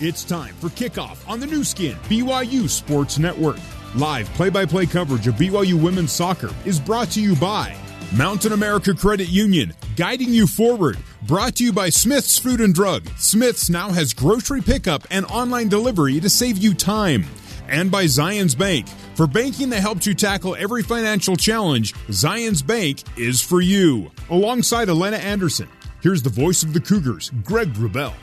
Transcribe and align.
It's 0.00 0.22
time 0.22 0.54
for 0.54 0.68
kickoff 0.68 1.28
on 1.28 1.40
the 1.40 1.46
new 1.46 1.64
skin, 1.64 1.96
BYU 2.04 2.68
Sports 2.68 3.18
Network. 3.18 3.58
Live 3.96 4.28
play 4.34 4.48
by 4.48 4.64
play 4.64 4.86
coverage 4.86 5.26
of 5.26 5.34
BYU 5.34 5.74
women's 5.74 6.12
soccer 6.12 6.54
is 6.64 6.78
brought 6.78 7.10
to 7.10 7.20
you 7.20 7.34
by 7.34 7.76
Mountain 8.16 8.52
America 8.52 8.94
Credit 8.94 9.28
Union, 9.28 9.74
guiding 9.96 10.32
you 10.32 10.46
forward. 10.46 10.98
Brought 11.22 11.56
to 11.56 11.64
you 11.64 11.72
by 11.72 11.88
Smith's 11.88 12.38
Food 12.38 12.60
and 12.60 12.72
Drug. 12.72 13.08
Smith's 13.16 13.68
now 13.68 13.90
has 13.90 14.14
grocery 14.14 14.62
pickup 14.62 15.02
and 15.10 15.26
online 15.26 15.66
delivery 15.66 16.20
to 16.20 16.30
save 16.30 16.58
you 16.58 16.74
time. 16.74 17.24
And 17.66 17.90
by 17.90 18.04
Zions 18.04 18.56
Bank. 18.56 18.86
For 19.16 19.26
banking 19.26 19.68
that 19.70 19.80
helps 19.80 20.06
you 20.06 20.14
tackle 20.14 20.54
every 20.54 20.84
financial 20.84 21.34
challenge, 21.34 21.92
Zions 22.06 22.64
Bank 22.64 23.02
is 23.18 23.42
for 23.42 23.60
you. 23.60 24.12
Alongside 24.30 24.88
Elena 24.88 25.16
Anderson, 25.16 25.68
here's 26.02 26.22
the 26.22 26.30
voice 26.30 26.62
of 26.62 26.72
the 26.72 26.80
Cougars, 26.80 27.32
Greg 27.42 27.74
Wrubell. 27.74 28.14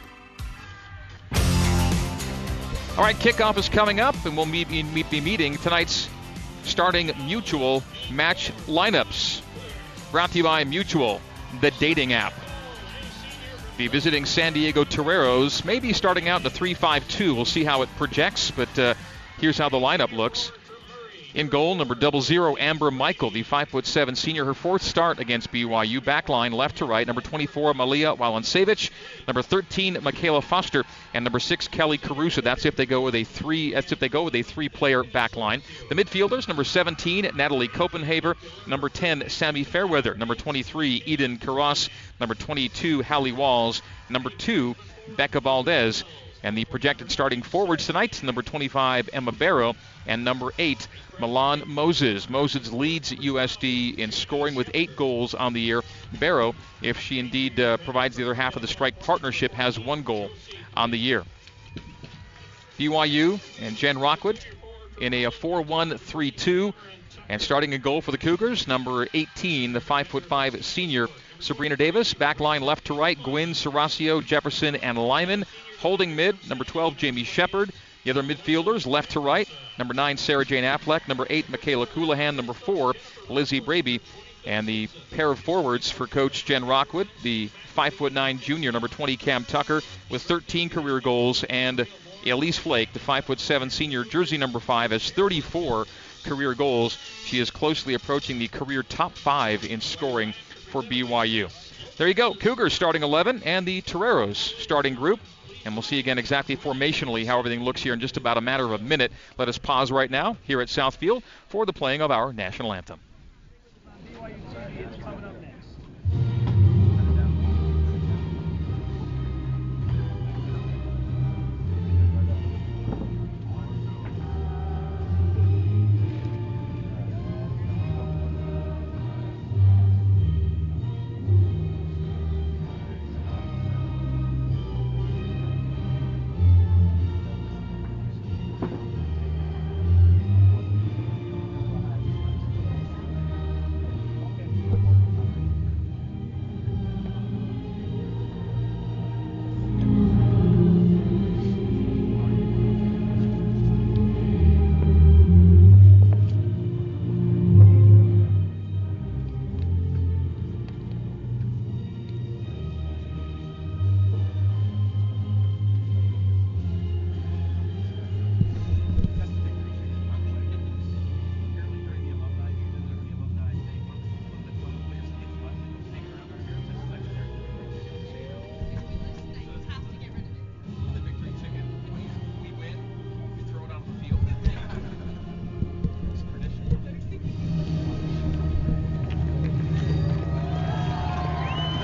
All 2.98 3.04
right, 3.04 3.16
kickoff 3.18 3.58
is 3.58 3.68
coming 3.68 4.00
up, 4.00 4.16
and 4.26 4.38
we'll 4.38 4.46
meet, 4.46 4.70
meet, 4.70 5.10
be 5.10 5.20
meeting 5.20 5.58
tonight's 5.58 6.08
starting 6.64 7.12
mutual 7.26 7.84
match 8.10 8.54
lineups. 8.68 9.42
Brought 10.14 10.32
to 10.32 10.38
you 10.38 10.46
by 10.46 10.64
Mutual, 10.64 11.20
the 11.60 11.72
dating 11.72 12.14
app. 12.14 12.34
Be 13.78 13.90
visiting 13.90 14.24
San 14.24 14.54
Diego 14.54 14.86
Toreros, 14.86 15.66
maybe 15.66 15.92
starting 15.92 16.30
out 16.30 16.38
in 16.38 16.44
the 16.44 16.50
3 16.50 16.74
5 16.74 17.06
2. 17.10 17.36
We'll 17.36 17.44
see 17.44 17.66
how 17.66 17.82
it 17.82 17.90
projects, 17.98 18.52
but 18.52 18.80
uh, 18.80 18.94
here's 19.40 19.58
how 19.58 19.68
the 19.68 19.78
lineup 19.78 20.14
looks. 20.14 20.54
In 21.36 21.50
goal, 21.50 21.76
number 21.76 21.96
double 21.96 22.22
zero, 22.22 22.56
Amber 22.58 22.90
Michael, 22.92 23.30
the 23.30 23.44
five 23.44 23.68
foot 23.68 23.86
seven 23.86 24.16
senior, 24.16 24.46
her 24.46 24.54
fourth 24.54 24.82
start 24.82 25.20
against 25.20 25.52
BYU. 25.52 26.00
Backline 26.00 26.54
left 26.54 26.78
to 26.78 26.86
right, 26.86 27.06
number 27.06 27.22
24, 27.22 27.74
Malia 27.74 28.16
Walansevich, 28.16 28.90
number 29.28 29.42
13, 29.42 29.98
Michaela 30.02 30.42
Foster, 30.42 30.86
and 31.14 31.26
number 31.26 31.40
six, 31.40 31.68
Kelly 31.68 31.98
Caruso. 31.98 32.40
That's 32.40 32.64
if 32.64 32.78
they 32.78 32.86
go 32.86 33.02
with 33.02 33.16
a 33.16 33.26
three. 33.26 33.74
That's 33.74 33.92
if 33.92 34.00
they 34.00 34.08
go 34.08 34.24
with 34.24 34.36
a 34.36 34.44
three-player 34.44 35.04
backline. 35.04 35.62
The 35.90 35.96
midfielders, 35.96 36.48
number 36.48 36.64
17, 36.64 37.30
Natalie 37.36 37.68
Copenhaver, 37.68 38.36
number 38.66 38.88
10, 38.88 39.28
Sammy 39.28 39.66
Fairweather, 39.66 40.16
number 40.16 40.36
23, 40.36 41.04
Eden 41.06 41.38
Karas, 41.38 41.90
number 42.18 42.36
22, 42.36 43.02
Hallie 43.02 43.34
Walls, 43.34 43.82
number 44.10 44.30
two, 44.30 44.74
Becca 45.18 45.42
Valdez, 45.42 46.06
and 46.44 46.58
the 46.58 46.64
projected 46.64 47.12
starting 47.12 47.42
forwards 47.42 47.88
tonight, 47.88 48.24
number 48.24 48.42
25, 48.42 49.10
Emma 49.12 49.34
Barrow, 49.34 49.76
and 50.08 50.24
number 50.24 50.52
8, 50.58 50.88
Milan 51.20 51.64
Moses. 51.66 52.30
Moses 52.30 52.72
leads 52.72 53.12
USD 53.12 53.98
in 53.98 54.12
scoring 54.12 54.56
with 54.56 54.70
eight 54.74 54.96
goals 54.96 55.34
on 55.34 55.54
the 55.54 55.62
year. 55.62 55.84
Barrow, 56.20 56.56
if 56.82 57.00
she 57.00 57.20
indeed 57.20 57.60
uh, 57.60 57.78
provides 57.78 58.16
the 58.16 58.24
other 58.24 58.34
half 58.34 58.56
of 58.56 58.62
the 58.62 58.68
strike 58.68 59.00
partnership, 59.00 59.54
has 59.54 59.80
one 59.80 60.04
goal 60.04 60.30
on 60.76 60.92
the 60.92 60.98
year. 60.98 61.24
BYU 62.78 63.40
and 63.62 63.76
Jen 63.78 63.98
Rockwood 63.98 64.40
in 65.00 65.14
a 65.14 65.32
4 65.32 65.62
1 65.62 65.98
3 65.98 66.32
2. 66.32 66.74
And 67.28 67.42
starting 67.42 67.74
a 67.74 67.80
goal 67.80 68.02
for 68.02 68.12
the 68.12 68.20
Cougars, 68.20 68.68
number 68.68 69.08
18, 69.14 69.74
the 69.74 69.80
5'5 69.80 70.64
senior 70.64 71.08
Sabrina 71.40 71.76
Davis. 71.76 72.14
Backline 72.14 72.62
left 72.62 72.86
to 72.86 72.94
right, 72.94 73.22
Gwynn, 73.22 73.54
Serasio, 73.54 74.24
Jefferson, 74.24 74.76
and 74.76 74.98
Lyman. 74.98 75.46
Holding 75.80 76.16
mid, 76.16 76.48
number 76.48 76.64
12, 76.64 76.98
Jamie 76.98 77.24
Shepard. 77.24 77.72
The 78.06 78.12
other 78.12 78.22
midfielders, 78.22 78.86
left 78.86 79.12
to 79.14 79.20
right, 79.20 79.50
number 79.80 79.96
9, 79.96 80.18
Sarah 80.18 80.46
Jane 80.46 80.64
Affleck. 80.64 81.08
Number 81.08 81.26
8, 81.28 81.50
Michaela 81.50 81.88
Colohan. 81.88 82.36
Number 82.36 82.54
4, 82.54 82.94
Lizzie 83.30 83.60
Braby. 83.60 84.00
And 84.46 84.68
the 84.68 84.88
pair 85.10 85.32
of 85.32 85.40
forwards 85.40 85.90
for 85.90 86.06
Coach 86.06 86.46
Jen 86.46 86.66
Rockwood, 86.66 87.08
the 87.24 87.50
5'9 87.76 88.40
junior, 88.40 88.72
number 88.72 88.88
20, 88.88 89.18
Cam 89.18 89.44
Tucker, 89.44 89.82
with 90.12 90.22
13 90.22 90.70
career 90.70 91.00
goals, 91.00 91.44
and 91.46 91.88
Elise 92.28 92.60
Flake, 92.60 92.94
the 92.94 93.00
5'7 93.00 93.72
senior, 93.72 94.04
jersey 94.04 94.38
number 94.38 94.60
5, 94.60 94.92
has 94.92 95.10
34 95.10 95.88
career 96.24 96.54
goals. 96.54 97.00
She 97.26 97.40
is 97.40 97.50
closely 97.50 97.96
approaching 97.96 98.38
the 98.38 98.48
career 98.50 98.84
top 98.84 99.14
five 99.14 99.66
in 99.66 99.82
scoring 99.82 100.36
for 100.70 100.84
BYU. 100.84 101.50
There 101.98 102.08
you 102.08 102.14
go, 102.14 102.36
Cougars 102.36 102.74
starting 102.74 103.02
11 103.02 103.42
and 103.46 103.66
the 103.66 103.82
Toreros 103.82 104.38
starting 104.38 104.94
group. 104.94 105.20
And 105.66 105.74
we'll 105.74 105.82
see 105.82 106.00
again 106.00 106.20
exactly 106.20 106.56
formationally 106.56 107.26
how 107.26 107.40
everything 107.40 107.64
looks 107.64 107.82
here 107.82 107.94
in 107.94 108.00
just 108.00 108.18
about 108.18 108.38
a 108.38 108.42
matter 108.42 108.66
of 108.66 108.72
a 108.72 108.84
minute. 108.84 109.12
Let 109.38 109.50
us 109.50 109.58
pause 109.58 109.92
right 109.92 110.10
now 110.10 110.38
here 110.44 110.62
at 110.62 110.68
Southfield 110.68 111.24
for 111.48 111.66
the 111.66 111.74
playing 111.74 112.02
of 112.02 112.12
our 112.12 112.32
national 112.32 112.72
anthem. 112.72 113.00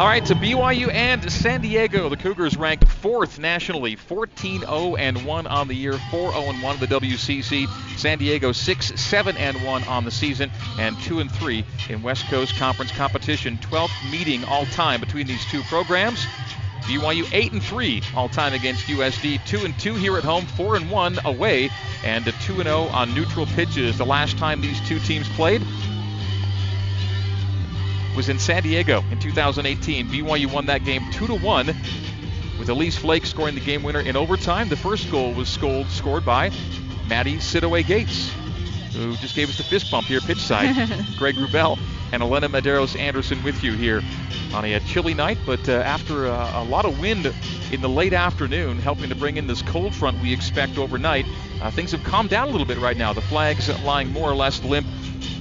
All 0.01 0.07
right, 0.07 0.25
to 0.25 0.33
BYU 0.33 0.91
and 0.91 1.31
San 1.31 1.61
Diego, 1.61 2.09
the 2.09 2.17
Cougars 2.17 2.57
ranked 2.57 2.87
fourth 2.87 3.37
nationally, 3.37 3.95
14-0 3.95 4.97
and 4.97 5.23
1 5.23 5.45
on 5.45 5.67
the 5.67 5.75
year, 5.75 5.93
4-0 5.93 6.49
and 6.49 6.63
1 6.63 6.73
of 6.73 6.79
the 6.79 6.87
WCC. 6.87 7.67
San 7.99 8.17
Diego 8.17 8.51
6-7 8.51 9.35
and 9.37 9.63
1 9.63 9.83
on 9.83 10.03
the 10.03 10.09
season, 10.09 10.49
and 10.79 10.97
2 11.01 11.19
and 11.19 11.31
3 11.31 11.63
in 11.89 12.01
West 12.01 12.25
Coast 12.29 12.55
Conference 12.55 12.91
competition. 12.91 13.59
12th 13.59 13.91
meeting 14.11 14.43
all 14.45 14.65
time 14.65 14.99
between 14.99 15.27
these 15.27 15.45
two 15.51 15.61
programs. 15.69 16.25
BYU 16.85 17.31
8 17.31 17.51
and 17.51 17.61
3 17.61 18.01
all 18.15 18.27
time 18.27 18.53
against 18.53 18.87
USD, 18.87 19.45
2 19.45 19.65
and 19.65 19.77
2 19.77 19.93
here 19.93 20.17
at 20.17 20.23
home, 20.23 20.47
4 20.47 20.77
and 20.77 20.89
1 20.89 21.19
away, 21.25 21.69
and 22.03 22.25
2 22.25 22.53
and 22.53 22.63
0 22.63 22.85
on 22.85 23.13
neutral 23.13 23.45
pitches. 23.45 23.99
The 23.99 24.05
last 24.07 24.39
time 24.39 24.61
these 24.61 24.81
two 24.87 24.97
teams 24.97 25.29
played 25.29 25.61
was 28.15 28.29
in 28.29 28.39
San 28.39 28.63
Diego 28.63 29.03
in 29.11 29.19
2018. 29.19 30.07
BYU 30.07 30.51
won 30.51 30.65
that 30.65 30.83
game 30.83 31.03
2 31.11 31.27
to 31.27 31.35
1 31.35 31.67
with 32.59 32.69
Elise 32.69 32.97
Flake 32.97 33.25
scoring 33.25 33.55
the 33.55 33.61
game 33.61 33.83
winner 33.83 34.01
in 34.01 34.15
overtime. 34.15 34.69
The 34.69 34.77
first 34.77 35.09
goal 35.09 35.33
was 35.33 35.49
scored, 35.49 35.87
scored 35.87 36.25
by 36.25 36.51
Maddie 37.07 37.37
Sidaway 37.37 37.85
Gates, 37.85 38.31
who 38.93 39.15
just 39.17 39.35
gave 39.35 39.49
us 39.49 39.57
the 39.57 39.63
fist 39.63 39.89
bump 39.89 40.07
here 40.07 40.21
pitch 40.21 40.39
side. 40.39 40.75
Greg 41.17 41.35
Wrubell 41.35 41.79
and 42.11 42.21
Elena 42.21 42.49
Medeiros 42.49 42.99
Anderson 42.99 43.41
with 43.43 43.63
you 43.63 43.73
here 43.73 44.01
on 44.53 44.65
a, 44.65 44.79
chilly 44.81 45.13
night, 45.13 45.37
but 45.45 45.67
uh, 45.69 45.73
after 45.73 46.25
a, 46.25 46.51
a, 46.55 46.63
lot 46.65 46.83
of 46.83 46.99
wind 46.99 47.33
in 47.71 47.79
the 47.79 47.87
late 47.87 48.13
afternoon, 48.13 48.77
helping 48.79 49.07
to 49.07 49.15
bring 49.15 49.37
in 49.37 49.47
this 49.47 49.61
cold 49.61 49.95
front 49.95 50.21
we 50.21 50.33
expect 50.33 50.77
overnight, 50.77 51.25
uh, 51.61 51.71
things 51.71 51.91
have 51.91 52.03
calmed 52.03 52.29
down 52.29 52.49
a 52.49 52.51
little 52.51 52.67
bit 52.67 52.77
right 52.79 52.97
now. 52.97 53.13
The 53.13 53.21
flags 53.21 53.69
lying 53.83 54.11
more 54.11 54.29
or 54.29 54.35
less 54.35 54.61
limp 54.63 54.85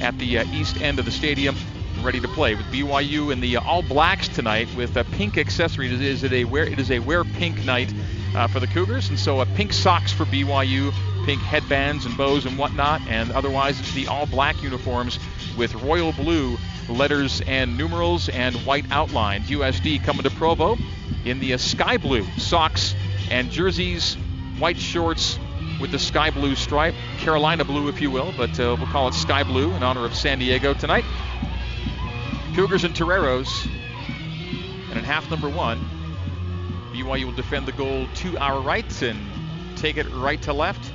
at 0.00 0.16
the 0.18 0.38
uh, 0.38 0.44
east 0.52 0.80
end 0.80 1.00
of 1.00 1.04
the 1.04 1.10
stadium 1.10 1.56
ready 2.02 2.20
to 2.20 2.28
play 2.28 2.54
with 2.54 2.64
BYU 2.66 3.32
in 3.32 3.40
the 3.40 3.56
All 3.58 3.82
Blacks 3.82 4.28
tonight 4.28 4.68
with 4.74 4.96
a 4.96 5.04
pink 5.04 5.36
accessory. 5.36 5.92
It 5.92 6.00
is, 6.00 6.24
a 6.24 6.44
wear 6.44 6.64
it 6.64 6.78
is 6.78 6.90
a 6.90 6.98
wear 6.98 7.24
pink 7.24 7.64
night 7.64 7.92
uh, 8.34 8.46
for 8.46 8.60
the 8.60 8.66
Cougars, 8.66 9.08
and 9.10 9.18
so 9.18 9.40
a 9.40 9.46
pink 9.46 9.72
socks 9.72 10.12
for 10.12 10.24
BYU, 10.24 10.92
pink 11.26 11.40
headbands 11.42 12.06
and 12.06 12.16
bows 12.16 12.46
and 12.46 12.56
whatnot, 12.56 13.02
and 13.08 13.30
otherwise 13.32 13.78
it's 13.80 13.92
the 13.92 14.06
all 14.06 14.26
black 14.26 14.62
uniforms 14.62 15.18
with 15.58 15.74
royal 15.76 16.12
blue 16.12 16.56
letters 16.88 17.42
and 17.42 17.76
numerals 17.76 18.28
and 18.30 18.54
white 18.66 18.86
outlines. 18.90 19.48
USD 19.48 20.02
coming 20.02 20.22
to 20.22 20.30
Provo 20.30 20.76
in 21.24 21.38
the 21.38 21.54
uh, 21.54 21.58
sky 21.58 21.98
blue 21.98 22.24
socks 22.38 22.94
and 23.30 23.50
jerseys 23.50 24.14
white 24.58 24.78
shorts 24.78 25.38
with 25.80 25.90
the 25.90 25.98
sky 25.98 26.30
blue 26.30 26.54
stripe, 26.54 26.94
Carolina 27.18 27.64
blue, 27.64 27.88
if 27.88 28.00
you 28.00 28.10
will, 28.10 28.32
but 28.36 28.58
uh, 28.60 28.76
we'll 28.78 28.86
call 28.88 29.08
it 29.08 29.14
sky 29.14 29.42
blue 29.42 29.72
in 29.72 29.82
honor 29.82 30.04
of 30.04 30.14
San 30.14 30.38
Diego 30.38 30.74
tonight. 30.74 31.04
Cougars 32.54 32.84
and 32.84 32.94
Toreros. 32.94 33.66
And 34.88 34.98
in 34.98 35.04
half 35.04 35.30
number 35.30 35.48
one, 35.48 35.78
BYU 36.92 37.26
will 37.26 37.32
defend 37.32 37.66
the 37.66 37.72
goal 37.72 38.06
to 38.16 38.38
our 38.38 38.60
right 38.60 39.02
and 39.02 39.18
take 39.76 39.96
it 39.96 40.06
right 40.10 40.40
to 40.42 40.52
left. 40.52 40.92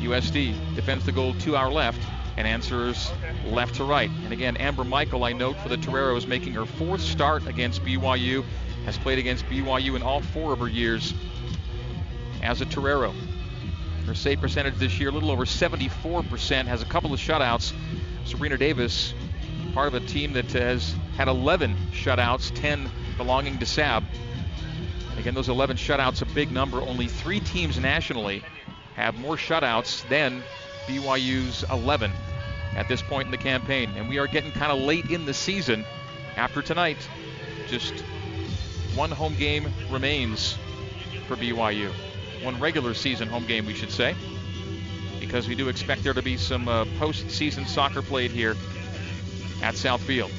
USD 0.00 0.74
defends 0.74 1.06
the 1.06 1.12
goal 1.12 1.34
to 1.40 1.56
our 1.56 1.70
left 1.70 2.00
and 2.36 2.46
answers 2.46 3.10
left 3.46 3.76
to 3.76 3.84
right. 3.84 4.10
And 4.24 4.32
again, 4.32 4.56
Amber 4.56 4.84
Michael, 4.84 5.24
I 5.24 5.32
note 5.32 5.56
for 5.60 5.68
the 5.68 5.76
Toreros, 5.76 6.26
making 6.26 6.52
her 6.54 6.66
fourth 6.66 7.00
start 7.00 7.46
against 7.46 7.82
BYU, 7.82 8.44
has 8.84 8.98
played 8.98 9.18
against 9.18 9.46
BYU 9.46 9.96
in 9.96 10.02
all 10.02 10.20
four 10.20 10.52
of 10.52 10.58
her 10.58 10.68
years 10.68 11.14
as 12.42 12.60
a 12.60 12.66
Torero. 12.66 13.14
Her 14.06 14.14
save 14.14 14.40
percentage 14.40 14.74
this 14.74 15.00
year, 15.00 15.08
a 15.08 15.12
little 15.12 15.30
over 15.30 15.44
74%, 15.44 16.66
has 16.66 16.82
a 16.82 16.84
couple 16.84 17.12
of 17.12 17.18
shutouts. 17.18 17.72
Sabrina 18.24 18.56
Davis, 18.56 19.14
part 19.76 19.88
of 19.88 20.02
a 20.02 20.06
team 20.06 20.32
that 20.32 20.50
has 20.52 20.94
had 21.18 21.28
11 21.28 21.76
shutouts, 21.92 22.50
10 22.54 22.88
belonging 23.18 23.58
to 23.58 23.66
SAB. 23.66 24.04
Again, 25.18 25.34
those 25.34 25.50
11 25.50 25.76
shutouts, 25.76 26.22
a 26.22 26.24
big 26.24 26.50
number. 26.50 26.80
Only 26.80 27.08
three 27.08 27.40
teams 27.40 27.78
nationally 27.78 28.42
have 28.94 29.18
more 29.18 29.36
shutouts 29.36 30.08
than 30.08 30.42
BYU's 30.86 31.62
11 31.70 32.10
at 32.74 32.88
this 32.88 33.02
point 33.02 33.26
in 33.26 33.30
the 33.30 33.36
campaign. 33.36 33.90
And 33.96 34.08
we 34.08 34.16
are 34.16 34.26
getting 34.26 34.50
kind 34.50 34.72
of 34.72 34.78
late 34.78 35.10
in 35.10 35.26
the 35.26 35.34
season 35.34 35.84
after 36.36 36.62
tonight. 36.62 36.96
Just 37.68 37.92
one 38.94 39.10
home 39.10 39.34
game 39.34 39.70
remains 39.90 40.56
for 41.28 41.36
BYU 41.36 41.92
one 42.42 42.58
regular 42.58 42.94
season 42.94 43.28
home 43.28 43.44
game, 43.44 43.66
we 43.66 43.74
should 43.74 43.90
say, 43.90 44.14
because 45.20 45.48
we 45.48 45.54
do 45.54 45.68
expect 45.68 46.02
there 46.02 46.14
to 46.14 46.22
be 46.22 46.38
some 46.38 46.66
uh, 46.66 46.86
postseason 46.98 47.66
soccer 47.66 48.00
played 48.00 48.30
here 48.30 48.56
at 49.62 49.76
South 49.76 50.02
Field. 50.02 50.30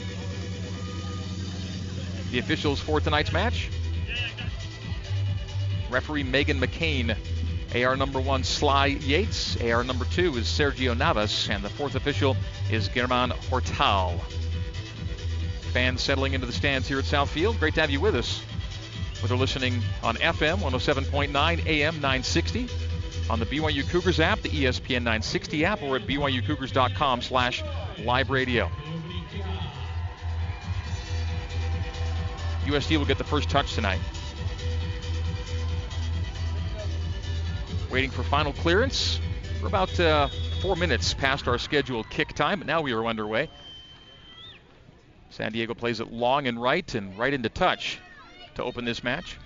The 2.32 2.40
officials 2.40 2.80
for 2.80 3.00
tonight's 3.00 3.32
match 3.32 3.70
referee 5.90 6.24
Megan 6.24 6.60
McCain, 6.60 7.16
AR 7.74 7.96
number 7.96 8.20
one 8.20 8.44
Sly 8.44 8.88
Yates, 8.88 9.56
AR 9.62 9.84
number 9.84 10.06
two 10.06 10.36
is 10.36 10.46
Sergio 10.46 10.98
Navas, 10.98 11.50
and 11.50 11.64
the 11.64 11.70
fourth 11.70 11.96
official 11.96 12.36
is 12.70 12.90
German 12.90 13.30
Hortal. 13.50 14.20
Fans 15.72 16.02
settling 16.02 16.34
into 16.34 16.46
the 16.46 16.54
stands 16.54 16.88
here 16.88 17.00
at 17.00 17.06
South 17.06 17.30
Field, 17.30 17.60
Great 17.60 17.76
to 17.76 17.82
have 17.82 17.90
you 17.90 18.02
with 18.02 18.16
us 18.16 18.42
whether 19.22 19.36
listening 19.36 19.82
on 20.04 20.16
FM 20.18 20.58
107.9 20.58 21.66
AM 21.66 21.96
960, 21.96 22.68
on 23.30 23.40
the 23.40 23.46
BYU 23.46 23.88
Cougars 23.90 24.20
app, 24.20 24.42
the 24.42 24.50
ESPN 24.50 25.04
960 25.04 25.66
app, 25.66 25.82
or 25.82 25.96
at 25.96 26.04
byucougars.com 26.04 27.22
slash 27.22 27.64
live 28.00 28.30
radio. 28.30 28.70
USD 32.68 32.98
will 32.98 33.06
get 33.06 33.18
the 33.18 33.24
first 33.24 33.50
touch 33.50 33.74
tonight. 33.74 34.00
Waiting 37.90 38.12
for 38.12 38.24
final 38.24 38.52
clearance. 38.52 39.22
We're 39.62 39.70
about 39.70 39.98
uh, 40.00 40.28
four 40.62 40.76
minutes 40.76 41.14
past 41.14 41.48
our 41.48 41.58
scheduled 41.58 42.10
kick 42.10 42.34
time, 42.34 42.60
but 42.60 42.68
now 42.68 42.82
we 42.82 42.92
are 42.92 43.06
underway. 43.06 43.50
San 45.30 45.52
Diego 45.52 45.74
plays 45.74 46.00
it 46.00 46.12
long 46.12 46.48
and 46.48 46.62
right 46.62 46.94
and 46.94 47.18
right 47.18 47.34
into 47.34 47.50
touch 47.50 48.00
to 48.56 48.64
open 48.64 48.84
this 48.84 49.04
match. 49.04 49.38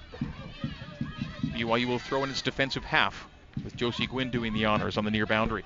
BYU 1.44 1.85
will 1.85 2.00
throw 2.00 2.24
in 2.24 2.29
its 2.29 2.41
defensive 2.41 2.83
half 2.83 3.27
with 3.63 3.75
Josie 3.75 4.07
Gwynn 4.07 4.31
doing 4.31 4.53
the 4.53 4.65
honors 4.65 4.97
on 4.97 5.06
the 5.06 5.12
near 5.12 5.27
boundary. 5.27 5.63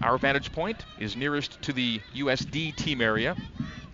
Our 0.00 0.16
vantage 0.16 0.52
point 0.52 0.84
is 0.98 1.16
nearest 1.16 1.60
to 1.62 1.72
the 1.72 2.00
USD 2.14 2.76
team 2.76 3.00
area 3.00 3.36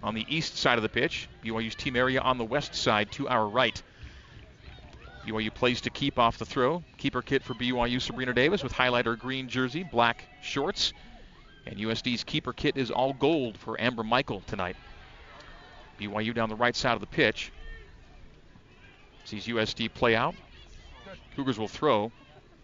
on 0.04 0.14
the 0.14 0.26
east 0.28 0.58
side 0.58 0.78
of 0.78 0.82
the 0.82 0.88
pitch. 0.88 1.28
BYU's 1.42 1.74
team 1.74 1.96
area 1.96 2.20
on 2.20 2.36
the 2.38 2.44
west 2.44 2.74
side 2.74 3.10
to 3.12 3.26
our 3.26 3.48
right. 3.48 3.82
BYU 5.26 5.52
plays 5.52 5.80
to 5.80 5.90
keep 5.90 6.18
off 6.18 6.36
the 6.36 6.44
throw. 6.44 6.84
Keeper 6.98 7.22
kit 7.22 7.42
for 7.42 7.54
BYU 7.54 8.00
Sabrina 8.00 8.34
Davis 8.34 8.62
with 8.62 8.72
highlighter 8.72 9.18
green 9.18 9.48
jersey, 9.48 9.82
black 9.82 10.28
shorts. 10.42 10.92
And 11.66 11.78
USD's 11.78 12.22
keeper 12.22 12.52
kit 12.52 12.76
is 12.76 12.90
all 12.90 13.14
gold 13.14 13.56
for 13.56 13.80
Amber 13.80 14.04
Michael 14.04 14.42
tonight. 14.46 14.76
BYU 15.98 16.34
down 16.34 16.50
the 16.50 16.54
right 16.54 16.76
side 16.76 16.92
of 16.92 17.00
the 17.00 17.06
pitch. 17.06 17.50
Sees 19.24 19.46
USD 19.46 19.94
play 19.94 20.14
out. 20.14 20.34
Cougars 21.34 21.58
will 21.58 21.68
throw 21.68 22.12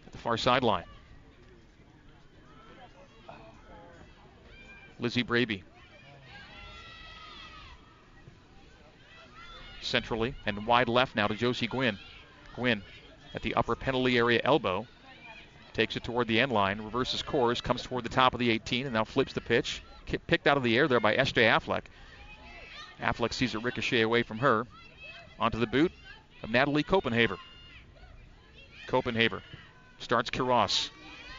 at 0.05 0.11
the 0.11 0.19
far 0.19 0.37
sideline. 0.37 0.85
Lizzie 4.99 5.23
Braby. 5.23 5.63
Centrally 9.81 10.35
and 10.45 10.65
wide 10.65 10.89
left 10.89 11.15
now 11.15 11.27
to 11.27 11.35
Josie 11.35 11.67
Gwynn. 11.67 11.97
Gwynn 12.55 12.81
at 13.33 13.41
the 13.41 13.55
upper 13.55 13.75
penalty 13.75 14.17
area 14.17 14.41
elbow. 14.43 14.85
Takes 15.73 15.95
it 15.95 16.03
toward 16.03 16.27
the 16.27 16.39
end 16.39 16.51
line, 16.51 16.81
reverses 16.81 17.21
course, 17.21 17.61
comes 17.61 17.81
toward 17.83 18.03
the 18.03 18.09
top 18.09 18.33
of 18.33 18.39
the 18.39 18.49
18, 18.49 18.85
and 18.85 18.93
now 18.93 19.05
flips 19.05 19.33
the 19.33 19.41
pitch. 19.41 19.81
Picked 20.27 20.47
out 20.47 20.57
of 20.57 20.63
the 20.63 20.77
air 20.77 20.87
there 20.87 20.99
by 20.99 21.15
S.J. 21.15 21.43
Affleck. 21.43 21.83
Affleck 23.01 23.33
sees 23.33 23.55
it 23.55 23.63
ricochet 23.63 24.01
away 24.01 24.23
from 24.23 24.39
her. 24.39 24.67
Onto 25.39 25.57
the 25.57 25.67
boot 25.67 25.91
of 26.43 26.49
Natalie 26.49 26.83
Copenhaver. 26.83 27.37
Copenhaver 28.87 29.41
starts 29.99 30.29
Kiros. 30.29 30.89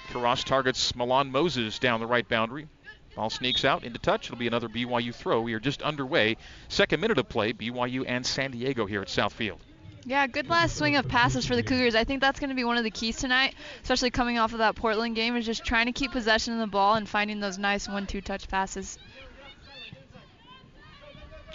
Kiros 0.08 0.42
targets 0.42 0.96
Milan 0.96 1.30
Moses 1.30 1.78
down 1.78 2.00
the 2.00 2.06
right 2.06 2.26
boundary. 2.26 2.66
Ball 3.14 3.30
sneaks 3.30 3.64
out 3.64 3.84
into 3.84 3.98
touch. 3.98 4.26
It'll 4.26 4.38
be 4.38 4.46
another 4.46 4.68
BYU 4.68 5.14
throw. 5.14 5.42
We 5.42 5.52
are 5.52 5.60
just 5.60 5.82
underway. 5.82 6.36
Second 6.68 7.00
minute 7.00 7.18
of 7.18 7.28
play, 7.28 7.52
BYU 7.52 8.04
and 8.06 8.24
San 8.24 8.52
Diego 8.52 8.86
here 8.86 9.02
at 9.02 9.08
Southfield. 9.08 9.58
Yeah, 10.04 10.26
good 10.26 10.48
last 10.48 10.76
swing 10.76 10.96
of 10.96 11.06
passes 11.06 11.46
for 11.46 11.54
the 11.54 11.62
Cougars. 11.62 11.94
I 11.94 12.04
think 12.04 12.20
that's 12.20 12.40
going 12.40 12.50
to 12.50 12.56
be 12.56 12.64
one 12.64 12.76
of 12.76 12.84
the 12.84 12.90
keys 12.90 13.16
tonight, 13.16 13.54
especially 13.82 14.10
coming 14.10 14.38
off 14.38 14.52
of 14.52 14.58
that 14.58 14.74
Portland 14.74 15.14
game, 15.14 15.36
is 15.36 15.46
just 15.46 15.64
trying 15.64 15.86
to 15.86 15.92
keep 15.92 16.10
possession 16.10 16.54
of 16.54 16.58
the 16.58 16.66
ball 16.66 16.94
and 16.94 17.08
finding 17.08 17.38
those 17.38 17.58
nice 17.58 17.88
one-two 17.88 18.20
touch 18.20 18.48
passes. 18.48 18.98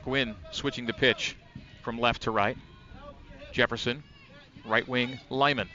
Gwynn 0.06 0.36
switching 0.52 0.86
the 0.86 0.94
pitch 0.94 1.36
from 1.82 2.00
left 2.00 2.22
to 2.22 2.32
right. 2.32 2.58
Jefferson, 3.52 4.04
right 4.66 4.88
wing, 4.88 5.20
Lyman. 5.30 5.68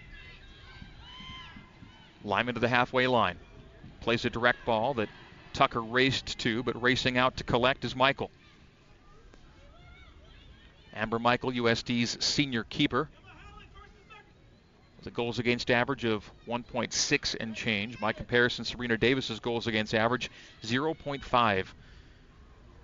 Lyman 2.25 2.55
to 2.55 2.61
the 2.61 2.69
halfway 2.69 3.07
line. 3.07 3.39
Plays 4.01 4.25
a 4.25 4.31
direct 4.31 4.65
ball 4.65 4.95
that 4.95 5.09
Tucker 5.53 5.81
raced 5.81 6.39
to, 6.41 6.63
but 6.63 6.81
racing 6.81 7.19
out 7.19 7.37
to 7.39 7.45
collect 7.45 7.85
is 7.85 7.95
Michael. 7.95 8.31
Amber 10.95 11.19
Michael, 11.19 11.53
USD's 11.53 12.25
senior 12.25 12.65
keeper. 12.65 13.09
The 15.03 15.11
goals 15.11 15.41
against 15.41 15.71
average 15.71 16.05
of 16.05 16.31
1.6 16.47 17.37
and 17.41 17.57
change. 17.57 17.99
By 17.99 18.13
comparison, 18.13 18.65
Sabrina 18.65 18.97
Davis's 18.97 19.41
goals 19.41 19.67
against 19.67 19.95
average 19.95 20.31
0.5. 20.63 21.67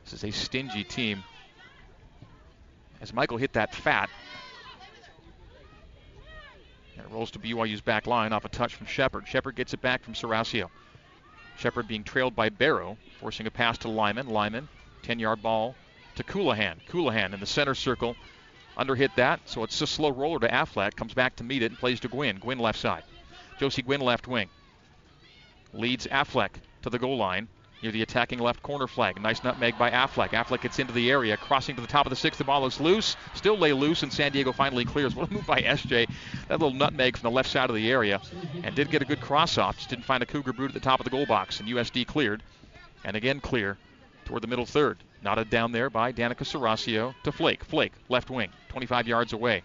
This 0.05 0.13
is 0.13 0.25
a 0.25 0.31
stingy 0.33 0.83
team 0.83 1.23
as 3.01 3.13
Michael 3.13 3.37
hit 3.37 3.53
that 3.53 3.75
fat. 3.75 4.11
And 6.97 7.07
it 7.07 7.13
rolls 7.13 7.31
to 7.33 7.39
BYU's 7.39 7.81
back 7.81 8.07
line 8.07 8.33
off 8.33 8.45
a 8.45 8.49
touch 8.49 8.75
from 8.75 8.87
Shepard. 8.87 9.29
Shepard 9.29 9.55
gets 9.55 9.73
it 9.75 9.81
back 9.81 10.03
from 10.03 10.15
Serasio. 10.15 10.71
Shepard 11.59 11.89
being 11.89 12.05
trailed 12.05 12.37
by 12.37 12.51
Barrow, 12.51 12.97
forcing 13.19 13.47
a 13.49 13.51
pass 13.51 13.77
to 13.79 13.89
Lyman. 13.89 14.29
Lyman, 14.29 14.69
10 15.03 15.19
yard 15.19 15.43
ball 15.43 15.75
to 16.15 16.23
Colohan. 16.23 16.79
Colohan 16.87 17.35
in 17.35 17.41
the 17.41 17.47
center 17.47 17.75
circle. 17.75 18.17
Underhit 18.77 19.15
that, 19.17 19.41
so 19.45 19.65
it's 19.65 19.81
a 19.81 19.87
slow 19.87 20.11
roller 20.11 20.39
to 20.39 20.49
Affleck. 20.49 20.95
Comes 20.95 21.15
back 21.15 21.35
to 21.37 21.45
meet 21.45 21.63
it 21.63 21.73
and 21.73 21.79
plays 21.79 21.99
to 22.01 22.09
Gwynn. 22.09 22.39
Gwynn 22.39 22.61
left 22.61 22.79
side. 22.79 23.03
Josie 23.59 23.83
Gwynn 23.83 24.01
left 24.01 24.29
wing. 24.29 24.49
Leads 25.73 26.07
Affleck 26.07 26.61
to 26.83 26.91
the 26.91 26.99
goal 26.99 27.17
line 27.17 27.49
near 27.83 27.93
the 27.93 28.03
attacking 28.03 28.39
left 28.39 28.63
corner 28.63 28.87
flag. 28.87 29.21
Nice 29.21 29.43
nutmeg 29.45 29.79
by 29.79 29.91
Affleck. 29.91 30.31
Affleck 30.31 30.63
gets 30.63 30.79
into 30.79 30.93
the 30.93 31.11
area, 31.11 31.37
crossing 31.37 31.77
to 31.77 31.81
the 31.81 31.87
top 31.87 32.07
of 32.07 32.11
the 32.11 32.17
sixth. 32.17 32.39
The 32.39 32.45
ball 32.45 32.67
is 32.67 32.81
loose, 32.81 33.17
still 33.35 33.57
lay 33.57 33.73
loose, 33.73 34.03
and 34.03 34.13
San 34.13 34.33
Diego 34.33 34.53
finally 34.53 34.85
clears. 34.85 35.15
What 35.15 35.31
a 35.31 35.33
move 35.33 35.47
by 35.47 35.63
SJ. 35.63 36.09
That 36.49 36.61
little 36.61 36.77
nutmeg 36.77 37.17
from 37.17 37.31
the 37.31 37.35
left 37.35 37.51
side 37.51 37.71
of 37.71 37.77
the 37.77 37.91
area, 37.91 38.21
and 38.63 38.75
did 38.75 38.91
get 38.91 39.03
a 39.03 39.07
good 39.07 39.21
cross 39.21 39.59
off. 39.59 39.77
Just 39.77 39.91
didn't 39.91 40.05
find 40.05 40.23
a 40.23 40.27
Cougar 40.27 40.53
boot 40.53 40.71
at 40.71 40.75
the 40.75 40.81
top 40.81 41.01
of 41.01 41.05
the 41.05 41.11
goal 41.11 41.27
box, 41.27 41.61
and 41.61 41.69
USD 41.69 42.07
cleared, 42.07 42.43
and 43.05 43.17
again 43.17 43.41
clear 43.41 43.79
toward 44.25 44.43
the 44.43 44.49
middle 44.49 44.67
third. 44.67 44.99
Knotted 45.23 45.51
down 45.51 45.73
there 45.73 45.91
by 45.91 46.13
Danica 46.13 46.45
Serasio 46.45 47.15
to 47.25 47.33
Flake. 47.33 47.65
Flake, 47.65 47.93
left 48.09 48.31
wing, 48.31 48.51
25 48.69 49.09
yards 49.09 49.33
away. 49.33 49.63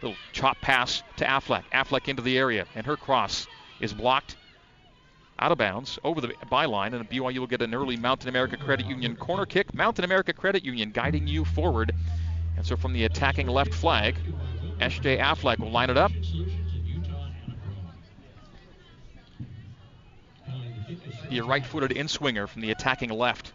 Little 0.00 0.16
chop 0.32 0.60
pass 0.60 1.02
to 1.16 1.24
Affleck. 1.24 1.64
Affleck 1.72 2.06
into 2.06 2.22
the 2.22 2.38
area, 2.38 2.66
and 2.76 2.86
her 2.86 2.96
cross 2.96 3.48
is 3.80 3.92
blocked 3.92 4.36
out 5.38 5.52
of 5.52 5.58
bounds 5.58 5.98
over 6.02 6.20
the 6.20 6.28
byline, 6.50 6.94
and 6.94 7.08
BYU 7.08 7.38
will 7.38 7.46
get 7.46 7.62
an 7.62 7.74
early 7.74 7.96
Mountain 7.96 8.28
America 8.28 8.56
Credit 8.56 8.86
Union 8.86 9.16
corner 9.16 9.46
kick. 9.46 9.72
Mountain 9.72 10.04
America 10.04 10.32
Credit 10.32 10.64
Union 10.64 10.90
guiding 10.90 11.26
you 11.26 11.44
forward. 11.44 11.92
And 12.56 12.66
so 12.66 12.76
from 12.76 12.92
the 12.92 13.04
attacking 13.04 13.46
left 13.46 13.72
flag, 13.72 14.16
S.J. 14.80 15.18
Affleck 15.18 15.58
will 15.58 15.70
line 15.70 15.90
it 15.90 15.96
up. 15.96 16.10
The 21.30 21.40
right-footed 21.42 21.92
in-swinger 21.92 22.46
from 22.46 22.62
the 22.62 22.70
attacking 22.70 23.10
left. 23.10 23.52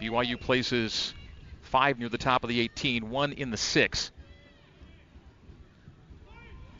BYU 0.00 0.38
places 0.38 1.14
five 1.62 1.98
near 1.98 2.08
the 2.08 2.18
top 2.18 2.44
of 2.44 2.48
the 2.48 2.60
18, 2.60 3.10
one 3.10 3.32
in 3.32 3.50
the 3.50 3.56
six. 3.56 4.10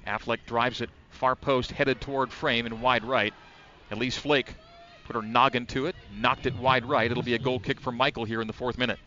Affleck 0.06 0.38
drives 0.46 0.80
it 0.80 0.90
far 1.16 1.34
post, 1.34 1.72
headed 1.72 2.00
toward 2.00 2.32
frame 2.32 2.66
and 2.66 2.80
wide 2.80 3.04
right. 3.04 3.34
Elise 3.90 4.16
Flake 4.16 4.54
put 5.04 5.16
her 5.16 5.22
noggin 5.22 5.66
to 5.66 5.86
it, 5.86 5.96
knocked 6.16 6.46
it 6.46 6.54
wide 6.56 6.84
right. 6.84 7.10
It'll 7.10 7.22
be 7.22 7.34
a 7.34 7.38
goal 7.38 7.58
kick 7.58 7.80
for 7.80 7.92
Michael 7.92 8.24
here 8.24 8.40
in 8.40 8.46
the 8.46 8.52
fourth 8.52 8.78
minute. 8.78 8.98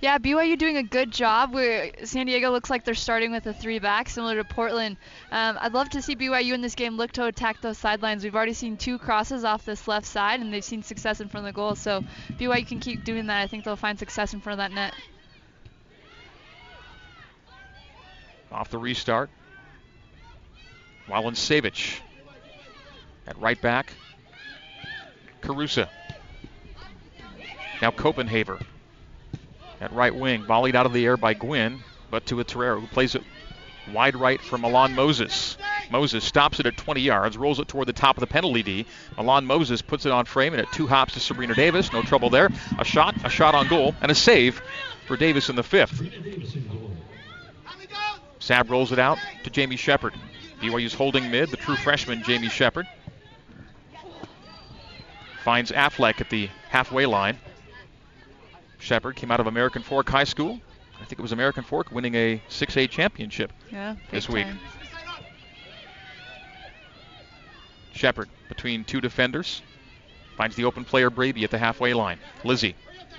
Yeah, 0.00 0.18
BYU 0.18 0.58
doing 0.58 0.78
a 0.78 0.82
good 0.82 1.12
job. 1.12 1.52
Where 1.52 1.92
San 2.04 2.26
Diego 2.26 2.50
looks 2.50 2.70
like 2.70 2.84
they're 2.84 2.94
starting 2.94 3.32
with 3.32 3.46
a 3.46 3.52
three 3.52 3.78
back, 3.78 4.08
similar 4.08 4.36
to 4.36 4.44
Portland. 4.44 4.96
Um, 5.30 5.58
I'd 5.60 5.74
love 5.74 5.90
to 5.90 6.02
see 6.02 6.16
BYU 6.16 6.54
in 6.54 6.60
this 6.60 6.74
game 6.74 6.96
look 6.96 7.12
to 7.12 7.26
attack 7.26 7.60
those 7.60 7.78
sidelines. 7.78 8.24
We've 8.24 8.34
already 8.34 8.54
seen 8.54 8.76
two 8.76 8.98
crosses 8.98 9.44
off 9.44 9.64
this 9.64 9.86
left 9.86 10.06
side, 10.06 10.40
and 10.40 10.52
they've 10.52 10.64
seen 10.64 10.82
success 10.82 11.20
in 11.20 11.28
front 11.28 11.46
of 11.46 11.52
the 11.52 11.56
goal. 11.56 11.74
So 11.76 12.02
BYU 12.30 12.66
can 12.66 12.80
keep 12.80 13.04
doing 13.04 13.26
that. 13.26 13.40
I 13.40 13.46
think 13.46 13.64
they'll 13.64 13.76
find 13.76 13.98
success 13.98 14.32
in 14.32 14.40
front 14.40 14.60
of 14.60 14.64
that 14.64 14.74
net. 14.74 14.94
Off 18.50 18.70
the 18.70 18.78
restart. 18.78 19.30
Wylan 21.10 21.36
Savage 21.36 22.00
at 23.26 23.38
right 23.38 23.60
back. 23.60 23.92
Carusa. 25.42 25.88
Now 27.82 27.90
Copenhaver 27.90 28.62
at 29.80 29.92
right 29.92 30.14
wing. 30.14 30.44
Volleyed 30.44 30.74
out 30.74 30.86
of 30.86 30.92
the 30.92 31.04
air 31.04 31.16
by 31.16 31.34
Gwynn, 31.34 31.82
but 32.10 32.26
to 32.26 32.40
a 32.40 32.44
Torero 32.44 32.80
who 32.80 32.86
plays 32.86 33.14
it 33.14 33.22
wide 33.92 34.14
right 34.14 34.40
for 34.40 34.58
Milan 34.58 34.94
Moses. 34.94 35.56
Moses 35.90 36.22
stops 36.22 36.60
it 36.60 36.66
at 36.66 36.76
20 36.76 37.00
yards, 37.00 37.36
rolls 37.36 37.58
it 37.58 37.66
toward 37.66 37.88
the 37.88 37.92
top 37.92 38.16
of 38.16 38.20
the 38.20 38.26
penalty 38.26 38.62
D. 38.62 38.86
Milan 39.16 39.46
Moses 39.46 39.82
puts 39.82 40.06
it 40.06 40.12
on 40.12 40.26
frame 40.26 40.52
and 40.52 40.62
at 40.62 40.70
two 40.72 40.86
hops 40.86 41.14
to 41.14 41.20
Sabrina 41.20 41.54
Davis. 41.54 41.92
No 41.92 42.02
trouble 42.02 42.30
there. 42.30 42.50
A 42.78 42.84
shot, 42.84 43.16
a 43.24 43.30
shot 43.30 43.54
on 43.54 43.66
goal, 43.66 43.94
and 44.00 44.12
a 44.12 44.14
save 44.14 44.62
for 45.06 45.16
Davis 45.16 45.48
in 45.48 45.56
the 45.56 45.62
fifth. 45.62 46.00
Sab 48.38 48.70
rolls 48.70 48.92
it 48.92 48.98
out 48.98 49.18
to 49.44 49.50
Jamie 49.50 49.76
Shepard. 49.76 50.14
BYU's 50.60 50.94
holding 50.94 51.30
mid, 51.30 51.50
the 51.50 51.56
true 51.56 51.76
freshman 51.76 52.22
Jamie 52.22 52.48
Shepard. 52.48 52.86
Finds 55.42 55.72
Affleck 55.72 56.20
at 56.20 56.28
the 56.28 56.50
halfway 56.68 57.06
line. 57.06 57.38
Shepard 58.78 59.16
came 59.16 59.30
out 59.30 59.40
of 59.40 59.46
American 59.46 59.82
Fork 59.82 60.08
High 60.08 60.24
School. 60.24 60.60
I 61.00 61.04
think 61.04 61.18
it 61.18 61.22
was 61.22 61.32
American 61.32 61.64
Fork 61.64 61.90
winning 61.90 62.14
a 62.14 62.42
6A 62.50 62.90
championship 62.90 63.52
yeah, 63.72 63.96
this 64.10 64.28
week. 64.28 64.46
Shepard 67.92 68.28
between 68.48 68.84
two 68.84 69.00
defenders. 69.00 69.62
Finds 70.36 70.56
the 70.56 70.64
open 70.64 70.84
player 70.84 71.10
Braby 71.10 71.44
at 71.44 71.50
the 71.50 71.58
halfway 71.58 71.94
line. 71.94 72.18
Lizzie 72.44 72.74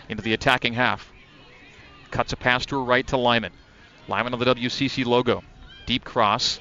into 0.10 0.24
the 0.24 0.34
attacking 0.34 0.74
half. 0.74 1.12
Cuts 2.12 2.34
a 2.34 2.36
pass 2.36 2.66
to 2.68 2.78
her 2.78 2.84
right 2.84 3.06
to 3.08 3.18
Lyman. 3.18 3.54
Lyman 4.08 4.34
on 4.34 4.40
the 4.40 4.46
WCC 4.46 5.06
logo. 5.06 5.44
Deep 5.86 6.04
cross. 6.04 6.60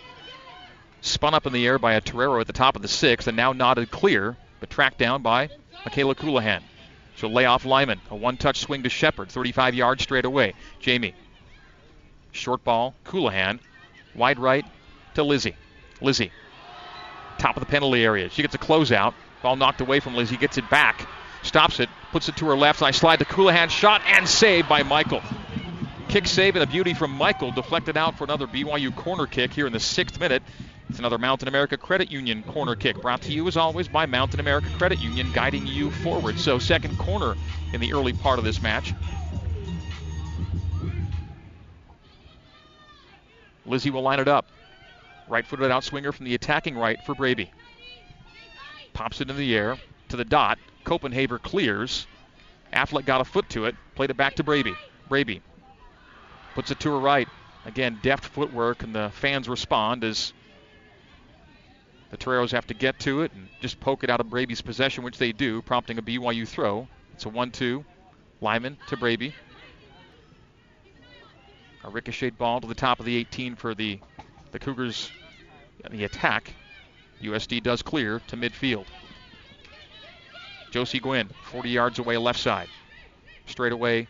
Spun 1.03 1.35
up 1.35 1.47
in 1.47 1.53
the 1.53 1.67
air 1.67 1.79
by 1.79 1.95
a 1.95 2.01
Torero 2.01 2.41
at 2.41 2.47
the 2.47 2.53
top 2.53 2.77
of 2.77 2.83
the 2.83 2.89
sixth 2.89 3.27
and 3.27 3.37
now 3.37 3.53
nodded 3.53 3.91
clear, 3.91 4.37
but 4.61 4.71
tracked 4.71 4.99
down 4.99 5.23
by 5.23 5.49
Michaela 5.85 6.15
Colohan. 6.15 6.63
She'll 7.17 7.33
lay 7.33 7.47
off 7.47 7.65
Lyman. 7.65 8.01
A 8.11 8.17
one 8.17 8.37
touch 8.37 8.61
swing 8.61 8.83
to 8.83 8.89
Shepard, 8.89 9.31
35 9.31 9.75
yards 9.75 10.03
straight 10.03 10.25
away. 10.25 10.55
Jamie. 10.79 11.15
Short 12.33 12.65
ball, 12.65 12.95
Colohan. 13.05 13.61
Wide 14.15 14.39
right 14.39 14.65
to 15.15 15.23
Lizzie. 15.23 15.57
Lizzie. 16.01 16.33
Top 17.39 17.57
of 17.57 17.61
the 17.61 17.67
penalty 17.67 18.05
area. 18.05 18.29
She 18.31 18.43
gets 18.43 18.55
a 18.55 18.59
closeout. 18.59 19.15
Ball 19.43 19.57
knocked 19.57 19.81
away 19.81 20.01
from 20.01 20.15
Lizzie. 20.15 20.37
Gets 20.37 20.59
it 20.59 20.69
back. 20.69 21.07
Stops 21.43 21.81
it. 21.81 21.89
Puts 22.13 22.29
it 22.29 22.37
to 22.37 22.47
her 22.47 22.57
left. 22.57 22.83
I 22.83 22.91
slide 22.91 23.21
to 23.21 23.25
Colohan. 23.25 23.71
Shot 23.71 24.03
and 24.07 24.29
saved 24.29 24.69
by 24.69 24.83
Michael. 24.83 25.23
Kick 26.09 26.27
save 26.27 26.57
and 26.57 26.63
a 26.63 26.67
beauty 26.67 26.93
from 26.93 27.13
Michael. 27.13 27.53
Deflected 27.53 27.97
out 27.97 28.19
for 28.19 28.25
another 28.25 28.47
BYU 28.47 28.95
corner 28.95 29.27
kick 29.27 29.53
here 29.53 29.67
in 29.67 29.73
the 29.73 29.81
sixth 29.81 30.19
minute. 30.19 30.43
It's 30.91 30.99
another 30.99 31.19
Mountain 31.19 31.47
America 31.47 31.77
Credit 31.77 32.11
Union 32.11 32.43
corner 32.43 32.75
kick 32.75 33.01
brought 33.01 33.23
to 33.23 33.33
you 33.33 33.47
as 33.47 33.57
always 33.57 33.87
by 33.87 34.07
Mountain 34.07 34.41
America 34.41 34.67
Credit 34.77 34.99
Union, 34.99 35.31
guiding 35.33 35.65
you 35.65 35.93
forward. 35.93 36.37
So, 36.37 36.59
second 36.59 36.99
corner 36.99 37.37
in 37.73 37.81
the 37.81 37.93
early 37.93 38.13
part 38.13 38.41
of 38.41 38.45
this 38.45 38.61
match. 38.61 38.93
Lizzie 43.65 43.91
will 43.91 44.03
line 44.03 44.19
it 44.19 44.27
up. 44.27 44.47
Right 45.29 45.47
footed 45.47 45.71
outswinger 45.71 46.13
from 46.13 46.27
the 46.27 46.35
attacking 46.35 46.77
right 46.77 46.99
for 47.07 47.15
Braby. 47.15 47.53
Pops 48.93 49.21
it 49.21 49.31
in 49.31 49.37
the 49.37 49.55
air 49.55 49.77
to 50.09 50.17
the 50.17 50.25
dot. 50.25 50.59
Copenhaver 50.85 51.41
clears. 51.41 52.09
Affleck 52.73 53.05
got 53.05 53.21
a 53.21 53.25
foot 53.25 53.49
to 53.51 53.67
it, 53.67 53.77
played 53.95 54.11
it 54.11 54.17
back 54.17 54.35
to 54.35 54.43
Braby. 54.43 54.75
Braby 55.09 55.41
puts 56.57 56.73
it 56.73 56.81
to 56.81 56.91
her 56.91 56.99
right. 56.99 57.29
Again, 57.65 58.01
deft 58.03 58.25
footwork, 58.25 58.83
and 58.83 58.93
the 58.93 59.11
fans 59.15 59.49
respond 59.49 60.03
as 60.03 60.33
the 62.11 62.17
Toreros 62.17 62.53
have 62.53 62.67
to 62.67 62.75
get 62.75 62.99
to 63.01 63.23
it 63.23 63.33
and 63.33 63.49
just 63.61 63.81
poke 63.81 64.05
it 64.05 64.11
out 64.11 64.21
of 64.21 64.29
Braby's 64.29 64.61
possession, 64.61 65.05
which 65.05 65.19
they 65.19 65.33
do, 65.33 65.63
prompting 65.63 65.99
a 65.99 66.03
BYU 66.03 66.47
throw. 66.47 66.89
It's 67.15 67.25
a 67.25 67.29
1 67.29 67.51
2. 67.51 67.85
Lyman 68.41 68.79
to 68.89 68.97
Braby. 68.97 69.35
A 71.85 71.91
ricochet 71.91 72.31
ball 72.31 72.61
to 72.61 72.67
the 72.67 72.75
top 72.75 73.01
of 73.01 73.07
the 73.07 73.17
18 73.17 73.57
for 73.57 73.75
the, 73.75 74.01
the 74.53 74.59
Cougars 74.59 75.11
the 75.91 76.05
attack. 76.05 76.53
USD 77.23 77.63
does 77.63 77.83
clear 77.83 78.21
to 78.29 78.37
midfield. 78.37 78.87
Josie 80.71 81.01
Gwynn, 81.01 81.29
40 81.51 81.69
yards 81.69 81.99
away 81.99 82.17
left 82.17 82.39
side. 82.39 82.69
Straight 83.47 83.73
away, 83.73 84.09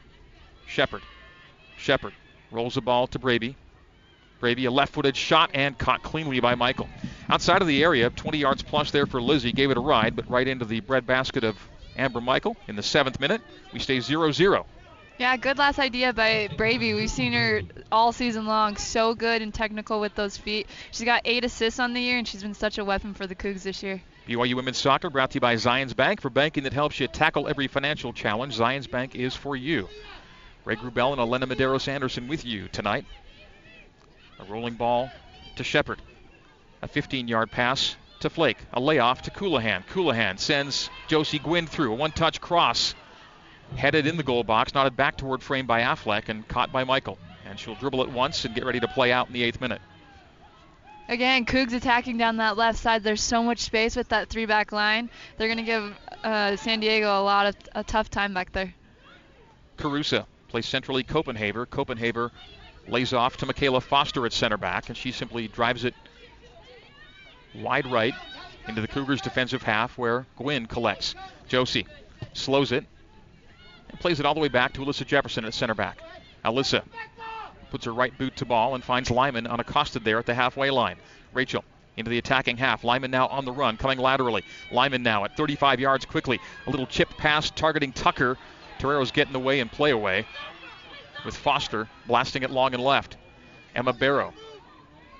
Shepard. 0.66 1.02
Shepard 1.76 2.12
rolls 2.50 2.75
the 2.75 2.80
ball 2.80 3.07
to 3.09 3.19
Braby. 3.19 3.57
Braby, 4.40 4.64
a 4.64 4.70
left 4.70 4.94
footed 4.94 5.16
shot 5.16 5.50
and 5.54 5.78
caught 5.78 6.02
cleanly 6.02 6.40
by 6.40 6.54
Michael. 6.54 6.88
Outside 7.28 7.62
of 7.62 7.68
the 7.68 7.82
area, 7.85 8.11
20 8.11 8.38
yards 8.38 8.62
plus 8.62 8.90
there 8.90 9.06
for 9.06 9.20
Lizzie. 9.20 9.52
Gave 9.52 9.70
it 9.70 9.76
a 9.76 9.80
ride, 9.80 10.16
but 10.16 10.28
right 10.30 10.49
into 10.49 10.64
the 10.64 10.80
breadbasket 10.80 11.44
of 11.44 11.56
Amber 11.97 12.20
Michael 12.20 12.56
in 12.66 12.76
the 12.76 12.82
seventh 12.82 13.20
minute. 13.20 13.42
We 13.73 13.78
stay 13.78 14.00
0 14.00 14.32
0. 14.32 14.66
Yeah, 15.18 15.37
good 15.37 15.59
last 15.59 15.78
idea 15.78 16.14
by 16.14 16.49
Braby. 16.56 16.94
We've 16.94 17.11
seen 17.11 17.35
her 17.35 17.61
all 17.92 18.11
season 18.11 18.47
long. 18.47 18.78
So 18.78 19.14
good 19.14 19.42
and 19.42 19.52
technical 19.52 20.00
with 20.00 20.14
those 20.14 20.38
feet. 20.38 20.66
She's 20.92 21.04
got 21.04 21.20
eight 21.26 21.44
assists 21.44 21.78
on 21.78 21.92
the 21.92 22.00
year, 22.00 22.16
and 22.16 22.26
she's 22.26 22.42
been 22.42 22.54
such 22.54 22.78
a 22.78 22.85
weapon 22.87 23.12
for 23.12 23.26
the 23.26 23.35
Cougs 23.35 23.62
this 23.62 23.82
year. 23.82 24.00
BYU 24.26 24.54
Women's 24.54 24.78
Soccer 24.78 25.11
brought 25.11 25.32
to 25.32 25.35
you 25.35 25.40
by 25.42 25.56
Zions 25.56 25.94
Bank. 25.94 26.23
For 26.23 26.30
banking 26.30 26.62
that 26.62 26.73
helps 26.73 26.99
you 26.99 27.06
tackle 27.06 27.49
every 27.49 27.68
financial 27.68 28.14
challenge, 28.14 28.56
Zions 28.56 28.90
Bank 28.90 29.14
is 29.14 29.37
for 29.37 29.56
you. 29.56 29.90
Greg 30.64 30.78
Wrubell 30.78 31.12
and 31.12 31.20
Elena 31.20 31.47
Medeiros 31.47 31.87
Anderson 31.87 32.26
with 32.26 32.47
you 32.47 32.68
tonight. 32.68 33.04
A 34.40 34.44
rolling 34.50 34.75
ball 34.75 35.11
to 35.56 35.64
Shepard. 35.64 36.00
A 36.82 36.88
15 36.88 37.28
yard 37.28 37.50
pass 37.50 37.97
to 38.20 38.30
Flake. 38.30 38.59
A 38.73 38.80
layoff 38.80 39.23
to 39.23 39.30
Colohan. 39.30 39.87
Colohan 39.87 40.38
sends 40.38 40.88
Josie 41.09 41.38
Gwynn 41.38 41.66
through. 41.66 41.92
A 41.92 41.97
one 41.97 42.12
touch 42.12 42.40
cross. 42.40 42.94
Headed 43.76 44.06
in 44.06 44.16
the 44.16 44.23
goal 44.23 44.42
box, 44.42 44.75
nodded 44.75 44.97
back 44.97 45.16
toward 45.16 45.42
frame 45.42 45.66
by 45.66 45.82
Affleck 45.82 46.28
and 46.28 46.47
caught 46.49 46.73
by 46.73 46.85
Michael. 46.85 47.18
And 47.47 47.59
she'll 47.59 47.76
dribble 47.76 48.02
it 48.02 48.11
once 48.11 48.44
and 48.44 48.54
get 48.54 48.64
ready 48.64 48.80
to 48.80 48.88
play 48.88 49.12
out 49.12 49.28
in 49.28 49.32
the 49.32 49.42
eighth 49.42 49.61
minute. 49.61 49.80
Again, 51.09 51.44
Cougs 51.44 51.73
attacking 51.73 52.18
down 52.18 52.37
that 52.37 52.56
left 52.56 52.78
side. 52.78 53.02
There's 53.02 53.23
so 53.23 53.42
much 53.42 53.59
space 53.59 53.97
with 53.97 54.09
that 54.09 54.28
three 54.28 54.47
back 54.47 54.73
line. 54.73 55.11
They're 55.37 55.49
going 55.49 55.59
to 55.59 55.64
give 55.64 55.99
uh, 56.25 56.56
San 56.56 56.80
Diego 56.80 57.06
a 57.09 57.23
lot 57.23 57.47
of 57.47 57.56
a 57.75 57.85
tough 57.85 58.11
time 58.11 58.32
back 58.32 58.52
there. 58.52 58.73
Carusa 59.76 60.26
plays 60.49 60.66
centrally 60.66 61.02
Copenhaver. 61.02 61.66
Copenhaver 61.66 62.30
lays 62.90 63.12
off 63.12 63.37
to 63.38 63.47
Michaela 63.47 63.80
Foster 63.80 64.26
at 64.26 64.32
center 64.32 64.56
back, 64.56 64.88
and 64.88 64.97
she 64.97 65.12
simply 65.12 65.49
drives 65.49 65.85
it 65.85 65.94
wide 67.54 67.87
right 67.87 68.14
into 68.68 68.80
the 68.80 68.88
Cougars' 68.88 69.20
defensive 69.20 69.62
half 69.62 69.97
where 69.97 70.26
Gwynn 70.37 70.66
collects. 70.66 71.14
Josie 71.49 71.87
slows 72.32 72.73
it 72.73 72.85
and 73.88 74.00
plays 74.00 74.20
it 74.20 74.26
all 74.26 74.35
the 74.35 74.40
way 74.40 74.49
back 74.49 74.73
to 74.75 74.80
Alyssa 74.80 75.06
Jefferson 75.06 75.44
at 75.44 75.54
center 75.54 75.75
back. 75.75 75.99
Alyssa 76.44 76.82
puts 77.70 77.85
her 77.85 77.92
right 77.92 78.16
boot 78.18 78.37
to 78.37 78.44
ball 78.44 78.75
and 78.75 78.85
finds 78.85 79.11
Lyman 79.11 79.47
unaccosted 79.47 80.04
there 80.04 80.18
at 80.18 80.26
the 80.26 80.35
halfway 80.35 80.70
line. 80.70 80.97
Rachel 81.32 81.64
into 81.97 82.11
the 82.11 82.18
attacking 82.18 82.56
half. 82.56 82.85
Lyman 82.85 83.11
now 83.11 83.26
on 83.28 83.44
the 83.44 83.52
run, 83.52 83.76
coming 83.76 83.99
laterally. 83.99 84.44
Lyman 84.73 85.02
now 85.02 85.25
at 85.25 85.37
35 85.37 85.80
yards 85.80 86.04
quickly. 86.04 86.40
A 86.66 86.70
little 86.70 86.87
chip 86.87 87.09
pass 87.16 87.50
targeting 87.50 87.92
Tucker. 87.92 88.37
Torero's 88.78 89.11
getting 89.11 89.35
away 89.35 89.61
and 89.61 89.70
play 89.70 89.90
away 89.90 90.26
with 91.25 91.37
Foster 91.37 91.89
blasting 92.07 92.43
it 92.43 92.50
long 92.50 92.75
and 92.75 92.83
left. 92.83 93.17
Emma 93.75 93.93
Barrow 93.93 94.33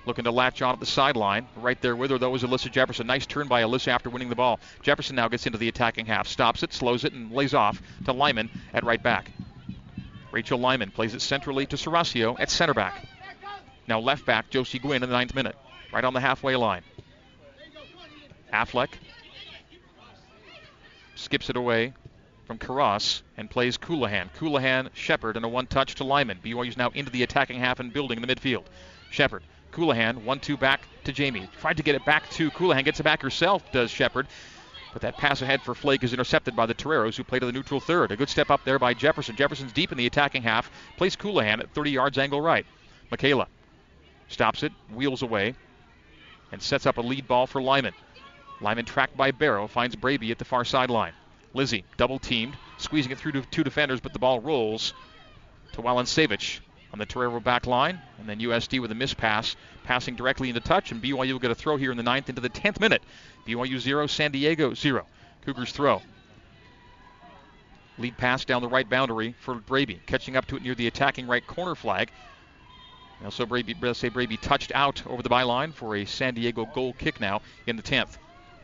looking 0.05 0.23
to 0.23 0.31
latch 0.31 0.61
on 0.61 0.73
at 0.73 0.79
the 0.79 0.85
sideline. 0.85 1.47
Right 1.55 1.79
there 1.81 1.95
with 1.95 2.11
her, 2.11 2.17
though, 2.17 2.33
is 2.35 2.43
Alyssa 2.43 2.71
Jefferson. 2.71 3.07
Nice 3.07 3.25
turn 3.25 3.47
by 3.47 3.61
Alyssa 3.61 3.89
after 3.89 4.09
winning 4.09 4.29
the 4.29 4.35
ball. 4.35 4.59
Jefferson 4.81 5.15
now 5.15 5.27
gets 5.27 5.45
into 5.45 5.57
the 5.57 5.67
attacking 5.67 6.05
half, 6.05 6.27
stops 6.27 6.63
it, 6.63 6.73
slows 6.73 7.03
it, 7.03 7.13
and 7.13 7.31
lays 7.31 7.53
off 7.53 7.81
to 8.05 8.11
Lyman 8.11 8.49
at 8.73 8.83
right 8.83 9.01
back. 9.01 9.31
Rachel 10.31 10.59
Lyman 10.59 10.91
plays 10.91 11.13
it 11.13 11.21
centrally 11.21 11.65
to 11.67 11.75
Serasio 11.75 12.39
at 12.39 12.49
center 12.49 12.73
back. 12.73 13.05
Now 13.87 13.99
left 13.99 14.25
back 14.25 14.49
Josie 14.49 14.79
Gwynn 14.79 15.03
in 15.03 15.09
the 15.09 15.15
ninth 15.15 15.35
minute, 15.35 15.55
right 15.91 16.03
on 16.03 16.13
the 16.13 16.21
halfway 16.21 16.55
line. 16.55 16.83
Affleck 18.53 18.89
skips 21.15 21.49
it 21.49 21.55
away 21.55 21.93
from 22.51 22.57
Karras 22.57 23.21
and 23.37 23.49
plays 23.49 23.77
Colohan. 23.77 24.29
Colohan, 24.37 24.89
Shepard, 24.93 25.37
and 25.37 25.45
a 25.45 25.47
one 25.47 25.67
touch 25.67 25.95
to 25.95 26.03
Lyman. 26.03 26.39
BYU's 26.43 26.75
now 26.75 26.89
into 26.89 27.09
the 27.09 27.23
attacking 27.23 27.57
half 27.57 27.79
and 27.79 27.93
building 27.93 28.21
in 28.21 28.27
the 28.27 28.35
midfield. 28.35 28.65
Shepard, 29.09 29.43
Colohan, 29.71 30.25
one 30.25 30.41
two 30.41 30.57
back 30.57 30.81
to 31.05 31.13
Jamie. 31.13 31.47
Tried 31.61 31.77
to 31.77 31.83
get 31.83 31.95
it 31.95 32.03
back 32.03 32.29
to 32.31 32.51
Colohan, 32.51 32.83
gets 32.83 32.99
it 32.99 33.03
back 33.03 33.21
herself, 33.21 33.63
does 33.71 33.89
Shepard. 33.89 34.27
But 34.91 35.01
that 35.03 35.15
pass 35.15 35.41
ahead 35.41 35.61
for 35.61 35.73
Flake 35.73 36.03
is 36.03 36.11
intercepted 36.11 36.53
by 36.53 36.65
the 36.65 36.73
Toreros, 36.73 37.15
who 37.15 37.23
play 37.23 37.39
to 37.39 37.45
the 37.45 37.53
neutral 37.53 37.79
third. 37.79 38.11
A 38.11 38.17
good 38.17 38.27
step 38.27 38.51
up 38.51 38.65
there 38.65 38.77
by 38.77 38.93
Jefferson. 38.93 39.37
Jefferson's 39.37 39.71
deep 39.71 39.93
in 39.93 39.97
the 39.97 40.07
attacking 40.07 40.43
half. 40.43 40.69
Plays 40.97 41.15
Colohan 41.15 41.61
at 41.61 41.73
30 41.73 41.91
yards 41.91 42.17
angle 42.17 42.41
right. 42.41 42.65
Michaela 43.11 43.47
stops 44.27 44.63
it, 44.63 44.73
wheels 44.93 45.21
away, 45.21 45.55
and 46.51 46.61
sets 46.61 46.85
up 46.85 46.97
a 46.97 47.01
lead 47.01 47.29
ball 47.29 47.47
for 47.47 47.61
Lyman. 47.61 47.93
Lyman 48.59 48.83
tracked 48.83 49.15
by 49.15 49.31
Barrow 49.31 49.67
finds 49.67 49.95
Braby 49.95 50.31
at 50.31 50.37
the 50.37 50.43
far 50.43 50.65
sideline. 50.65 51.13
Lizzie 51.53 51.83
double 51.97 52.19
teamed, 52.19 52.55
squeezing 52.77 53.11
it 53.11 53.17
through 53.17 53.33
to 53.33 53.41
two 53.41 53.63
defenders, 53.63 53.99
but 53.99 54.13
the 54.13 54.19
ball 54.19 54.39
rolls 54.39 54.93
to 55.73 56.05
Savage 56.05 56.61
on 56.93 56.99
the 56.99 57.05
Torero 57.05 57.39
back 57.39 57.65
line, 57.65 58.01
and 58.19 58.27
then 58.27 58.39
USD 58.39 58.81
with 58.81 58.91
a 58.91 58.95
miss 58.95 59.13
pass, 59.13 59.55
passing 59.83 60.15
directly 60.15 60.49
into 60.49 60.61
touch, 60.61 60.91
and 60.91 61.01
BYU 61.01 61.31
will 61.31 61.39
get 61.39 61.51
a 61.51 61.55
throw 61.55 61.77
here 61.77 61.91
in 61.91 61.97
the 61.97 62.03
ninth 62.03 62.29
into 62.29 62.41
the 62.41 62.49
10th 62.49 62.79
minute. 62.79 63.01
BYU 63.47 63.79
0, 63.79 64.07
San 64.07 64.31
Diego 64.31 64.73
0. 64.73 65.05
Cougars 65.45 65.71
throw. 65.71 66.01
Lead 67.97 68.17
pass 68.17 68.45
down 68.45 68.61
the 68.61 68.67
right 68.67 68.89
boundary 68.89 69.35
for 69.39 69.55
Braby, 69.55 70.01
catching 70.05 70.35
up 70.35 70.45
to 70.47 70.57
it 70.57 70.63
near 70.63 70.75
the 70.75 70.87
attacking 70.87 71.27
right 71.27 71.45
corner 71.45 71.75
flag. 71.75 72.11
Also, 73.23 73.45
Braby, 73.45 73.75
say 73.93 74.09
Braby 74.09 74.37
touched 74.37 74.71
out 74.73 75.05
over 75.05 75.21
the 75.21 75.29
byline 75.29 75.73
for 75.73 75.95
a 75.95 76.05
San 76.05 76.33
Diego 76.33 76.65
goal 76.65 76.93
kick 76.93 77.19
now 77.19 77.41
in 77.67 77.75
the 77.75 77.83
10th. 77.83 78.17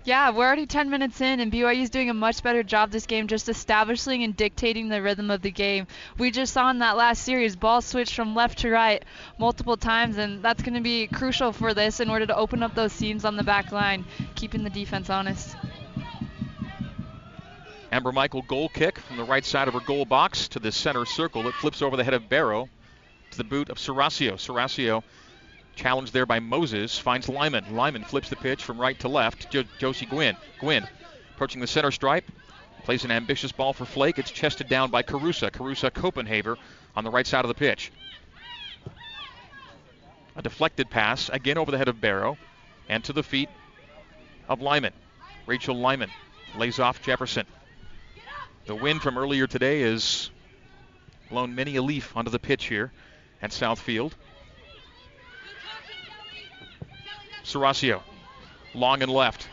Yeah, 0.08 0.30
we're 0.30 0.46
already 0.46 0.68
10 0.68 0.90
minutes 0.90 1.20
in, 1.20 1.42
and 1.42 1.52
BYU 1.52 1.82
is 1.82 1.90
doing 1.90 2.10
a 2.10 2.14
much 2.14 2.42
better 2.42 2.64
job 2.64 2.92
this 2.92 3.06
game 3.06 3.28
just 3.28 3.50
establishing 3.50 4.24
and 4.24 4.34
dictating 4.38 4.88
the 4.88 5.02
rhythm 5.02 5.30
of 5.30 5.42
the 5.42 5.52
game. 5.52 5.86
We 6.18 6.32
just 6.32 6.54
saw 6.54 6.70
in 6.70 6.80
that 6.80 6.96
last 6.96 7.24
series, 7.24 7.58
ball 7.58 7.82
switched 7.82 8.16
from 8.16 8.34
left 8.34 8.60
to 8.60 8.70
right 8.70 9.04
multiple 9.38 9.76
times, 9.76 10.18
and 10.18 10.42
that's 10.42 10.64
going 10.64 10.76
to 10.76 10.82
be 10.82 11.08
crucial 11.08 11.52
for 11.52 11.74
this 11.74 12.00
in 12.00 12.10
order 12.10 12.26
to 12.26 12.38
open 12.38 12.64
up 12.64 12.74
those 12.74 12.94
seams 12.94 13.26
on 13.26 13.36
the 13.36 13.44
back 13.44 13.74
line, 13.74 14.06
keeping 14.36 14.64
the 14.64 14.70
defense 14.70 15.10
honest. 15.10 15.58
Amber 17.92 18.14
Michael 18.14 18.44
goal 18.44 18.70
kick 18.70 19.00
from 19.00 19.18
the 19.18 19.26
right 19.26 19.44
side 19.44 19.68
of 19.68 19.74
her 19.74 19.82
goal 19.82 20.06
box 20.06 20.48
to 20.48 20.60
the 20.60 20.72
center 20.72 21.04
circle. 21.04 21.46
It 21.48 21.54
flips 21.56 21.82
over 21.82 21.98
the 21.98 22.06
head 22.06 22.14
of 22.14 22.30
Barrow 22.30 22.70
to 23.32 23.38
the 23.38 23.44
boot 23.44 23.68
of 23.68 23.78
Serasio. 23.78 24.36
Serasio 24.36 25.04
Challenged 25.78 26.12
there 26.12 26.26
by 26.26 26.40
Moses. 26.40 26.98
Finds 26.98 27.30
Lyman. 27.30 27.76
Lyman 27.76 28.04
flips 28.04 28.30
the 28.30 28.36
pitch 28.36 28.64
from 28.64 28.82
right 28.82 29.00
to 29.00 29.08
left. 29.08 29.52
Jo- 29.52 29.64
Josie 29.78 30.08
Gwynn. 30.08 30.36
Gwynn 30.60 30.88
approaching 31.36 31.62
the 31.62 31.68
center 31.68 31.92
stripe. 31.92 32.32
Plays 32.84 33.06
an 33.06 33.12
ambitious 33.12 33.52
ball 33.52 33.74
for 33.74 33.86
Flake. 33.86 34.18
It's 34.18 34.32
chested 34.32 34.70
down 34.70 34.90
by 34.90 35.04
Carusa. 35.04 35.52
Carusa 35.52 35.92
Copenhaver 35.92 36.58
on 36.96 37.04
the 37.04 37.12
right 37.12 37.28
side 37.28 37.46
of 37.46 37.50
the 37.50 37.54
pitch. 37.54 37.92
A 40.36 40.42
deflected 40.42 40.90
pass 40.90 41.30
again 41.30 41.60
over 41.60 41.70
the 41.70 41.78
head 41.78 41.90
of 41.90 42.02
Barrow 42.02 42.40
and 42.90 43.04
to 43.04 43.14
the 43.14 43.24
feet 43.24 43.50
of 44.50 44.62
Lyman. 44.62 44.94
Rachel 45.46 45.76
Lyman 45.76 46.10
lays 46.58 46.80
off 46.80 47.04
Jefferson. 47.04 47.46
The 48.66 48.76
wind 48.76 49.04
from 49.04 49.18
earlier 49.18 49.46
today 49.46 49.82
has 49.82 50.32
blown 51.30 51.54
many 51.54 51.76
a 51.76 51.84
leaf 51.84 52.18
onto 52.18 52.32
the 52.32 52.40
pitch 52.40 52.66
here 52.66 52.92
at 53.44 53.52
Southfield. 53.52 54.14
Serasio. 57.48 58.02
Long 58.74 59.02
and 59.02 59.12
left. 59.12 59.48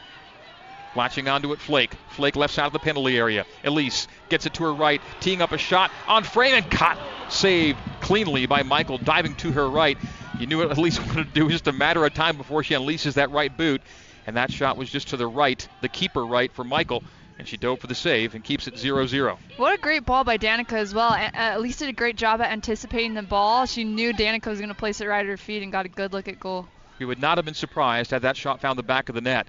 Latching 0.96 1.28
onto 1.28 1.52
it, 1.52 1.60
Flake. 1.60 1.92
Flake 2.10 2.36
left 2.36 2.54
side 2.54 2.66
of 2.66 2.72
the 2.72 2.78
penalty 2.78 3.16
area. 3.18 3.46
Elise 3.64 4.06
gets 4.28 4.46
it 4.46 4.54
to 4.54 4.64
her 4.64 4.74
right, 4.74 5.00
teeing 5.20 5.42
up 5.42 5.52
a 5.52 5.58
shot 5.58 5.90
on 6.06 6.22
frame 6.22 6.54
and 6.54 6.70
caught. 6.70 6.98
Saved 7.28 7.78
cleanly 8.00 8.46
by 8.46 8.62
Michael, 8.62 8.98
diving 8.98 9.34
to 9.36 9.50
her 9.52 9.68
right. 9.68 9.98
You 10.38 10.46
knew 10.46 10.58
what 10.58 10.76
Elise 10.78 11.00
wanted 11.00 11.34
to 11.34 11.40
do. 11.40 11.48
Just 11.48 11.66
a 11.66 11.72
matter 11.72 12.04
of 12.04 12.14
time 12.14 12.36
before 12.36 12.62
she 12.62 12.74
unleashes 12.74 13.14
that 13.14 13.30
right 13.30 13.54
boot. 13.56 13.82
And 14.26 14.36
that 14.36 14.52
shot 14.52 14.76
was 14.76 14.90
just 14.90 15.08
to 15.08 15.16
the 15.16 15.26
right, 15.26 15.66
the 15.82 15.88
keeper 15.88 16.24
right 16.24 16.52
for 16.52 16.64
Michael. 16.64 17.02
And 17.38 17.48
she 17.48 17.56
dove 17.56 17.80
for 17.80 17.88
the 17.88 17.96
save 17.96 18.36
and 18.36 18.44
keeps 18.44 18.68
it 18.68 18.78
0 18.78 19.06
0. 19.06 19.38
What 19.56 19.74
a 19.74 19.78
great 19.82 20.06
ball 20.06 20.22
by 20.22 20.38
Danica 20.38 20.74
as 20.74 20.94
well. 20.94 21.16
Elise 21.34 21.78
did 21.78 21.88
a 21.88 21.92
great 21.92 22.16
job 22.16 22.40
at 22.40 22.52
anticipating 22.52 23.14
the 23.14 23.24
ball. 23.24 23.66
She 23.66 23.82
knew 23.82 24.12
Danica 24.12 24.46
was 24.46 24.60
going 24.60 24.68
to 24.68 24.74
place 24.74 25.00
it 25.00 25.06
right 25.08 25.20
at 25.20 25.26
her 25.26 25.36
feet 25.36 25.64
and 25.64 25.72
got 25.72 25.84
a 25.84 25.88
good 25.88 26.12
look 26.12 26.28
at 26.28 26.38
goal. 26.38 26.68
We 26.98 27.06
would 27.06 27.20
not 27.20 27.38
have 27.38 27.44
been 27.44 27.54
surprised 27.54 28.10
had 28.10 28.22
that 28.22 28.36
shot 28.36 28.60
found 28.60 28.78
the 28.78 28.84
back 28.84 29.08
of 29.08 29.14
the 29.14 29.20
net. 29.20 29.48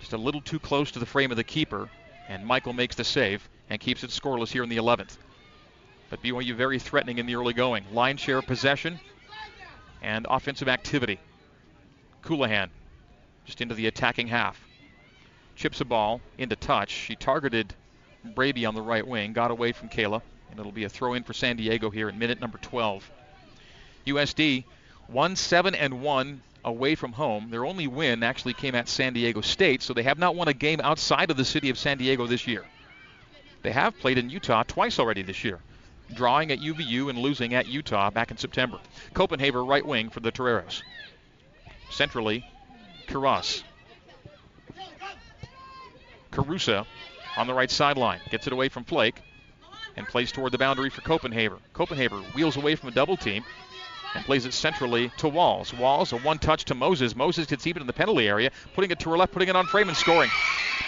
Just 0.00 0.12
a 0.12 0.18
little 0.18 0.40
too 0.40 0.58
close 0.58 0.90
to 0.90 0.98
the 0.98 1.06
frame 1.06 1.30
of 1.30 1.36
the 1.36 1.44
keeper, 1.44 1.88
and 2.28 2.44
Michael 2.44 2.72
makes 2.72 2.96
the 2.96 3.04
save 3.04 3.48
and 3.70 3.80
keeps 3.80 4.04
it 4.04 4.10
scoreless 4.10 4.50
here 4.50 4.62
in 4.62 4.68
the 4.68 4.76
11th. 4.76 5.16
But 6.10 6.22
BYU 6.22 6.54
very 6.54 6.78
threatening 6.78 7.18
in 7.18 7.26
the 7.26 7.36
early 7.36 7.54
going. 7.54 7.84
Line 7.92 8.18
share 8.18 8.38
of 8.38 8.46
possession 8.46 9.00
and 10.02 10.26
offensive 10.28 10.68
activity. 10.68 11.18
Colohan 12.22 12.68
just 13.46 13.60
into 13.60 13.74
the 13.74 13.86
attacking 13.86 14.28
half. 14.28 14.60
Chips 15.56 15.80
a 15.80 15.84
ball 15.84 16.20
into 16.36 16.56
touch. 16.56 16.90
She 16.90 17.16
targeted 17.16 17.74
Braby 18.24 18.66
on 18.66 18.74
the 18.74 18.82
right 18.82 19.06
wing, 19.06 19.32
got 19.32 19.50
away 19.50 19.72
from 19.72 19.88
Kayla, 19.88 20.20
and 20.50 20.60
it'll 20.60 20.72
be 20.72 20.84
a 20.84 20.88
throw 20.88 21.14
in 21.14 21.24
for 21.24 21.32
San 21.32 21.56
Diego 21.56 21.90
here 21.90 22.08
in 22.08 22.18
minute 22.18 22.40
number 22.40 22.58
12. 22.58 23.10
USD 24.06 24.64
1 25.08 25.36
7 25.36 25.74
and 25.74 26.02
1 26.02 26.42
away 26.64 26.94
from 26.94 27.12
home. 27.12 27.50
Their 27.50 27.64
only 27.64 27.86
win 27.86 28.22
actually 28.22 28.54
came 28.54 28.74
at 28.74 28.88
San 28.88 29.12
Diego 29.12 29.40
State, 29.40 29.82
so 29.82 29.92
they 29.92 30.02
have 30.04 30.18
not 30.18 30.34
won 30.34 30.48
a 30.48 30.54
game 30.54 30.80
outside 30.82 31.30
of 31.30 31.36
the 31.36 31.44
city 31.44 31.70
of 31.70 31.78
San 31.78 31.98
Diego 31.98 32.26
this 32.26 32.46
year. 32.46 32.64
They 33.62 33.72
have 33.72 33.98
played 33.98 34.18
in 34.18 34.30
Utah 34.30 34.62
twice 34.64 34.98
already 34.98 35.22
this 35.22 35.44
year, 35.44 35.60
drawing 36.14 36.50
at 36.50 36.58
UVU 36.58 37.10
and 37.10 37.18
losing 37.18 37.54
at 37.54 37.66
Utah 37.66 38.10
back 38.10 38.30
in 38.30 38.36
September. 38.36 38.78
Copenhaver 39.14 39.66
right 39.66 39.86
wing 39.86 40.10
for 40.10 40.20
the 40.20 40.32
Toreros. 40.32 40.82
Centrally, 41.90 42.44
Karras. 43.06 43.62
Carusa 46.32 46.86
on 47.36 47.46
the 47.46 47.54
right 47.54 47.70
sideline. 47.70 48.20
Gets 48.30 48.46
it 48.46 48.52
away 48.52 48.68
from 48.68 48.84
Flake 48.84 49.20
and 49.96 50.06
plays 50.06 50.32
toward 50.32 50.52
the 50.52 50.58
boundary 50.58 50.90
for 50.90 51.02
Copenhaver. 51.02 51.58
Copenhaver 51.74 52.22
wheels 52.34 52.56
away 52.56 52.74
from 52.74 52.88
a 52.88 52.92
double 52.92 53.16
team 53.16 53.44
and 54.14 54.24
plays 54.24 54.46
it 54.46 54.52
centrally 54.52 55.10
to 55.18 55.28
Walls. 55.28 55.72
Walls, 55.72 56.12
a 56.12 56.16
one 56.18 56.38
touch 56.38 56.64
to 56.66 56.74
Moses. 56.74 57.16
Moses 57.16 57.46
gets 57.46 57.66
even 57.66 57.82
in 57.82 57.86
the 57.86 57.92
penalty 57.92 58.28
area, 58.28 58.50
putting 58.74 58.90
it 58.90 58.98
to 59.00 59.10
her 59.10 59.16
left, 59.16 59.32
putting 59.32 59.48
it 59.48 59.56
on 59.56 59.66
frame 59.66 59.88
and 59.88 59.96
scoring. 59.96 60.30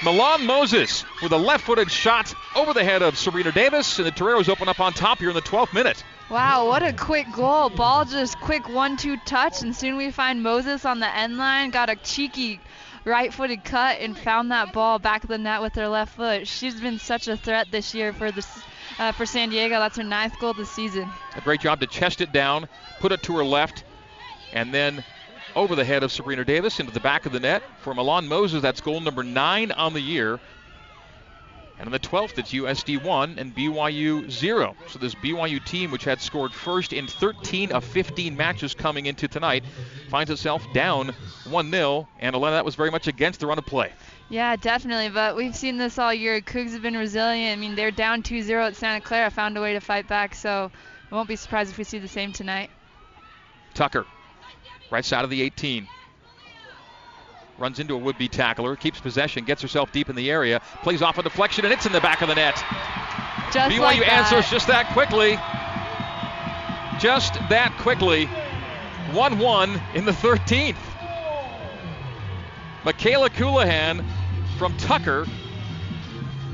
Milan 0.02 0.46
Moses 0.46 1.04
with 1.22 1.32
a 1.32 1.36
left 1.36 1.64
footed 1.64 1.90
shot 1.90 2.34
over 2.56 2.74
the 2.74 2.84
head 2.84 3.02
of 3.02 3.16
Sabrina 3.16 3.52
Davis, 3.52 3.98
and 3.98 4.06
the 4.06 4.10
Toreros 4.10 4.48
open 4.48 4.68
up 4.68 4.80
on 4.80 4.92
top 4.92 5.18
here 5.18 5.30
in 5.30 5.34
the 5.34 5.42
12th 5.42 5.72
minute. 5.72 6.02
Wow, 6.30 6.66
what 6.66 6.82
a 6.82 6.92
quick 6.92 7.26
goal. 7.32 7.70
Ball 7.70 8.04
just 8.04 8.38
quick 8.40 8.68
one 8.68 8.96
two 8.96 9.16
touch, 9.26 9.62
and 9.62 9.74
soon 9.74 9.96
we 9.96 10.10
find 10.10 10.42
Moses 10.42 10.84
on 10.84 11.00
the 11.00 11.16
end 11.16 11.36
line. 11.36 11.70
Got 11.70 11.90
a 11.90 11.96
cheeky 11.96 12.60
right 13.04 13.32
footed 13.32 13.64
cut 13.64 14.00
and 14.00 14.16
found 14.16 14.50
that 14.50 14.72
ball 14.72 14.98
back 14.98 15.24
of 15.24 15.28
the 15.28 15.38
net 15.38 15.60
with 15.60 15.74
her 15.74 15.88
left 15.88 16.16
foot. 16.16 16.48
She's 16.48 16.80
been 16.80 16.98
such 16.98 17.28
a 17.28 17.36
threat 17.36 17.68
this 17.70 17.94
year 17.94 18.12
for 18.12 18.30
the 18.32 18.44
uh, 18.98 19.12
for 19.12 19.26
San 19.26 19.50
Diego. 19.50 19.78
That's 19.78 19.96
her 19.96 20.04
ninth 20.04 20.38
goal 20.38 20.54
this 20.54 20.70
season. 20.70 21.08
A 21.36 21.40
great 21.40 21.60
job 21.60 21.80
to 21.80 21.86
chest 21.86 22.20
it 22.20 22.32
down, 22.32 22.68
put 23.00 23.12
it 23.12 23.22
to 23.24 23.36
her 23.36 23.44
left, 23.44 23.84
and 24.52 24.72
then 24.72 25.04
over 25.56 25.74
the 25.74 25.84
head 25.84 26.02
of 26.02 26.10
Sabrina 26.10 26.44
Davis 26.44 26.80
into 26.80 26.92
the 26.92 27.00
back 27.00 27.26
of 27.26 27.32
the 27.32 27.40
net 27.40 27.62
for 27.80 27.94
Milan 27.94 28.28
Moses. 28.28 28.62
That's 28.62 28.80
goal 28.80 29.00
number 29.00 29.22
nine 29.22 29.72
on 29.72 29.92
the 29.92 30.00
year. 30.00 30.40
And 31.78 31.88
on 31.88 31.92
the 31.92 31.98
12th, 31.98 32.38
it's 32.38 32.52
USD 32.52 33.02
1 33.02 33.38
and 33.38 33.54
BYU 33.54 34.30
0. 34.30 34.76
So 34.88 34.98
this 34.98 35.14
BYU 35.16 35.64
team, 35.64 35.90
which 35.90 36.04
had 36.04 36.20
scored 36.20 36.52
first 36.52 36.92
in 36.92 37.08
13 37.08 37.72
of 37.72 37.84
15 37.84 38.36
matches 38.36 38.74
coming 38.74 39.06
into 39.06 39.26
tonight, 39.26 39.64
finds 40.08 40.30
itself 40.30 40.64
down 40.72 41.08
1 41.48 41.70
0. 41.70 42.08
And 42.20 42.36
Elena, 42.36 42.56
that 42.56 42.64
was 42.64 42.76
very 42.76 42.90
much 42.90 43.08
against 43.08 43.40
the 43.40 43.48
run 43.48 43.58
of 43.58 43.66
play. 43.66 43.92
Yeah, 44.34 44.56
definitely. 44.56 45.10
But 45.10 45.36
we've 45.36 45.54
seen 45.54 45.76
this 45.76 45.96
all 45.96 46.12
year. 46.12 46.40
Cougs 46.40 46.72
have 46.72 46.82
been 46.82 46.96
resilient. 46.96 47.56
I 47.56 47.60
mean, 47.60 47.76
they're 47.76 47.92
down 47.92 48.24
2-0 48.24 48.66
at 48.66 48.74
Santa 48.74 49.00
Clara, 49.00 49.30
found 49.30 49.56
a 49.56 49.60
way 49.60 49.74
to 49.74 49.80
fight 49.80 50.08
back. 50.08 50.34
So 50.34 50.72
I 51.08 51.14
won't 51.14 51.28
be 51.28 51.36
surprised 51.36 51.70
if 51.70 51.78
we 51.78 51.84
see 51.84 52.00
the 52.00 52.08
same 52.08 52.32
tonight. 52.32 52.68
Tucker, 53.74 54.04
right 54.90 55.04
side 55.04 55.22
of 55.22 55.30
the 55.30 55.40
18. 55.40 55.86
Runs 57.58 57.78
into 57.78 57.94
a 57.94 57.96
would-be 57.96 58.26
tackler, 58.26 58.74
keeps 58.74 59.00
possession, 59.00 59.44
gets 59.44 59.62
herself 59.62 59.92
deep 59.92 60.10
in 60.10 60.16
the 60.16 60.28
area, 60.28 60.60
plays 60.82 61.00
off 61.00 61.16
a 61.18 61.22
deflection, 61.22 61.64
and 61.64 61.72
it's 61.72 61.86
in 61.86 61.92
the 61.92 62.00
back 62.00 62.20
of 62.20 62.26
the 62.26 62.34
net. 62.34 62.56
Just 63.52 63.72
BYU 63.72 63.78
like 63.78 64.12
answers 64.12 64.50
just 64.50 64.66
that 64.66 64.92
quickly. 64.92 65.38
Just 66.98 67.34
that 67.50 67.72
quickly. 67.78 68.26
1-1 69.12 69.94
in 69.94 70.04
the 70.04 70.10
13th. 70.10 70.74
Michaela 72.84 73.30
Colohan 73.30 74.04
from 74.56 74.76
Tucker, 74.76 75.26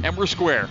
and 0.03 0.17
we're 0.17 0.27
square. 0.27 0.69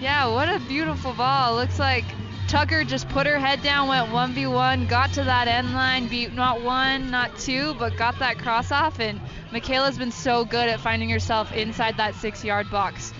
Yeah, 0.00 0.32
what 0.32 0.48
a 0.48 0.60
beautiful 0.60 1.12
ball. 1.12 1.56
Looks 1.56 1.78
like 1.78 2.04
Tucker 2.48 2.84
just 2.84 3.08
put 3.10 3.26
her 3.26 3.38
head 3.38 3.62
down, 3.62 3.88
went 3.88 4.08
1v1, 4.08 4.88
got 4.88 5.12
to 5.12 5.24
that 5.24 5.48
end 5.48 5.74
line, 5.74 6.08
beat 6.08 6.32
not 6.32 6.62
one, 6.62 7.10
not 7.10 7.36
two, 7.38 7.74
but 7.74 7.96
got 7.96 8.18
that 8.20 8.38
cross 8.38 8.72
off. 8.72 9.00
And 9.00 9.20
Michaela's 9.52 9.98
been 9.98 10.10
so 10.10 10.44
good 10.44 10.68
at 10.68 10.80
finding 10.80 11.10
herself 11.10 11.52
inside 11.52 11.96
that 11.98 12.14
six 12.14 12.44
yard 12.44 12.70
box, 12.70 13.12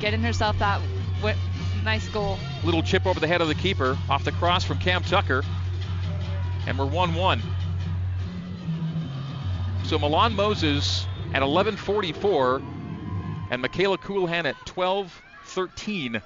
getting 0.00 0.22
herself 0.22 0.58
that 0.58 0.80
w- 1.18 1.36
nice 1.84 2.08
goal. 2.08 2.38
Little 2.64 2.82
chip 2.82 3.06
over 3.06 3.20
the 3.20 3.28
head 3.28 3.40
of 3.40 3.48
the 3.48 3.54
keeper 3.54 3.96
off 4.08 4.24
the 4.24 4.32
cross 4.32 4.64
from 4.64 4.78
Cam 4.78 5.02
Tucker. 5.02 5.44
And 6.66 6.78
we're 6.78 6.86
1 6.86 7.14
1. 7.14 7.42
So 9.84 9.98
Milan 9.98 10.34
Moses 10.34 11.06
at 11.34 11.42
11:44, 11.42 12.62
and 13.50 13.62
Michaela 13.62 13.98
Colohan 13.98 14.44
at 14.46 14.64
12:13. 14.64 16.22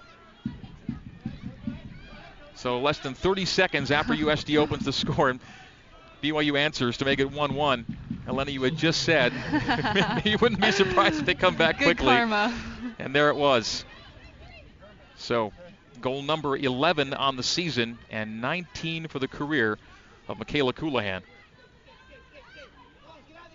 So 2.55 2.81
less 2.81 2.99
than 2.99 3.15
30 3.15 3.45
seconds 3.45 3.91
after 3.91 4.15
USD 4.15 4.57
opens 4.63 4.85
the 4.85 4.93
score, 4.93 5.31
and 5.31 5.41
BYU 6.23 6.57
answers 6.57 6.97
to 6.99 7.05
make 7.05 7.19
it 7.19 7.29
1-1. 7.29 7.85
Elena, 8.29 8.51
you 8.51 8.63
had 8.63 8.77
just 8.77 9.03
said 9.03 9.33
you 10.25 10.39
wouldn't 10.41 10.61
be 10.61 10.71
surprised 10.71 11.19
if 11.21 11.27
they 11.27 11.35
come 11.35 11.57
back 11.57 11.79
Good 11.79 11.97
quickly. 11.97 12.15
karma. 12.15 12.55
And 12.99 13.15
there 13.15 13.31
it 13.31 13.37
was. 13.37 13.85
So 15.17 15.53
goal 16.01 16.23
number 16.23 16.57
11 16.57 17.15
on 17.15 17.37
the 17.37 17.43
season 17.43 17.99
and 18.11 18.41
19 18.41 19.09
for 19.09 19.19
the 19.19 19.29
career 19.29 19.79
of 20.29 20.39
Michaela 20.39 20.73
Colohan. 20.73 21.23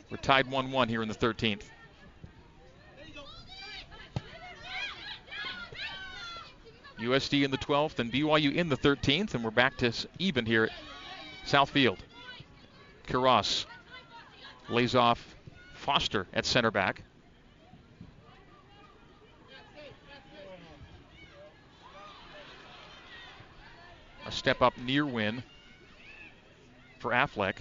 We're 0.10 0.17
tied 0.17 0.50
1 0.50 0.72
1 0.72 0.89
here 0.89 1.02
in 1.02 1.10
the 1.10 1.15
13th. 1.15 1.63
USD 7.00 7.43
in 7.43 7.52
the 7.52 7.58
12th 7.58 8.00
and 8.00 8.12
BYU 8.12 8.56
in 8.56 8.70
the 8.70 8.78
13th, 8.78 9.36
and 9.36 9.43
we're 9.43 9.52
back 9.52 9.78
to 9.78 9.91
even 10.17 10.46
here 10.46 10.65
at 10.65 10.72
Southfield. 11.46 11.98
Kiros 13.08 13.65
lays 14.70 14.96
off 14.96 15.36
Foster 15.76 16.26
at 16.34 16.46
center 16.46 16.72
back. 16.72 17.04
A 24.26 24.32
step 24.32 24.62
up 24.62 24.78
near 24.78 25.06
win 25.06 25.43
for 27.00 27.12
Affleck. 27.12 27.58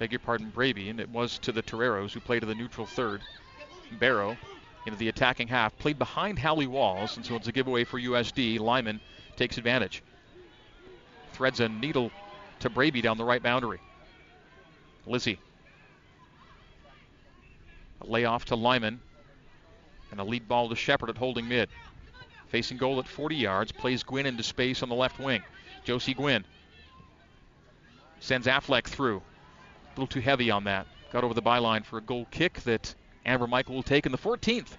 Beg 0.00 0.12
your 0.12 0.18
pardon, 0.20 0.48
Braby, 0.48 0.88
and 0.88 0.98
it 0.98 1.10
was 1.10 1.38
to 1.40 1.52
the 1.52 1.60
Toreros 1.60 2.14
who 2.14 2.20
played 2.20 2.40
to 2.40 2.46
the 2.46 2.54
neutral 2.54 2.86
third. 2.86 3.20
Barrow 3.98 4.34
into 4.86 4.98
the 4.98 5.08
attacking 5.08 5.46
half, 5.46 5.76
played 5.76 5.98
behind 5.98 6.38
Hallie 6.38 6.66
Walls, 6.66 7.18
and 7.18 7.26
so 7.26 7.34
it's 7.36 7.48
a 7.48 7.52
giveaway 7.52 7.84
for 7.84 8.00
USD. 8.00 8.58
Lyman 8.58 8.98
takes 9.36 9.58
advantage. 9.58 10.02
Threads 11.34 11.60
a 11.60 11.68
needle 11.68 12.10
to 12.60 12.70
Braby 12.70 13.02
down 13.02 13.18
the 13.18 13.26
right 13.26 13.42
boundary. 13.42 13.78
Lizzie. 15.06 15.38
A 18.00 18.06
layoff 18.06 18.46
to 18.46 18.56
Lyman. 18.56 19.02
And 20.12 20.18
a 20.18 20.24
lead 20.24 20.48
ball 20.48 20.70
to 20.70 20.76
Shepard 20.76 21.10
at 21.10 21.18
holding 21.18 21.46
mid. 21.46 21.68
Facing 22.48 22.78
goal 22.78 23.00
at 23.00 23.06
40 23.06 23.36
yards, 23.36 23.70
plays 23.70 24.02
Gwynn 24.02 24.24
into 24.24 24.42
space 24.44 24.82
on 24.82 24.88
the 24.88 24.94
left 24.94 25.18
wing. 25.18 25.42
Josie 25.84 26.14
Gwynn 26.14 26.46
sends 28.20 28.46
Affleck 28.46 28.84
through. 28.84 29.20
A 29.90 30.00
little 30.00 30.06
too 30.06 30.20
heavy 30.20 30.50
on 30.50 30.64
that. 30.64 30.86
Got 31.12 31.24
over 31.24 31.34
the 31.34 31.42
byline 31.42 31.84
for 31.84 31.98
a 31.98 32.00
goal 32.00 32.26
kick 32.30 32.60
that 32.60 32.94
Amber 33.26 33.46
Michael 33.46 33.74
will 33.74 33.82
take 33.82 34.06
in 34.06 34.12
the 34.12 34.18
14th. 34.18 34.76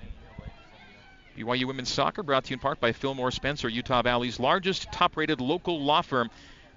BYU 1.38 1.66
Women's 1.66 1.90
Soccer 1.90 2.24
brought 2.24 2.46
to 2.46 2.50
you 2.52 2.56
in 2.56 2.60
part 2.60 2.80
by 2.80 2.92
Fillmore 2.92 3.32
Spencer, 3.32 3.70
Utah 3.70 4.02
Valley's 4.02 4.40
largest 4.40 4.92
top 4.92 5.18
rated 5.18 5.42
local 5.42 5.82
law 5.82 6.02
firm. 6.02 6.30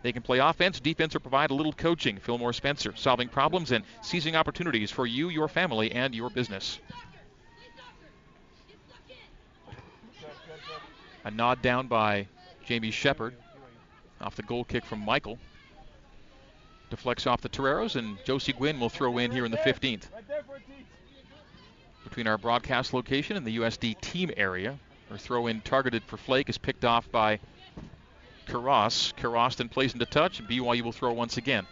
They 0.02 0.12
can 0.12 0.22
play 0.22 0.38
offense, 0.38 0.80
defense, 0.80 1.14
or 1.14 1.20
provide 1.20 1.50
a 1.50 1.54
little 1.54 1.72
coaching. 1.72 2.18
Fillmore 2.18 2.52
Spencer, 2.52 2.92
solving 2.96 3.28
problems 3.28 3.72
and 3.72 3.84
seizing 4.02 4.36
opportunities 4.36 4.90
for 4.90 5.06
you, 5.06 5.28
your 5.28 5.48
family, 5.48 5.92
and 5.92 6.14
your 6.14 6.30
business. 6.30 6.78
A 11.24 11.30
nod 11.30 11.62
down 11.62 11.86
by 11.86 12.26
Jamie 12.66 12.90
Shepard 12.90 13.34
off 14.20 14.36
the 14.36 14.42
goal 14.42 14.64
kick 14.64 14.84
from 14.84 15.00
Michael. 15.00 15.38
Deflects 16.94 17.26
off 17.26 17.40
the 17.40 17.48
Toreros, 17.48 17.96
and 17.96 18.18
Josie 18.24 18.52
Gwynn 18.52 18.78
will 18.78 18.88
throw 18.88 19.18
in 19.18 19.32
here 19.32 19.44
in 19.44 19.50
the 19.50 19.56
15th. 19.56 20.04
Between 22.04 22.28
our 22.28 22.38
broadcast 22.38 22.94
location 22.94 23.36
and 23.36 23.44
the 23.44 23.56
USD 23.56 24.00
team 24.00 24.30
area, 24.36 24.78
our 25.10 25.18
throw 25.18 25.48
in 25.48 25.60
targeted 25.60 26.04
for 26.04 26.16
Flake 26.16 26.48
is 26.48 26.56
picked 26.56 26.84
off 26.84 27.10
by 27.10 27.40
Karas. 28.46 29.12
Karas 29.14 29.56
then 29.56 29.68
plays 29.68 29.92
into 29.92 30.06
touch, 30.06 30.38
and 30.38 30.48
BYU 30.48 30.82
will 30.82 30.92
throw 30.92 31.12
once 31.12 31.36
again. 31.36 31.66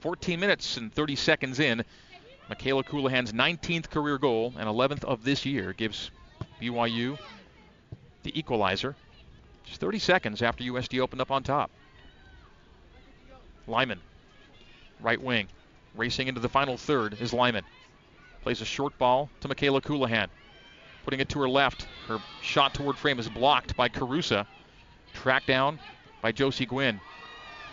14 0.00 0.40
minutes 0.40 0.78
and 0.78 0.90
30 0.90 1.14
seconds 1.14 1.60
in. 1.60 1.84
Michaela 2.48 2.84
Colohan's 2.84 3.34
19th 3.34 3.90
career 3.90 4.16
goal 4.16 4.54
and 4.56 4.66
11th 4.66 5.04
of 5.04 5.22
this 5.22 5.44
year 5.44 5.74
gives 5.74 6.10
BYU 6.62 7.18
the 8.22 8.38
equalizer. 8.38 8.96
Just 9.64 9.82
30 9.82 9.98
seconds 9.98 10.40
after 10.40 10.64
USD 10.64 10.98
opened 10.98 11.20
up 11.20 11.30
on 11.30 11.42
top. 11.42 11.70
Lyman, 13.68 14.00
right 15.00 15.20
wing. 15.20 15.46
Racing 15.94 16.28
into 16.28 16.40
the 16.40 16.48
final 16.48 16.76
third 16.76 17.20
is 17.20 17.32
Lyman. 17.32 17.64
Plays 18.42 18.60
a 18.60 18.64
short 18.64 18.96
ball 18.98 19.28
to 19.40 19.48
Michaela 19.48 19.80
Colohan. 19.80 20.28
Putting 21.04 21.20
it 21.20 21.28
to 21.30 21.40
her 21.40 21.48
left. 21.48 21.86
Her 22.06 22.18
shot 22.40 22.74
toward 22.74 22.96
frame 22.96 23.18
is 23.18 23.28
blocked 23.28 23.76
by 23.76 23.88
Carusa. 23.88 24.46
Tracked 25.12 25.46
down 25.46 25.78
by 26.22 26.32
Josie 26.32 26.66
Gwynn. 26.66 27.00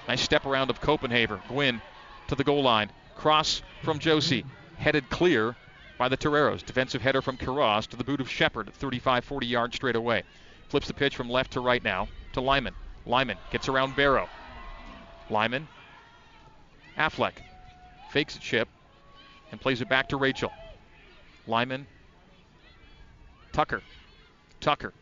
Nice 0.08 0.22
step 0.22 0.46
around 0.46 0.70
of 0.70 0.82
Copenhaver. 0.82 1.40
Gwynn 1.48 1.82
to 2.28 2.36
the 2.36 2.44
goal 2.44 2.64
line. 2.64 2.92
Cross 3.16 3.62
from 3.84 4.00
Josie. 4.00 4.46
Headed 4.78 5.10
clear 5.10 5.56
by 5.98 6.10
the 6.10 6.18
Toreros. 6.18 6.64
Defensive 6.64 7.02
header 7.02 7.22
from 7.22 7.38
Karas 7.38 7.88
to 7.88 7.98
the 7.98 8.04
boot 8.04 8.22
of 8.22 8.30
Shepard, 8.30 8.74
35 8.74 9.24
40 9.24 9.48
yards 9.48 9.76
straight 9.76 9.96
away. 9.96 10.24
Flips 10.68 10.88
the 10.88 10.94
pitch 10.94 11.16
from 11.16 11.30
left 11.30 11.52
to 11.54 11.62
right 11.62 11.84
now 11.84 12.08
to 12.34 12.42
Lyman. 12.42 12.74
Lyman 13.06 13.38
gets 13.52 13.70
around 13.70 13.96
Barrow. 13.96 14.28
Lyman. 15.30 15.68
Affleck 16.98 17.34
fakes 18.12 18.36
a 18.36 18.40
chip 18.40 18.68
and 19.52 19.60
plays 19.60 19.82
it 19.82 19.90
back 19.90 20.10
to 20.10 20.18
Rachel. 20.18 20.52
Lyman. 21.48 21.86
Tucker. 23.52 23.82
Tucker. 24.60 24.94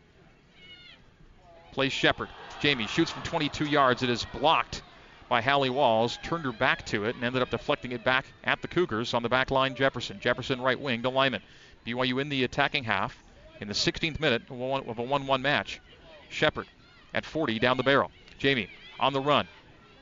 Plays 1.72 1.92
Shepard. 1.92 2.28
Jamie 2.60 2.86
shoots 2.86 3.10
from 3.10 3.22
22 3.22 3.66
yards. 3.66 4.02
It 4.02 4.10
is 4.10 4.24
blocked 4.26 4.82
by 5.28 5.40
Hallie 5.40 5.70
Walls. 5.70 6.18
Turned 6.22 6.44
her 6.44 6.52
back 6.52 6.86
to 6.86 7.04
it 7.04 7.16
and 7.16 7.24
ended 7.24 7.42
up 7.42 7.50
deflecting 7.50 7.92
it 7.92 8.04
back 8.04 8.26
at 8.44 8.62
the 8.62 8.68
Cougars 8.68 9.14
on 9.14 9.22
the 9.22 9.28
back 9.28 9.50
line. 9.50 9.74
Jefferson. 9.74 10.20
Jefferson 10.20 10.60
right 10.60 10.78
wing 10.78 11.02
to 11.02 11.08
Lyman. 11.08 11.42
BYU 11.86 12.20
in 12.20 12.28
the 12.28 12.44
attacking 12.44 12.84
half 12.84 13.16
in 13.60 13.68
the 13.68 13.74
16th 13.74 14.20
minute 14.20 14.42
of 14.50 14.98
a 14.98 15.02
1 15.02 15.26
1 15.26 15.42
match. 15.42 15.80
Shepard 16.28 16.66
at 17.12 17.24
40 17.24 17.58
down 17.58 17.76
the 17.76 17.82
barrel. 17.82 18.10
Jamie 18.38 18.68
on 18.98 19.12
the 19.12 19.20
run. 19.20 19.46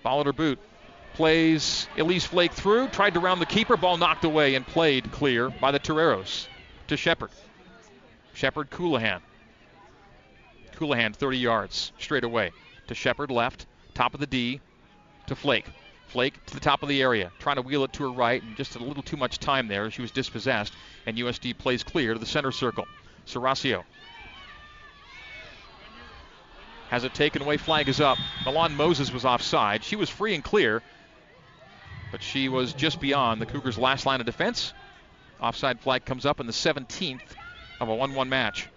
At 0.05 0.27
her 0.27 0.33
boot. 0.33 0.59
Plays 1.15 1.87
Elise 1.99 2.25
Flake 2.25 2.53
through. 2.53 2.89
Tried 2.89 3.15
to 3.15 3.21
round 3.21 3.41
the 3.41 3.47
keeper. 3.47 3.77
Ball 3.77 3.99
knocked 3.99 4.25
away 4.25 4.55
and 4.55 4.67
played 4.67 5.13
clear 5.13 5.51
by 5.51 5.71
the 5.71 5.79
Toreros 5.79 6.49
to 6.89 6.97
Shepard. 6.97 7.31
Shepard 8.33 8.71
Colohan. 8.71 9.21
Colohan 10.75 11.15
30 11.15 11.39
yards 11.39 11.93
straight 11.99 12.25
away 12.25 12.51
to 12.87 12.95
Shepard 12.95 13.31
left. 13.31 13.67
Top 13.95 14.15
of 14.15 14.21
the 14.21 14.27
D 14.27 14.61
to 15.27 15.37
Flake. 15.37 15.67
Flake 16.09 16.45
to 16.47 16.55
the 16.55 16.61
top 16.61 16.83
of 16.83 16.89
the 16.89 17.01
area, 17.01 17.33
trying 17.39 17.57
to 17.57 17.63
wheel 17.63 17.85
it 17.85 17.93
to 17.95 18.03
her 18.03 18.11
right, 18.11 18.43
and 18.43 18.55
just 18.57 18.77
a 18.77 18.79
little 18.79 19.03
too 19.03 19.17
much 19.17 19.39
time 19.39 19.67
there. 19.67 19.91
She 19.91 20.03
was 20.03 20.11
dispossessed, 20.11 20.75
and 21.07 21.17
USD 21.17 21.57
plays 21.57 21.83
clear 21.83 22.13
to 22.13 22.19
the 22.19 22.27
center 22.27 22.53
circle. 22.53 22.87
Serasio 23.27 23.85
has 26.91 27.05
it 27.05 27.15
taken 27.15 27.41
away. 27.41 27.57
Flag 27.57 27.89
is 27.89 28.03
up. 28.03 28.19
Milan 28.45 28.77
Moses 28.77 29.11
was 29.11 29.25
offside. 29.25 29.83
She 29.83 29.97
was 29.97 30.11
free 30.11 30.35
and 30.35 30.45
clear, 30.45 30.83
but 32.13 32.23
she 32.23 32.49
was 32.49 32.75
just 32.75 33.01
beyond 33.01 33.41
the 33.41 33.47
Cougars' 33.47 33.79
last 33.79 34.07
line 34.07 34.21
of 34.21 34.27
defense. 34.27 34.75
Offside 35.41 35.81
flag 35.81 36.05
comes 36.05 36.25
up 36.25 36.39
in 36.39 36.47
the 36.47 36.53
17th 36.53 37.23
of 37.81 37.89
a 37.89 37.95
1 37.95 38.15
1 38.15 38.29
match. 38.29 38.69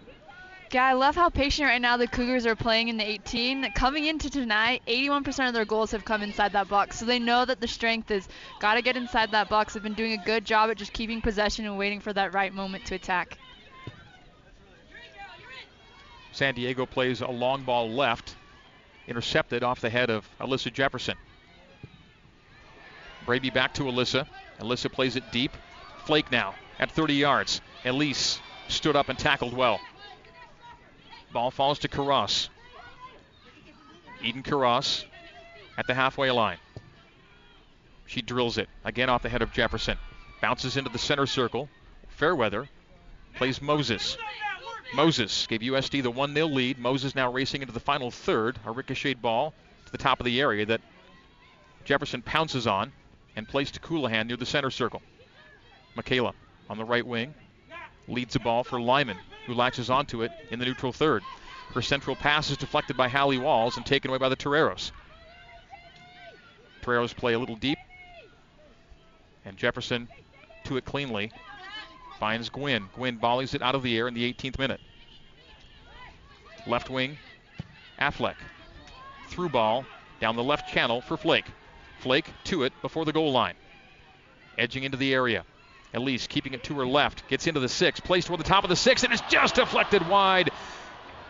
Yeah, 0.72 0.84
I 0.84 0.94
love 0.94 1.14
how 1.14 1.30
patient 1.30 1.68
right 1.68 1.80
now 1.80 1.96
the 1.96 2.08
Cougars 2.08 2.44
are 2.44 2.56
playing 2.56 2.88
in 2.88 2.96
the 2.96 3.08
18. 3.08 3.72
Coming 3.72 4.06
into 4.06 4.28
tonight, 4.28 4.82
81% 4.86 5.48
of 5.48 5.54
their 5.54 5.64
goals 5.64 5.92
have 5.92 6.04
come 6.04 6.22
inside 6.22 6.52
that 6.52 6.68
box, 6.68 6.98
so 6.98 7.06
they 7.06 7.18
know 7.18 7.44
that 7.44 7.60
the 7.60 7.68
strength 7.68 8.10
is 8.10 8.28
got 8.58 8.74
to 8.74 8.82
get 8.82 8.96
inside 8.96 9.30
that 9.30 9.48
box. 9.48 9.74
They've 9.74 9.82
been 9.82 9.94
doing 9.94 10.12
a 10.12 10.24
good 10.24 10.44
job 10.44 10.70
at 10.70 10.76
just 10.76 10.92
keeping 10.92 11.22
possession 11.22 11.66
and 11.66 11.78
waiting 11.78 12.00
for 12.00 12.12
that 12.12 12.34
right 12.34 12.52
moment 12.52 12.84
to 12.86 12.94
attack. 12.94 13.38
San 16.32 16.54
Diego 16.54 16.84
plays 16.84 17.20
a 17.20 17.28
long 17.28 17.62
ball 17.62 17.88
left, 17.88 18.34
intercepted 19.06 19.62
off 19.62 19.80
the 19.80 19.88
head 19.88 20.10
of 20.10 20.28
Alyssa 20.40 20.72
Jefferson. 20.72 21.16
Braby 23.26 23.50
back 23.50 23.74
to 23.74 23.82
Alyssa. 23.82 24.26
Alyssa 24.60 24.90
plays 24.90 25.16
it 25.16 25.32
deep. 25.32 25.50
Flake 26.04 26.30
now 26.30 26.54
at 26.78 26.92
30 26.92 27.14
yards. 27.14 27.60
Elise 27.84 28.40
stood 28.68 28.94
up 28.94 29.08
and 29.08 29.18
tackled 29.18 29.52
well. 29.52 29.80
Ball 31.32 31.50
falls 31.50 31.80
to 31.80 31.88
Karras. 31.88 32.48
Eden 34.22 34.44
Karras 34.44 35.04
at 35.76 35.86
the 35.88 35.94
halfway 35.94 36.30
line. 36.30 36.58
She 38.06 38.22
drills 38.22 38.58
it 38.58 38.68
again 38.84 39.10
off 39.10 39.22
the 39.22 39.28
head 39.28 39.42
of 39.42 39.52
Jefferson. 39.52 39.98
Bounces 40.40 40.76
into 40.76 40.90
the 40.90 40.98
center 40.98 41.26
circle. 41.26 41.68
Fairweather 42.08 42.68
plays 43.34 43.60
Moses. 43.60 44.16
Moses 44.94 45.48
gave 45.48 45.60
USD 45.60 46.04
the 46.04 46.10
1 46.10 46.32
0 46.32 46.46
lead. 46.46 46.78
Moses 46.78 47.16
now 47.16 47.30
racing 47.30 47.62
into 47.62 47.74
the 47.74 47.80
final 47.80 48.12
third. 48.12 48.58
A 48.64 48.70
ricocheted 48.70 49.20
ball 49.20 49.52
to 49.84 49.92
the 49.92 49.98
top 49.98 50.20
of 50.20 50.26
the 50.26 50.40
area 50.40 50.64
that 50.66 50.80
Jefferson 51.84 52.22
pounces 52.22 52.68
on 52.68 52.92
and 53.36 53.46
plays 53.46 53.70
to 53.70 53.80
Colohan 53.80 54.26
near 54.26 54.36
the 54.36 54.46
center 54.46 54.70
circle. 54.70 55.02
Michaela 55.94 56.34
on 56.68 56.78
the 56.78 56.84
right 56.84 57.06
wing 57.06 57.34
leads 58.08 58.32
the 58.32 58.40
ball 58.40 58.64
for 58.64 58.80
Lyman, 58.80 59.18
who 59.46 59.54
latches 59.54 59.90
onto 59.90 60.22
it 60.22 60.32
in 60.50 60.58
the 60.58 60.64
neutral 60.64 60.92
third. 60.92 61.22
Her 61.74 61.82
central 61.82 62.16
pass 62.16 62.50
is 62.50 62.56
deflected 62.56 62.96
by 62.96 63.08
Hallie 63.08 63.38
Walls 63.38 63.76
and 63.76 63.84
taken 63.84 64.10
away 64.10 64.18
by 64.18 64.28
the 64.28 64.36
Toreros. 64.36 64.92
Toreros 66.82 67.12
play 67.12 67.34
a 67.34 67.38
little 67.38 67.56
deep, 67.56 67.78
and 69.44 69.56
Jefferson 69.56 70.08
to 70.64 70.76
it 70.76 70.84
cleanly. 70.84 71.32
Finds 72.18 72.48
Gwynn. 72.48 72.88
Gwynn 72.94 73.18
volleys 73.18 73.54
it 73.54 73.62
out 73.62 73.74
of 73.74 73.82
the 73.82 73.96
air 73.96 74.08
in 74.08 74.14
the 74.14 74.32
18th 74.32 74.58
minute. 74.58 74.80
Left 76.66 76.88
wing, 76.88 77.18
Affleck. 78.00 78.36
Through 79.28 79.50
ball 79.50 79.84
down 80.20 80.36
the 80.36 80.42
left 80.42 80.72
channel 80.72 81.00
for 81.00 81.16
Flake. 81.16 81.46
Flake 82.00 82.30
to 82.44 82.64
it 82.64 82.72
before 82.82 83.04
the 83.04 83.12
goal 83.12 83.32
line. 83.32 83.54
Edging 84.58 84.84
into 84.84 84.96
the 84.96 85.12
area. 85.12 85.44
Elise 85.94 86.26
keeping 86.26 86.52
it 86.54 86.64
to 86.64 86.74
her 86.78 86.86
left. 86.86 87.28
Gets 87.28 87.46
into 87.46 87.60
the 87.60 87.68
six. 87.68 88.00
Placed 88.00 88.26
toward 88.26 88.40
the 88.40 88.44
top 88.44 88.64
of 88.64 88.70
the 88.70 88.76
six 88.76 89.02
and 89.02 89.12
it's 89.12 89.22
just 89.30 89.54
deflected 89.54 90.06
wide. 90.08 90.50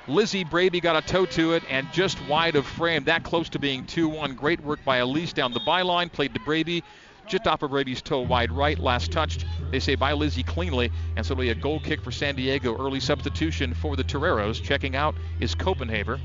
Lizzie 0.09 0.45
Braby 0.45 0.81
got 0.81 0.97
a 0.97 1.07
toe 1.07 1.27
to 1.27 1.55
it 1.55 1.65
and 1.69 1.91
just 1.93 2.25
wide 2.29 2.55
of 2.55 2.65
frame. 2.65 3.05
That 3.05 3.25
close 3.25 3.49
to 3.51 3.59
being 3.59 3.87
2 3.87 4.09
1. 4.09 4.35
Great 4.35 4.61
work 4.61 4.85
by 4.85 4.99
Elise 4.99 5.33
down 5.33 5.53
the 5.53 5.61
byline. 5.61 6.13
Played 6.13 6.35
to 6.35 6.41
Braby. 6.41 6.85
Just 7.27 7.49
off 7.49 7.63
of 7.63 7.71
Braby's 7.71 8.03
toe 8.03 8.21
wide 8.21 8.53
right. 8.53 8.79
Last 8.79 9.11
touched, 9.11 9.45
they 9.73 9.81
say, 9.81 9.97
by 9.97 10.13
Lizzie 10.13 10.45
cleanly. 10.45 10.93
And 11.17 11.27
so 11.27 11.33
it'll 11.33 11.43
be 11.43 11.51
a 11.51 11.57
goal 11.57 11.81
kick 11.81 12.03
for 12.03 12.13
San 12.13 12.37
Diego. 12.37 12.77
Early 12.77 13.01
substitution 13.01 13.75
for 13.75 13.97
the 13.97 14.05
Toreros. 14.05 14.61
Checking 14.61 14.95
out 14.95 15.17
is 15.41 15.57
Copenhaver. 15.57 16.21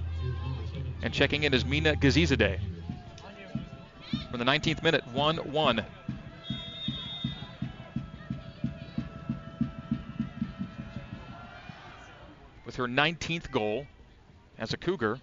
And 1.01 1.11
checking 1.11 1.43
in 1.43 1.53
is 1.55 1.65
Mina 1.65 1.95
Gazizadeh. 1.95 2.59
From 4.29 4.39
the 4.39 4.45
19th 4.45 4.83
minute, 4.83 5.05
1 5.07 5.37
1. 5.37 5.85
With 12.65 12.75
her 12.75 12.87
19th 12.87 13.51
goal 13.51 13.87
as 14.57 14.73
a 14.73 14.77
Cougar. 14.77 15.19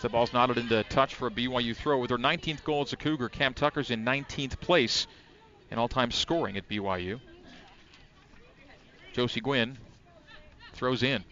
The 0.00 0.08
ball's 0.10 0.34
knotted 0.34 0.58
into 0.58 0.82
touch 0.84 1.14
for 1.14 1.28
a 1.28 1.30
BYU 1.30 1.74
throw. 1.74 1.98
With 1.98 2.10
her 2.10 2.18
19th 2.18 2.62
goal 2.62 2.82
as 2.82 2.92
a 2.92 2.96
Cougar, 2.96 3.30
Cam 3.30 3.54
Tucker's 3.54 3.90
in 3.90 4.04
19th 4.04 4.60
place 4.60 5.06
in 5.70 5.78
all 5.78 5.88
time 5.88 6.10
scoring 6.10 6.58
at 6.58 6.68
BYU. 6.68 7.20
Josie 9.14 9.40
Gwynn 9.40 9.78
throws 10.74 11.02
in 11.02 11.24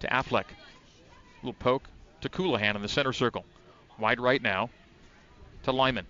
to 0.00 0.06
Affleck. 0.06 0.46
A 0.46 1.36
little 1.42 1.52
poke 1.52 1.88
to 2.22 2.30
Colohan 2.30 2.76
in 2.76 2.80
the 2.82 2.88
center 2.88 3.12
circle. 3.12 3.44
Wide 3.98 4.20
right 4.20 4.40
now 4.40 4.70
to 5.64 5.72
Lyman. 5.72 6.06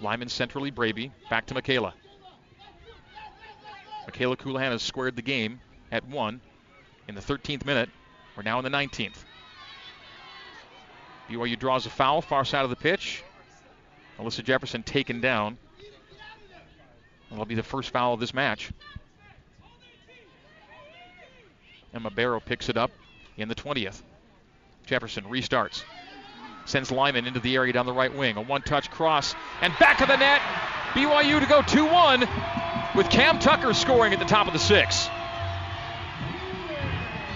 Lyman 0.00 0.28
centrally, 0.28 0.70
Braby. 0.70 1.12
Back 1.30 1.46
to 1.46 1.54
Michaela. 1.54 1.94
Michaela 4.06 4.36
Colohan 4.36 4.70
has 4.70 4.82
squared 4.82 5.16
the 5.16 5.22
game 5.22 5.60
at 5.90 6.06
one 6.06 6.40
in 7.08 7.14
the 7.14 7.20
13th 7.20 7.64
minute. 7.64 7.90
We're 8.36 8.42
now 8.42 8.58
in 8.58 8.64
the 8.64 8.70
19th. 8.70 9.24
BYU 11.28 11.58
draws 11.58 11.86
a 11.86 11.90
foul, 11.90 12.22
far 12.22 12.44
side 12.44 12.64
of 12.64 12.70
the 12.70 12.76
pitch. 12.76 13.24
Alyssa 14.18 14.44
Jefferson 14.44 14.82
taken 14.82 15.20
down. 15.20 15.58
That'll 17.30 17.44
be 17.44 17.54
the 17.54 17.62
first 17.62 17.90
foul 17.90 18.14
of 18.14 18.20
this 18.20 18.32
match. 18.32 18.70
Emma 21.92 22.10
Barrow 22.10 22.40
picks 22.40 22.68
it 22.68 22.76
up 22.76 22.90
in 23.36 23.48
the 23.48 23.54
20th. 23.54 24.02
Jefferson 24.86 25.24
restarts. 25.24 25.82
Sends 26.66 26.90
Lyman 26.90 27.26
into 27.26 27.40
the 27.40 27.54
area 27.54 27.72
down 27.72 27.86
the 27.86 27.92
right 27.92 28.14
wing. 28.14 28.36
A 28.36 28.42
one 28.42 28.62
touch 28.62 28.90
cross 28.90 29.34
and 29.62 29.72
back 29.78 30.00
of 30.00 30.08
the 30.08 30.16
net. 30.16 30.40
BYU 30.92 31.40
to 31.40 31.46
go 31.46 31.62
2 31.62 31.84
1 31.86 32.20
with 32.94 33.08
Cam 33.08 33.38
Tucker 33.38 33.72
scoring 33.72 34.12
at 34.12 34.18
the 34.18 34.24
top 34.24 34.46
of 34.46 34.52
the 34.52 34.58
six. 34.58 35.08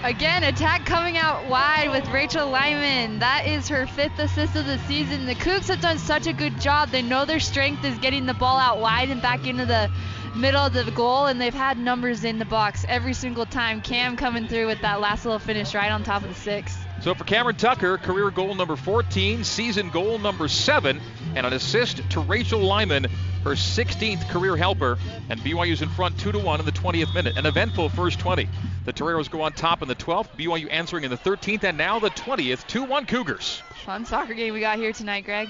Again, 0.03 0.43
attack 0.43 0.83
coming 0.85 1.15
out 1.15 1.47
wide 1.47 1.91
with 1.91 2.07
Rachel 2.09 2.49
Lyman. 2.49 3.19
That 3.19 3.45
is 3.45 3.67
her 3.67 3.85
fifth 3.85 4.17
assist 4.17 4.55
of 4.55 4.65
the 4.65 4.79
season. 4.79 5.27
The 5.27 5.35
Cougs 5.35 5.67
have 5.67 5.79
done 5.79 5.99
such 5.99 6.25
a 6.25 6.33
good 6.33 6.59
job. 6.59 6.89
They 6.89 7.03
know 7.03 7.23
their 7.23 7.39
strength 7.39 7.85
is 7.85 7.97
getting 7.99 8.25
the 8.25 8.33
ball 8.33 8.57
out 8.57 8.79
wide 8.79 9.11
and 9.11 9.21
back 9.21 9.45
into 9.45 9.67
the 9.67 9.91
middle 10.35 10.65
of 10.65 10.73
the 10.73 10.89
goal, 10.91 11.27
and 11.27 11.39
they've 11.39 11.53
had 11.53 11.77
numbers 11.77 12.23
in 12.23 12.39
the 12.39 12.45
box 12.45 12.83
every 12.89 13.13
single 13.13 13.45
time. 13.45 13.79
Cam 13.81 14.17
coming 14.17 14.47
through 14.47 14.65
with 14.65 14.81
that 14.81 14.99
last 14.99 15.23
little 15.23 15.37
finish 15.37 15.75
right 15.75 15.91
on 15.91 16.03
top 16.03 16.23
of 16.23 16.29
the 16.29 16.35
six. 16.35 16.75
So 17.01 17.15
for 17.15 17.23
Cameron 17.23 17.55
Tucker, 17.55 17.97
career 17.97 18.29
goal 18.29 18.53
number 18.53 18.75
14, 18.75 19.43
season 19.43 19.89
goal 19.89 20.19
number 20.19 20.47
7, 20.47 21.01
and 21.35 21.47
an 21.47 21.53
assist 21.53 22.07
to 22.11 22.19
Rachel 22.19 22.59
Lyman, 22.59 23.05
her 23.43 23.51
16th 23.51 24.29
career 24.29 24.55
helper. 24.55 24.99
And 25.29 25.39
BYU's 25.39 25.81
in 25.81 25.89
front 25.89 26.19
2 26.19 26.31
to 26.33 26.39
1 26.39 26.59
in 26.59 26.65
the 26.65 26.71
20th 26.71 27.13
minute. 27.15 27.37
An 27.37 27.47
eventful 27.47 27.89
first 27.89 28.19
20. 28.19 28.47
The 28.85 28.93
Toreros 28.93 29.29
go 29.29 29.41
on 29.41 29.53
top 29.53 29.81
in 29.81 29.87
the 29.87 29.95
12th, 29.95 30.37
BYU 30.37 30.71
answering 30.71 31.03
in 31.03 31.09
the 31.09 31.17
13th, 31.17 31.63
and 31.63 31.75
now 31.75 31.97
the 31.97 32.11
20th. 32.11 32.67
2 32.67 32.83
1 32.83 33.05
Cougars. 33.07 33.63
Fun 33.83 34.05
soccer 34.05 34.35
game 34.35 34.53
we 34.53 34.59
got 34.59 34.77
here 34.77 34.93
tonight, 34.93 35.25
Greg. 35.25 35.49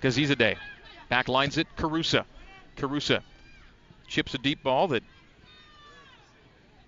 Gazizadeh 0.00 0.56
back 1.08 1.28
lines 1.28 1.58
it. 1.58 1.66
Carusa. 1.76 2.24
Carusa 2.76 3.20
chips 4.08 4.34
a 4.34 4.38
deep 4.38 4.62
ball 4.62 4.88
that 4.88 5.02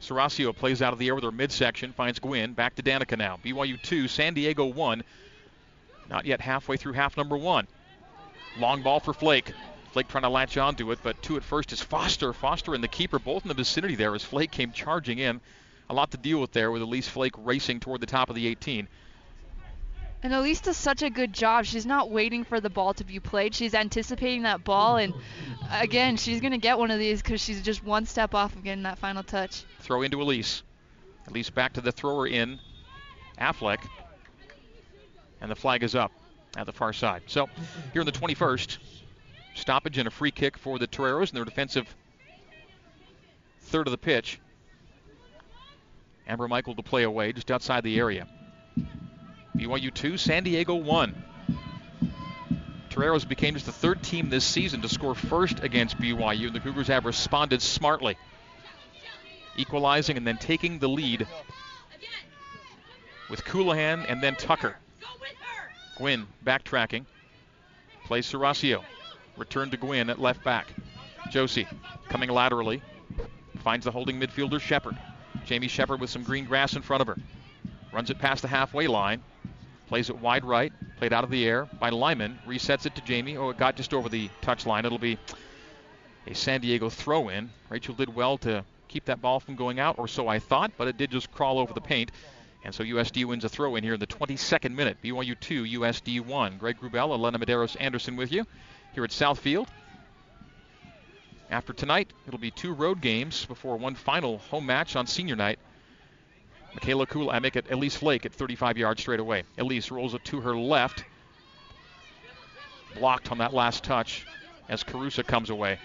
Serasio 0.00 0.54
plays 0.54 0.82
out 0.82 0.92
of 0.92 0.98
the 0.98 1.08
air 1.08 1.14
with 1.14 1.24
her 1.24 1.32
midsection, 1.32 1.92
finds 1.92 2.18
Gwynn. 2.18 2.52
Back 2.52 2.74
to 2.76 2.82
Danica 2.82 3.16
now. 3.16 3.38
BYU 3.44 3.80
2, 3.80 4.08
San 4.08 4.34
Diego 4.34 4.66
1. 4.66 5.02
Not 6.08 6.26
yet 6.26 6.40
halfway 6.40 6.76
through 6.76 6.92
half 6.92 7.16
number 7.16 7.36
one. 7.36 7.66
Long 8.58 8.82
ball 8.82 9.00
for 9.00 9.12
Flake. 9.12 9.52
Flake 9.92 10.08
trying 10.08 10.22
to 10.22 10.28
latch 10.28 10.56
onto 10.56 10.92
it, 10.92 10.98
but 11.02 11.20
two 11.22 11.36
at 11.36 11.42
first 11.42 11.72
is 11.72 11.80
Foster. 11.80 12.32
Foster 12.32 12.74
and 12.74 12.84
the 12.84 12.88
keeper 12.88 13.18
both 13.18 13.44
in 13.44 13.48
the 13.48 13.54
vicinity 13.54 13.94
there 13.94 14.14
as 14.14 14.22
Flake 14.22 14.50
came 14.50 14.72
charging 14.72 15.18
in. 15.18 15.40
A 15.88 15.94
lot 15.94 16.10
to 16.10 16.16
deal 16.16 16.40
with 16.40 16.52
there 16.52 16.70
with 16.70 16.82
Elise 16.82 17.08
Flake 17.08 17.34
racing 17.38 17.80
toward 17.80 18.00
the 18.00 18.06
top 18.06 18.28
of 18.28 18.36
the 18.36 18.46
18. 18.46 18.88
And 20.26 20.34
Elise 20.34 20.60
does 20.60 20.76
such 20.76 21.02
a 21.02 21.08
good 21.08 21.32
job. 21.32 21.66
She's 21.66 21.86
not 21.86 22.10
waiting 22.10 22.42
for 22.42 22.60
the 22.60 22.68
ball 22.68 22.92
to 22.94 23.04
be 23.04 23.20
played. 23.20 23.54
She's 23.54 23.74
anticipating 23.76 24.42
that 24.42 24.64
ball, 24.64 24.96
and 24.96 25.14
again, 25.70 26.16
she's 26.16 26.40
going 26.40 26.50
to 26.50 26.58
get 26.58 26.78
one 26.78 26.90
of 26.90 26.98
these 26.98 27.22
because 27.22 27.40
she's 27.40 27.62
just 27.62 27.84
one 27.84 28.06
step 28.06 28.34
off 28.34 28.52
of 28.56 28.64
getting 28.64 28.82
that 28.82 28.98
final 28.98 29.22
touch. 29.22 29.62
Throw 29.78 30.02
into 30.02 30.20
Elise. 30.20 30.64
Elise 31.28 31.48
back 31.48 31.74
to 31.74 31.80
the 31.80 31.92
thrower 31.92 32.26
in 32.26 32.58
Affleck. 33.40 33.78
And 35.40 35.48
the 35.48 35.54
flag 35.54 35.84
is 35.84 35.94
up 35.94 36.10
at 36.56 36.66
the 36.66 36.72
far 36.72 36.92
side. 36.92 37.22
So 37.26 37.48
here 37.92 38.02
in 38.02 38.06
the 38.06 38.10
21st, 38.10 38.78
stoppage 39.54 39.96
and 39.96 40.08
a 40.08 40.10
free 40.10 40.32
kick 40.32 40.58
for 40.58 40.80
the 40.80 40.88
Toreros 40.88 41.30
in 41.30 41.36
their 41.36 41.44
defensive 41.44 41.94
third 43.60 43.86
of 43.86 43.92
the 43.92 43.96
pitch. 43.96 44.40
Amber 46.26 46.48
Michael 46.48 46.74
to 46.74 46.82
play 46.82 47.04
away 47.04 47.32
just 47.32 47.52
outside 47.52 47.84
the 47.84 47.96
area. 47.96 48.26
BYU 49.56 49.92
2, 49.92 50.18
San 50.18 50.44
Diego 50.44 50.74
1. 50.74 51.24
Toreros 52.90 53.24
became 53.24 53.54
just 53.54 53.66
the 53.66 53.72
third 53.72 54.02
team 54.02 54.30
this 54.30 54.44
season 54.44 54.82
to 54.82 54.88
score 54.88 55.14
first 55.14 55.62
against 55.62 55.98
BYU, 55.98 56.46
and 56.46 56.54
the 56.54 56.60
Cougars 56.60 56.88
have 56.88 57.04
responded 57.04 57.62
smartly, 57.62 58.16
equalizing 59.56 60.16
and 60.16 60.26
then 60.26 60.38
taking 60.38 60.78
the 60.78 60.88
lead 60.88 61.26
with 63.28 63.44
Colohan 63.44 64.04
and 64.08 64.22
then 64.22 64.34
Tucker. 64.36 64.76
Gwynn 65.96 66.26
backtracking. 66.44 67.06
Plays 68.04 68.30
Serasio. 68.30 68.84
Return 69.36 69.70
to 69.70 69.76
Gwynn 69.76 70.10
at 70.10 70.20
left 70.20 70.44
back. 70.44 70.68
Josie 71.30 71.66
coming 72.08 72.30
laterally. 72.30 72.82
Finds 73.58 73.84
the 73.84 73.90
holding 73.90 74.20
midfielder 74.20 74.60
Shepard. 74.60 74.96
Jamie 75.44 75.68
Shepard 75.68 76.00
with 76.00 76.10
some 76.10 76.22
green 76.22 76.44
grass 76.44 76.76
in 76.76 76.82
front 76.82 77.00
of 77.00 77.08
her. 77.08 77.16
Runs 77.92 78.10
it 78.10 78.18
past 78.18 78.42
the 78.42 78.48
halfway 78.48 78.86
line. 78.86 79.22
Plays 79.88 80.10
it 80.10 80.18
wide 80.18 80.44
right. 80.44 80.72
Played 80.98 81.12
out 81.12 81.24
of 81.24 81.30
the 81.30 81.44
air 81.44 81.68
by 81.78 81.90
Lyman. 81.90 82.38
Resets 82.46 82.86
it 82.86 82.94
to 82.96 83.00
Jamie. 83.02 83.36
Oh, 83.36 83.50
it 83.50 83.56
got 83.56 83.76
just 83.76 83.94
over 83.94 84.08
the 84.08 84.28
touchline. 84.42 84.84
It'll 84.84 84.98
be 84.98 85.18
a 86.26 86.34
San 86.34 86.60
Diego 86.60 86.90
throw 86.90 87.28
in. 87.28 87.50
Rachel 87.70 87.94
did 87.94 88.14
well 88.14 88.38
to 88.38 88.64
keep 88.88 89.04
that 89.04 89.20
ball 89.20 89.40
from 89.40 89.54
going 89.54 89.78
out, 89.78 89.98
or 89.98 90.08
so 90.08 90.26
I 90.26 90.38
thought, 90.38 90.72
but 90.76 90.88
it 90.88 90.96
did 90.96 91.10
just 91.10 91.30
crawl 91.32 91.58
over 91.58 91.72
the 91.72 91.80
paint. 91.80 92.10
And 92.64 92.74
so 92.74 92.82
USD 92.82 93.24
wins 93.26 93.44
a 93.44 93.48
throw 93.48 93.76
in 93.76 93.84
here 93.84 93.94
in 93.94 94.00
the 94.00 94.06
22nd 94.08 94.74
minute. 94.74 94.98
BYU 95.02 95.38
2, 95.38 95.64
USD 95.80 96.20
1. 96.20 96.58
Greg 96.58 96.78
Wrubell, 96.80 97.10
Elena 97.10 97.38
Medeiros 97.38 97.76
Anderson 97.78 98.16
with 98.16 98.32
you 98.32 98.44
here 98.92 99.04
at 99.04 99.10
Southfield. 99.10 99.68
After 101.48 101.72
tonight, 101.72 102.12
it'll 102.26 102.40
be 102.40 102.50
two 102.50 102.72
road 102.72 103.00
games 103.00 103.44
before 103.44 103.76
one 103.76 103.94
final 103.94 104.38
home 104.38 104.66
match 104.66 104.96
on 104.96 105.06
senior 105.06 105.36
night. 105.36 105.60
Michaela 106.76 107.06
Kula, 107.06 107.32
I 107.32 107.38
make 107.38 107.56
it 107.56 107.70
Elise 107.70 107.96
Flake 107.96 108.26
at 108.26 108.34
35 108.34 108.76
yards 108.76 109.00
straight 109.00 109.18
away. 109.18 109.44
Elise 109.56 109.90
rolls 109.90 110.12
it 110.12 110.22
to 110.26 110.42
her 110.42 110.54
left. 110.54 111.04
Blocked 112.94 113.32
on 113.32 113.38
that 113.38 113.54
last 113.54 113.82
touch 113.82 114.26
as 114.68 114.84
Carusa 114.84 115.26
comes 115.26 115.48
away. 115.48 115.78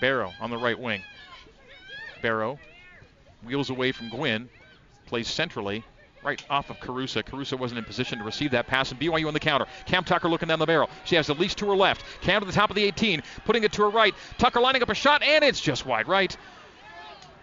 Barrow 0.00 0.32
on 0.40 0.48
the 0.48 0.56
right 0.56 0.78
wing. 0.78 1.02
Barrow 2.22 2.58
wheels 3.44 3.68
away 3.68 3.92
from 3.92 4.08
Gwynn, 4.08 4.48
plays 5.04 5.28
centrally, 5.28 5.84
right 6.24 6.42
off 6.48 6.70
of 6.70 6.78
Carusa. 6.80 7.22
Carusa 7.22 7.58
wasn't 7.58 7.78
in 7.78 7.84
position 7.84 8.18
to 8.18 8.24
receive 8.24 8.52
that 8.52 8.66
pass, 8.66 8.90
and 8.90 8.98
BYU 8.98 9.28
on 9.28 9.34
the 9.34 9.40
counter. 9.40 9.66
Cam 9.84 10.02
Tucker 10.02 10.30
looking 10.30 10.48
down 10.48 10.60
the 10.60 10.66
barrel. 10.66 10.88
She 11.04 11.16
has 11.16 11.28
at 11.28 11.38
least 11.38 11.58
to 11.58 11.66
her 11.66 11.76
left. 11.76 12.04
Cam 12.22 12.40
to 12.40 12.46
the 12.46 12.52
top 12.52 12.70
of 12.70 12.76
the 12.76 12.84
18, 12.84 13.22
putting 13.44 13.64
it 13.64 13.72
to 13.72 13.82
her 13.82 13.90
right. 13.90 14.14
Tucker 14.38 14.60
lining 14.60 14.82
up 14.82 14.88
a 14.88 14.94
shot, 14.94 15.22
and 15.22 15.44
it's 15.44 15.60
just 15.60 15.84
wide 15.84 16.08
right. 16.08 16.34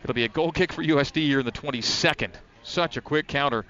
It'll 0.04 0.14
be 0.14 0.26
a 0.26 0.30
goal 0.30 0.52
kick 0.52 0.72
for 0.72 0.84
USD 0.84 1.18
here 1.24 1.40
in 1.40 1.46
the 1.46 1.52
22nd. 1.52 2.32
Such 2.64 2.98
a 2.98 3.02
quick 3.02 3.28
counter. 3.28 3.66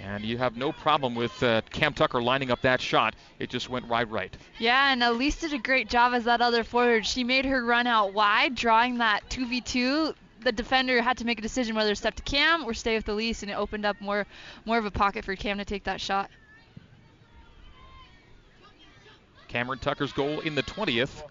And 0.00 0.24
you 0.24 0.38
have 0.38 0.56
no 0.56 0.72
problem 0.72 1.14
with 1.14 1.42
uh, 1.42 1.62
Cam 1.70 1.94
Tucker 1.94 2.20
lining 2.20 2.50
up 2.50 2.62
that 2.62 2.80
shot. 2.80 3.14
It 3.38 3.48
just 3.48 3.68
went 3.68 3.86
wide 3.88 4.10
right. 4.10 4.36
Yeah, 4.58 4.92
and 4.92 5.02
Elise 5.02 5.36
did 5.36 5.52
a 5.52 5.58
great 5.58 5.88
job 5.88 6.14
as 6.14 6.24
that 6.24 6.40
other 6.40 6.64
forward. 6.64 7.06
She 7.06 7.22
made 7.24 7.44
her 7.44 7.64
run 7.64 7.86
out 7.86 8.12
wide, 8.12 8.54
drawing 8.54 8.98
that 8.98 9.28
2v2 9.30 10.14
the 10.44 10.52
defender 10.52 11.00
had 11.00 11.16
to 11.18 11.24
make 11.24 11.38
a 11.38 11.42
decision 11.42 11.74
whether 11.74 11.90
to 11.90 11.96
step 11.96 12.14
to 12.16 12.22
Cam 12.22 12.64
or 12.64 12.74
stay 12.74 12.96
with 12.96 13.08
Elise, 13.08 13.42
and 13.42 13.50
it 13.50 13.54
opened 13.54 13.84
up 13.84 14.00
more 14.00 14.26
more 14.64 14.78
of 14.78 14.84
a 14.84 14.90
pocket 14.90 15.24
for 15.24 15.34
Cam 15.34 15.58
to 15.58 15.64
take 15.64 15.84
that 15.84 16.00
shot. 16.00 16.30
Cameron 19.48 19.78
Tucker's 19.78 20.12
goal 20.12 20.40
in 20.40 20.54
the 20.54 20.62
20th, 20.62 21.22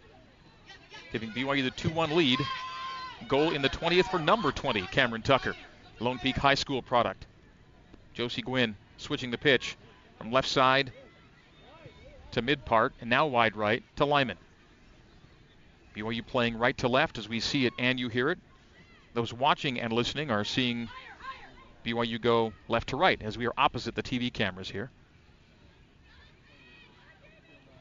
giving 1.11 1.29
BYU 1.31 1.63
the 1.63 1.71
2-1 1.71 2.15
lead. 2.15 2.39
Goal 3.27 3.51
in 3.51 3.61
the 3.61 3.69
20th 3.69 4.05
for 4.05 4.19
number 4.19 4.51
20, 4.51 4.81
Cameron 4.83 5.21
Tucker, 5.21 5.55
Lone 5.99 6.19
Peak 6.19 6.35
High 6.35 6.55
School 6.55 6.81
product. 6.81 7.25
Josie 8.13 8.41
Gwynn 8.41 8.75
switching 8.97 9.31
the 9.31 9.37
pitch 9.37 9.75
from 10.17 10.31
left 10.31 10.47
side 10.47 10.91
to 12.31 12.41
mid 12.41 12.65
part, 12.65 12.93
and 13.01 13.09
now 13.09 13.27
wide 13.27 13.55
right 13.55 13.83
to 13.95 14.05
Lyman. 14.05 14.37
BYU 15.95 16.25
playing 16.25 16.57
right 16.57 16.77
to 16.77 16.87
left 16.87 17.17
as 17.17 17.29
we 17.29 17.39
see 17.39 17.65
it 17.65 17.73
and 17.77 17.99
you 17.99 18.09
hear 18.09 18.29
it 18.31 18.39
those 19.13 19.33
watching 19.33 19.79
and 19.79 19.93
listening 19.93 20.31
are 20.31 20.43
seeing 20.43 20.89
BYU 21.85 22.19
go 22.19 22.53
left 22.67 22.89
to 22.89 22.97
right 22.97 23.21
as 23.21 23.37
we 23.37 23.45
are 23.45 23.53
opposite 23.57 23.95
the 23.95 24.03
TV 24.03 24.31
cameras 24.31 24.69
here. 24.69 24.89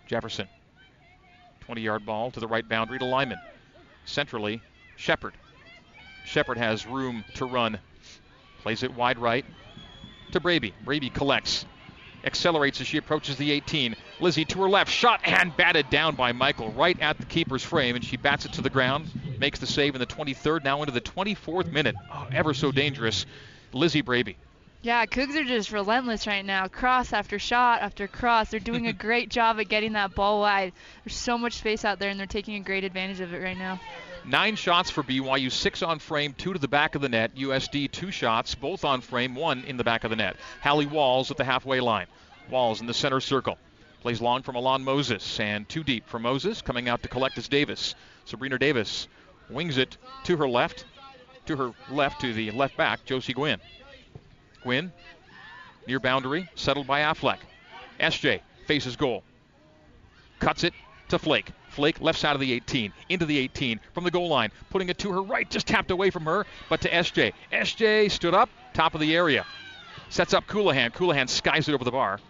Jefferson. 0.07 0.49
20 1.61 1.81
yard 1.81 2.05
ball 2.05 2.31
to 2.31 2.41
the 2.41 2.47
right 2.47 2.69
boundary 2.69 2.99
to 2.99 3.05
Lyman. 3.05 3.39
Centrally, 4.05 4.61
Shepard. 5.03 5.35
Shepard 6.25 6.59
has 6.59 6.87
room 6.87 7.25
to 7.35 7.45
run. 7.45 7.81
Plays 8.63 8.85
it 8.85 8.95
wide 8.95 9.19
right 9.19 9.45
to 10.31 10.41
Braby. 10.41 10.73
Braby 10.85 11.11
collects. 11.11 11.67
Accelerates 12.25 12.81
as 12.81 12.87
she 12.87 12.99
approaches 12.99 13.37
the 13.37 13.51
18. 13.51 13.97
Lizzie 14.21 14.45
to 14.45 14.61
her 14.61 14.69
left. 14.69 14.93
Shot 14.93 15.21
and 15.25 15.57
batted 15.57 15.91
down 15.91 16.15
by 16.15 16.31
Michael 16.31 16.71
right 16.71 16.99
at 17.01 17.19
the 17.19 17.27
keeper's 17.27 17.65
frame, 17.65 17.97
and 17.97 18.05
she 18.05 18.17
bats 18.17 18.45
it 18.45 18.53
to 18.53 18.63
the 18.63 18.71
ground 18.71 19.11
makes 19.43 19.59
the 19.59 19.67
save 19.67 19.97
in 19.97 19.99
the 19.99 20.07
23rd, 20.07 20.63
now 20.63 20.83
into 20.83 20.93
the 20.93 21.01
24th 21.01 21.73
minute. 21.73 21.97
Oh, 22.13 22.29
ever 22.31 22.55
so 22.55 22.71
dangerous. 22.71 23.27
Lizzie 23.73 24.01
Braby. 24.01 24.37
Yeah, 24.83 25.05
Cougs 25.07 25.35
are 25.35 25.43
just 25.43 25.73
relentless 25.73 26.29
right 26.29 26.45
now. 26.45 26.69
Cross 26.69 27.13
after 27.13 27.41
shot 27.41 27.83
after 27.83 28.07
cross. 28.07 28.51
They're 28.51 28.61
doing 28.61 28.87
a 28.87 28.93
great 29.07 29.31
job 29.31 29.59
at 29.59 29.69
getting 29.69 29.95
that 29.95 30.15
ball 30.15 30.39
wide. 30.39 30.73
There's 31.05 31.17
so 31.17 31.37
much 31.37 31.55
space 31.55 31.85
out 31.85 31.99
there, 31.99 32.09
and 32.09 32.21
they're 32.21 32.27
taking 32.27 32.55
a 32.55 32.61
great 32.61 32.85
advantage 32.85 33.21
of 33.21 33.35
it 33.35 33.43
right 33.43 33.59
now. 33.59 33.81
Nine 34.25 34.55
shots 34.55 34.89
for 34.89 35.03
BYU, 35.03 35.51
six 35.51 35.83
on 35.83 35.99
frame, 35.99 36.33
two 36.33 36.53
to 36.53 36.59
the 36.59 36.69
back 36.69 36.95
of 36.95 37.03
the 37.03 37.09
net. 37.09 37.35
USD, 37.35 37.91
two 37.91 38.13
shots, 38.13 38.55
both 38.55 38.85
on 38.85 39.01
frame, 39.01 39.35
one 39.35 39.65
in 39.65 39.77
the 39.77 39.85
back 39.85 40.05
of 40.05 40.11
the 40.11 40.17
net. 40.17 40.37
Hallie 40.61 40.87
Walls 40.87 41.33
at 41.33 41.37
the 41.37 41.45
halfway 41.45 41.81
line. 41.81 42.07
Walls 42.49 42.81
in 42.81 42.87
the 42.87 42.95
center 42.95 43.21
circle. 43.21 43.59
Plays 44.01 44.21
long 44.21 44.43
from 44.43 44.55
Alon 44.55 44.85
Moses, 44.85 45.41
and 45.41 45.69
two 45.69 45.83
deep 45.83 46.09
for 46.09 46.21
Moses, 46.21 46.63
coming 46.63 46.89
out 46.89 47.03
to 47.03 47.09
collect 47.09 47.37
as 47.37 47.49
Davis. 47.49 47.97
Sabrina 48.25 48.59
Davis 48.59 49.09
wings 49.51 49.77
it 49.77 49.97
to 50.25 50.37
her 50.37 50.49
left, 50.49 50.85
to 51.47 51.57
her 51.57 51.73
left 51.91 52.21
to 52.21 52.33
the 52.33 52.53
left 52.53 52.77
back, 52.77 53.05
Josie 53.05 53.33
Gwynn. 53.33 53.61
Gwynn, 54.63 54.93
near 55.89 55.99
boundary, 55.99 56.49
settled 56.55 56.87
by 56.87 57.01
Affleck. 57.01 57.39
SJ 57.99 58.41
faces 58.67 58.95
goal. 58.95 59.25
Cuts 60.39 60.63
it 60.63 60.75
to 61.09 61.19
Flake. 61.19 61.51
Flake 61.73 62.01
left 62.01 62.19
side 62.19 62.35
of 62.35 62.41
the 62.41 62.53
18, 62.53 62.93
into 63.09 63.25
the 63.25 63.39
18 63.39 63.81
from 63.95 64.05
the 64.05 64.11
goal 64.11 64.29
line, 64.29 64.51
putting 64.71 64.89
it 64.91 64.99
to 64.99 65.13
her 65.13 65.23
right, 65.23 65.49
just 65.51 65.67
tapped 65.67 65.91
away 65.91 66.11
from 66.11 66.25
her, 66.25 66.47
but 66.69 66.83
to 66.83 66.91
SJ. 66.91 67.33
SJ 67.51 68.11
stood 68.11 68.35
up, 68.35 68.51
top 68.75 68.95
of 68.95 69.01
the 69.01 69.17
area. 69.17 69.47
Sets 70.11 70.35
up 70.35 70.47
Colohan. 70.47 70.93
Colohan 70.93 71.29
skies 71.29 71.69
it 71.69 71.75
over 71.75 71.85
the 71.85 71.91
bar. 71.91 72.21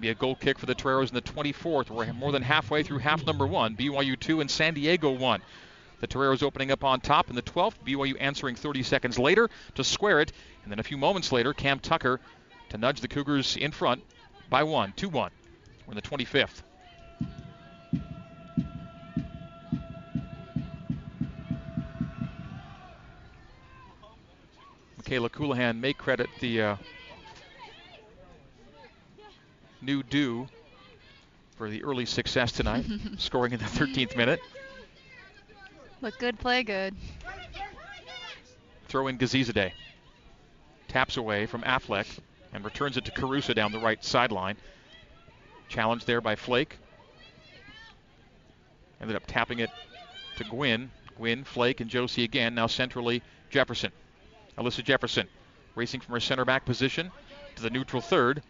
be 0.00 0.08
a 0.08 0.14
goal 0.14 0.34
kick 0.34 0.58
for 0.58 0.64
the 0.64 0.74
Toreros 0.74 1.10
in 1.10 1.14
the 1.14 1.20
24th. 1.20 1.90
We're 1.90 2.10
more 2.14 2.32
than 2.32 2.42
halfway 2.42 2.82
through 2.82 2.98
half 2.98 3.26
number 3.26 3.46
one. 3.46 3.76
BYU 3.76 4.18
2 4.18 4.40
and 4.40 4.50
San 4.50 4.72
Diego 4.72 5.10
1. 5.10 5.42
The 6.00 6.06
Toreros 6.06 6.42
opening 6.42 6.70
up 6.70 6.82
on 6.82 7.00
top 7.00 7.28
in 7.28 7.36
the 7.36 7.42
12th. 7.42 7.74
BYU 7.86 8.16
answering 8.18 8.56
30 8.56 8.82
seconds 8.82 9.18
later 9.18 9.50
to 9.74 9.84
square 9.84 10.20
it. 10.20 10.32
And 10.62 10.72
then 10.72 10.78
a 10.78 10.82
few 10.82 10.96
moments 10.96 11.30
later, 11.30 11.52
Cam 11.52 11.78
Tucker 11.78 12.20
to 12.70 12.78
nudge 12.78 13.02
the 13.02 13.08
Cougars 13.08 13.56
in 13.56 13.70
front 13.70 14.02
by 14.48 14.62
one, 14.62 14.94
2 14.96 15.10
1. 15.10 15.30
We're 15.86 15.92
in 15.92 15.96
the 15.96 16.02
25th. 16.02 16.62
Michaela 25.04 25.28
Colohan 25.28 25.80
may 25.80 25.92
credit 25.92 26.30
the 26.40 26.62
uh, 26.62 26.76
new 29.82 30.02
do 30.02 30.48
for 31.56 31.68
the 31.68 31.84
early 31.84 32.06
success 32.06 32.52
tonight, 32.52 32.86
scoring 33.18 33.52
in 33.52 33.58
the 33.58 33.66
13th 33.66 34.16
minute. 34.16 34.40
Look 36.00 36.18
good, 36.18 36.38
play 36.38 36.62
good. 36.62 36.94
Throw 38.88 39.08
in 39.08 39.18
Gazizade. 39.18 39.72
Taps 40.88 41.18
away 41.18 41.44
from 41.44 41.60
Affleck 41.64 42.06
and 42.54 42.64
returns 42.64 42.96
it 42.96 43.04
to 43.04 43.10
Carusa 43.10 43.54
down 43.54 43.72
the 43.72 43.80
right 43.80 44.02
sideline. 44.02 44.56
Challenged 45.68 46.06
there 46.06 46.22
by 46.22 46.34
Flake. 46.34 46.78
Ended 49.02 49.16
up 49.16 49.24
tapping 49.26 49.58
it 49.58 49.70
to 50.36 50.44
Gwynn. 50.44 50.90
Gwynn, 51.18 51.44
Flake, 51.44 51.80
and 51.80 51.90
Josie 51.90 52.24
again. 52.24 52.54
Now 52.54 52.68
centrally, 52.68 53.22
Jefferson. 53.50 53.92
Alyssa 54.58 54.84
Jefferson 54.84 55.28
racing 55.74 56.00
from 56.00 56.12
her 56.14 56.20
center 56.20 56.44
back 56.44 56.64
position 56.64 57.10
to 57.56 57.62
the 57.62 57.70
neutral 57.70 58.02
third. 58.02 58.42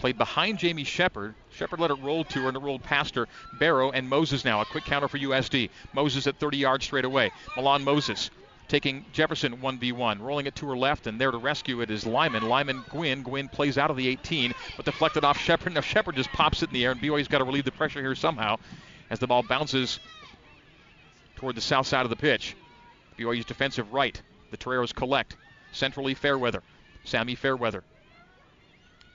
Played 0.00 0.18
behind 0.18 0.58
Jamie 0.58 0.84
Shepard. 0.84 1.34
Shepard 1.50 1.80
let 1.80 1.90
it 1.90 1.98
roll 2.02 2.24
to 2.24 2.42
her 2.42 2.48
and 2.48 2.56
it 2.56 2.60
rolled 2.60 2.82
past 2.82 3.14
her. 3.14 3.26
Barrow 3.58 3.90
and 3.92 4.08
Moses 4.08 4.44
now. 4.44 4.60
A 4.60 4.64
quick 4.66 4.84
counter 4.84 5.08
for 5.08 5.18
USD. 5.18 5.70
Moses 5.94 6.26
at 6.26 6.38
30 6.38 6.58
yards 6.58 6.84
straight 6.84 7.06
away. 7.06 7.30
Milan 7.56 7.82
Moses 7.82 8.30
taking 8.68 9.04
Jefferson 9.12 9.58
1v1, 9.58 10.20
rolling 10.20 10.46
it 10.46 10.56
to 10.56 10.66
her 10.66 10.76
left, 10.76 11.06
and 11.06 11.20
there 11.20 11.30
to 11.30 11.38
rescue 11.38 11.80
it 11.80 11.90
is 11.90 12.04
Lyman. 12.04 12.42
Lyman 12.48 12.84
Gwynn. 12.90 13.22
Gwynn 13.22 13.48
plays 13.48 13.78
out 13.78 13.90
of 13.90 13.96
the 13.96 14.08
18, 14.08 14.52
but 14.76 14.84
deflected 14.84 15.24
off 15.24 15.38
Shepard. 15.38 15.72
Now 15.72 15.80
Shepard 15.80 16.16
just 16.16 16.32
pops 16.32 16.62
it 16.62 16.70
in 16.70 16.74
the 16.74 16.84
air, 16.84 16.90
and 16.90 17.00
BYU's 17.00 17.28
got 17.28 17.38
to 17.38 17.44
relieve 17.44 17.64
the 17.64 17.70
pressure 17.70 18.00
here 18.00 18.14
somehow 18.14 18.56
as 19.08 19.18
the 19.18 19.26
ball 19.26 19.42
bounces 19.42 20.00
toward 21.36 21.54
the 21.54 21.60
south 21.60 21.86
side 21.86 22.04
of 22.04 22.10
the 22.10 22.16
pitch. 22.16 22.56
BYU's 23.18 23.44
defensive 23.44 23.92
right. 23.92 24.20
The 24.50 24.56
Toreros 24.56 24.92
collect. 24.92 25.36
Centrally, 25.72 26.14
Fairweather. 26.14 26.62
Sammy 27.04 27.34
Fairweather 27.34 27.84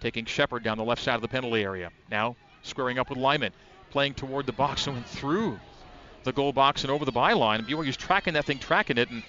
taking 0.02 0.26
Shepard 0.26 0.64
down 0.64 0.78
the 0.78 0.84
left 0.84 1.02
side 1.04 1.16
of 1.16 1.22
the 1.22 1.28
penalty 1.28 1.64
area. 1.64 1.92
Now 2.10 2.36
squaring 2.64 3.00
up 3.00 3.10
with 3.10 3.18
Lyman, 3.18 3.54
playing 3.92 4.16
toward 4.16 4.46
the 4.46 4.52
box 4.52 4.88
and 4.88 4.96
went 4.98 5.08
through 5.08 5.60
the 6.24 6.34
goal 6.34 6.52
box 6.52 6.84
and 6.84 6.92
over 6.92 7.06
the 7.06 7.12
byline. 7.12 7.68
BYU's 7.68 7.98
tracking 7.98 8.34
that 8.34 8.46
thing, 8.46 8.60
tracking 8.60 8.98
it, 8.98 9.10
and 9.10 9.24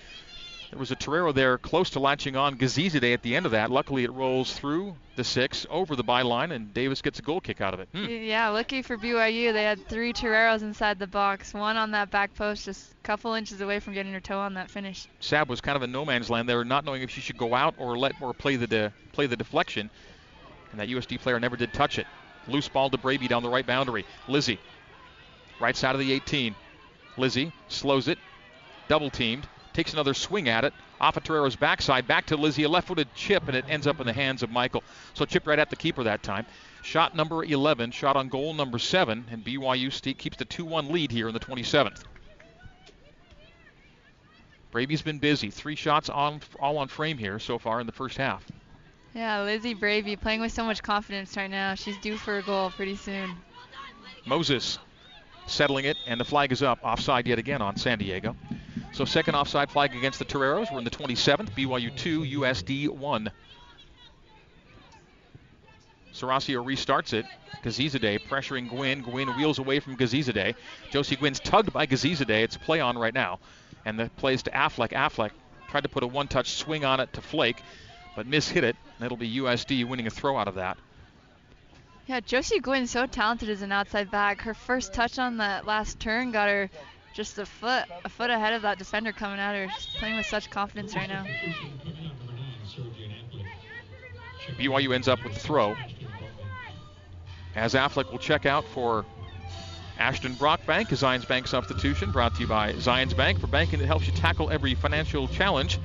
there 0.73 0.79
was 0.79 0.91
a 0.91 0.97
Torero 0.97 1.33
there 1.33 1.59
close 1.59 1.91
to 1.91 2.01
latching 2.01 2.35
on 2.35 2.57
Gazizade 2.57 3.13
at 3.13 3.21
the 3.21 3.37
end 3.37 3.45
of 3.45 3.53
that. 3.53 3.71
Luckily, 3.71 4.05
it 4.05 4.13
rolls 4.13 4.55
through 4.55 4.97
the 5.17 5.23
six 5.23 5.67
over 5.69 5.95
the 5.95 6.03
byline, 6.03 6.51
and 6.51 6.73
Davis 6.73 7.03
gets 7.03 7.19
a 7.19 7.23
goal 7.23 7.43
kick 7.43 7.61
out 7.61 7.75
of 7.75 7.81
it. 7.81 7.91
Hmm. 7.93 8.07
Yeah, 8.07 8.49
lucky 8.49 8.81
for 8.81 8.97
BYU, 8.97 9.53
they 9.53 9.65
had 9.65 9.87
three 9.87 10.15
Toreros 10.15 10.63
inside 10.63 10.99
the 10.99 11.07
box. 11.07 11.53
One 11.53 11.77
on 11.77 11.91
that 11.91 12.11
back 12.11 12.35
post, 12.35 12.65
just 12.65 12.91
a 12.91 12.95
couple 13.03 13.35
inches 13.35 13.61
away 13.61 13.81
from 13.81 13.93
getting 13.93 14.15
her 14.15 14.21
toe 14.21 14.39
on 14.39 14.55
that 14.55 14.71
finish. 14.71 15.07
Sab 15.21 15.51
was 15.51 15.61
kind 15.61 15.77
of 15.77 15.83
in 15.83 15.93
no 15.93 16.07
man's 16.07 16.31
land 16.31 16.49
there, 16.49 16.65
not 16.65 16.87
knowing 16.87 17.03
if 17.03 17.11
she 17.11 17.21
should 17.21 17.37
go 17.37 17.55
out 17.55 17.75
or 17.77 17.99
let 17.99 18.15
or 18.23 18.33
play 18.33 18.57
the 18.57 18.67
de, 18.67 18.95
play 19.13 19.27
the 19.27 19.37
deflection. 19.37 19.91
And 20.71 20.81
that 20.81 20.89
USD 20.89 21.21
player 21.21 21.39
never 21.39 21.57
did 21.57 21.75
touch 21.75 21.99
it. 21.99 22.07
Loose 22.49 22.69
ball 22.69 22.89
to 22.89 22.97
Braby 22.97 23.29
down 23.29 23.43
the 23.43 23.51
right 23.51 23.67
boundary. 23.67 24.07
Lizzie, 24.27 24.59
right 25.61 25.77
side 25.77 25.95
of 25.95 25.99
the 25.99 26.15
18. 26.15 26.55
Lizzie 27.19 27.53
slows 27.69 28.09
it, 28.09 28.17
double 28.89 29.11
teamed, 29.11 29.47
takes 29.73 29.93
another 29.93 30.15
swing 30.15 30.49
at 30.49 30.65
it 30.65 30.73
off 31.01 31.17
of 31.17 31.25
Torero's 31.25 31.57
backside, 31.57 32.07
back 32.07 32.27
to 32.27 32.37
Lizzie, 32.37 32.63
a 32.63 32.69
left-footed 32.69 33.15
chip, 33.15 33.49
and 33.49 33.57
it 33.57 33.65
ends 33.69 33.87
up 33.87 34.01
in 34.01 34.07
the 34.07 34.13
hands 34.13 34.43
of 34.43 34.51
Michael. 34.51 34.85
So 35.15 35.25
chipped 35.25 35.47
right 35.47 35.59
at 35.59 35.71
the 35.71 35.77
keeper 35.77 36.05
that 36.05 36.23
time. 36.23 36.47
Shot 36.83 37.17
number 37.17 37.45
11, 37.45 37.91
shot 37.91 38.17
on 38.17 38.29
goal 38.29 38.55
number 38.55 38.79
seven, 38.79 39.25
and 39.31 39.45
BYU 39.45 40.17
keeps 40.19 40.37
the 40.37 40.45
2-1 40.45 40.91
lead 40.91 41.11
here 41.11 41.29
in 41.29 41.35
the 41.35 41.41
27th. 41.41 42.03
Braby's 44.71 45.03
been 45.03 45.19
busy. 45.19 45.51
Three 45.51 45.77
shots 45.77 46.09
on 46.09 46.41
all 46.59 46.79
on 46.79 46.89
frame 46.89 47.19
here 47.19 47.39
so 47.39 47.59
far 47.59 47.81
in 47.81 47.87
the 47.87 47.93
first 47.93 48.17
half. 48.17 48.45
Yeah, 49.15 49.43
Lizzie 49.43 49.75
Braby 49.75 50.17
playing 50.17 50.41
with 50.41 50.53
so 50.53 50.65
much 50.65 50.83
confidence 50.83 51.37
right 51.37 51.51
now. 51.51 51.75
She's 51.75 51.99
due 51.99 52.17
for 52.17 52.39
a 52.39 52.43
goal 52.43 52.71
pretty 52.71 52.97
soon. 52.97 53.37
Moses 54.25 54.79
settling 55.47 55.85
it, 55.85 55.99
and 56.07 56.19
the 56.19 56.25
flag 56.25 56.53
is 56.53 56.63
up. 56.63 56.79
Offside 56.83 57.27
yet 57.27 57.39
again 57.39 57.61
on 57.61 57.77
San 57.77 57.99
Diego. 57.99 58.35
So 58.93 59.07
second 59.07 59.35
offside 59.35 59.71
flag 59.71 59.97
against 59.97 60.19
the 60.19 60.25
Toreros. 60.27 60.71
We're 60.71 60.79
in 60.79 60.85
the 60.85 60.91
27th. 60.91 61.51
BYU 61.53 61.97
2, 61.97 62.21
USD 62.41 62.89
1. 62.91 63.31
Sarasio 66.13 66.63
restarts 66.63 67.15
it. 67.15 67.25
Gazizade 67.65 68.21
pressuring 68.29 68.69
Gwynn. 68.69 69.01
Gwynn 69.01 69.29
wheels 69.31 69.59
away 69.59 69.81
from 69.81 69.97
Gazizade. 69.97 70.55
Josie 70.91 71.17
Gwynn's 71.17 71.41
tugged 71.41 71.73
by 71.73 71.87
Gazizade. 71.87 72.31
It's 72.31 72.59
play 72.59 72.81
on 72.81 72.99
right 72.99 73.15
now. 73.15 73.39
And 73.87 73.99
the 73.99 74.11
plays 74.17 74.43
to 74.43 74.51
Affleck. 74.51 74.91
Affleck 74.91 75.31
tried 75.69 75.85
to 75.85 75.89
put 75.89 76.03
a 76.03 76.07
one-touch 76.07 76.51
swing 76.51 76.85
on 76.85 77.01
it 77.01 77.15
to 77.15 77.23
Flake, 77.23 77.63
but 78.15 78.29
mishit 78.29 78.63
it. 78.63 78.77
And 78.97 79.07
it'll 79.07 79.17
be 79.17 79.39
USD 79.39 79.87
winning 79.87 80.07
a 80.07 80.11
throw 80.11 80.37
out 80.37 80.49
of 80.49 80.57
that. 80.57 80.77
Yeah, 82.07 82.21
Josie 82.21 82.61
Gwynn 82.61 82.87
so 82.87 83.07
talented 83.07 83.49
as 83.49 83.63
an 83.63 83.73
outside 83.73 84.11
back. 84.11 84.43
Her 84.43 84.55
first 84.55 84.93
touch 84.93 85.19
on 85.19 85.39
that 85.39 85.67
last 85.67 85.99
turn 85.99 86.31
got 86.31 86.49
her 86.49 86.69
just 87.13 87.39
a 87.39 87.47
foot 87.47 87.85
a 88.05 88.09
foot 88.09 88.31
ahead 88.31 88.55
of 88.55 88.63
that 88.63 88.79
defender 88.79 89.13
coming 89.13 89.39
at 89.39 89.55
her. 89.55 89.73
She's 89.77 89.87
playing 89.97 90.17
with 90.17 90.27
such 90.27 90.51
confidence 90.51 90.95
right 90.95 91.09
now. 91.09 91.25
BYU 94.57 94.95
ends 94.95 95.09
up 95.09 95.23
with 95.25 95.35
the 95.35 95.41
throw. 95.41 95.77
As 97.55 97.75
Affleck 97.75 98.11
will 98.11 98.19
check 98.19 98.47
out 98.47 98.65
for 98.65 99.05
Ashton 99.99 100.35
Brockbank, 100.35 100.91
a 100.91 100.95
Zions 100.95 101.29
Bank 101.29 101.47
substitution 101.47 102.11
brought 102.11 102.35
to 102.35 102.41
you 102.41 102.47
by 102.47 102.73
Zions 102.75 103.17
Bank 103.17 103.41
for 103.41 103.47
banking 103.47 103.79
that 103.79 103.87
helps 103.87 104.07
you 104.07 104.13
tackle 104.15 104.51
every 104.51 104.75
financial 104.75 105.29
challenge. 105.29 105.79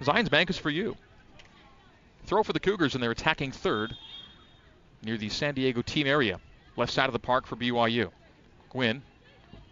Zions 0.00 0.30
Bank 0.30 0.50
is 0.50 0.58
for 0.58 0.70
you. 0.70 0.96
Throw 2.26 2.42
for 2.42 2.52
the 2.52 2.60
Cougars, 2.60 2.94
and 2.94 3.02
they're 3.02 3.10
attacking 3.10 3.52
third 3.52 3.96
near 5.02 5.18
the 5.18 5.28
San 5.28 5.54
Diego 5.54 5.82
team 5.82 6.06
area, 6.06 6.40
left 6.76 6.92
side 6.92 7.06
of 7.06 7.12
the 7.12 7.18
park 7.18 7.46
for 7.46 7.56
BYU. 7.56 8.10
Gwynn, 8.70 9.02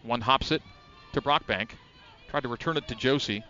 one 0.02 0.20
hops 0.20 0.50
it 0.50 0.62
to 1.12 1.22
Brockbank, 1.22 1.70
tried 2.28 2.42
to 2.42 2.48
return 2.48 2.76
it 2.76 2.88
to 2.88 2.94
Josie. 2.94 3.44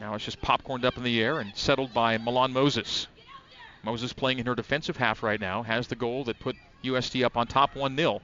Now 0.00 0.14
it's 0.14 0.24
just 0.24 0.40
popcorned 0.40 0.84
up 0.84 0.96
in 0.96 1.02
the 1.02 1.22
air 1.22 1.40
and 1.40 1.56
settled 1.56 1.94
by 1.94 2.18
Milan 2.18 2.52
Moses. 2.52 3.06
Moses 3.82 4.12
playing 4.12 4.40
in 4.40 4.46
her 4.46 4.54
defensive 4.54 4.96
half 4.96 5.22
right 5.22 5.40
now 5.40 5.62
has 5.62 5.86
the 5.86 5.96
goal 5.96 6.24
that 6.24 6.40
put 6.40 6.56
USD 6.82 7.24
up 7.24 7.36
on 7.36 7.46
top 7.46 7.76
1 7.76 7.96
0. 7.96 8.20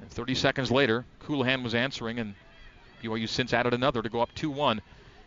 And 0.00 0.10
30 0.10 0.34
seconds 0.34 0.70
later, 0.70 1.04
Colohan 1.20 1.62
was 1.62 1.74
answering, 1.74 2.18
and 2.18 2.34
BYU 3.02 3.28
since 3.28 3.52
added 3.52 3.74
another 3.74 4.02
to 4.02 4.08
go 4.08 4.20
up 4.20 4.34
2 4.34 4.50
1. 4.50 4.82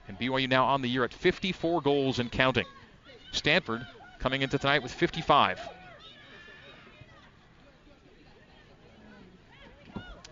And 0.08 0.20
BYU 0.20 0.50
now 0.50 0.66
on 0.66 0.82
the 0.82 0.90
year 0.90 1.04
at 1.04 1.14
54 1.14 1.82
goals 1.82 2.20
and 2.20 2.32
counting. 2.32 2.66
Stanford 3.32 3.86
coming 4.20 4.42
into 4.42 4.58
tonight 4.58 4.84
with 4.84 4.94
55. 4.94 5.60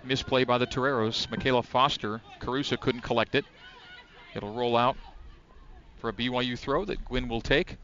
Misplay 0.03 0.43
by 0.43 0.57
the 0.57 0.65
Toreros. 0.65 1.29
Michaela 1.29 1.63
Foster. 1.63 2.21
Carusa 2.39 2.79
couldn't 2.79 3.01
collect 3.01 3.35
it. 3.35 3.45
It'll 4.35 4.53
roll 4.53 4.75
out 4.75 4.97
for 5.99 6.09
a 6.09 6.13
BYU 6.13 6.57
throw 6.57 6.85
that 6.85 7.05
Gwynn 7.05 7.27
will 7.27 7.41
take. 7.41 7.77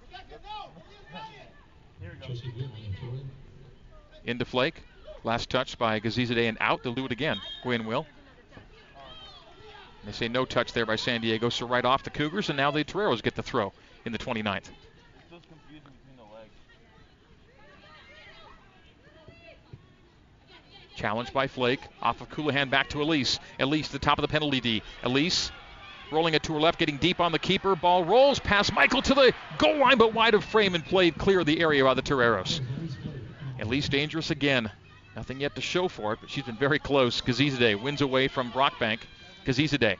Into 4.25 4.45
Flake. 4.45 4.81
Last 5.23 5.49
touch 5.49 5.77
by 5.77 5.99
Gazizade 5.99 6.49
and 6.49 6.57
out. 6.59 6.83
They'll 6.83 6.93
do 6.93 7.05
it 7.05 7.11
again. 7.11 7.39
Gwynn 7.63 7.85
will. 7.85 8.05
They 10.05 10.11
say 10.13 10.27
no 10.29 10.45
touch 10.45 10.71
there 10.71 10.85
by 10.85 10.95
San 10.95 11.21
Diego, 11.21 11.49
so 11.49 11.67
right 11.67 11.83
off 11.83 12.03
the 12.03 12.09
Cougars, 12.09 12.49
and 12.49 12.55
now 12.55 12.71
the 12.71 12.83
Toreros 12.83 13.21
get 13.21 13.35
the 13.35 13.43
throw 13.43 13.73
in 14.05 14.13
the 14.13 14.17
29th. 14.17 14.69
Challenged 20.97 21.31
by 21.31 21.47
Flake. 21.47 21.81
Off 22.01 22.21
of 22.21 22.29
Colohan 22.29 22.71
back 22.71 22.89
to 22.89 23.03
Elise. 23.03 23.39
Elise, 23.59 23.87
the 23.89 23.99
top 23.99 24.17
of 24.17 24.23
the 24.23 24.27
penalty 24.27 24.59
D. 24.59 24.81
Elise 25.03 25.51
rolling 26.11 26.33
it 26.33 26.41
to 26.41 26.53
her 26.53 26.59
left, 26.59 26.79
getting 26.79 26.97
deep 26.97 27.19
on 27.19 27.31
the 27.31 27.37
keeper. 27.37 27.75
Ball 27.75 28.03
rolls 28.03 28.39
past 28.39 28.73
Michael 28.73 29.03
to 29.03 29.13
the 29.13 29.31
goal 29.59 29.77
line, 29.77 29.97
but 29.99 30.13
wide 30.13 30.33
of 30.33 30.43
frame 30.43 30.73
and 30.73 30.83
played 30.83 31.15
clear 31.17 31.41
of 31.41 31.45
the 31.45 31.59
area 31.59 31.83
by 31.83 31.93
the 31.93 32.01
Toreros. 32.01 32.61
Elise 33.59 33.89
dangerous 33.89 34.31
again. 34.31 34.71
Nothing 35.15 35.39
yet 35.39 35.53
to 35.55 35.61
show 35.61 35.87
for 35.87 36.13
it, 36.13 36.19
but 36.19 36.31
she's 36.31 36.45
been 36.45 36.57
very 36.57 36.79
close. 36.79 37.21
Gazizade 37.21 37.81
wins 37.81 38.01
away 38.01 38.27
from 38.27 38.51
Brockbank. 38.51 39.01
Gazizade 39.45 39.97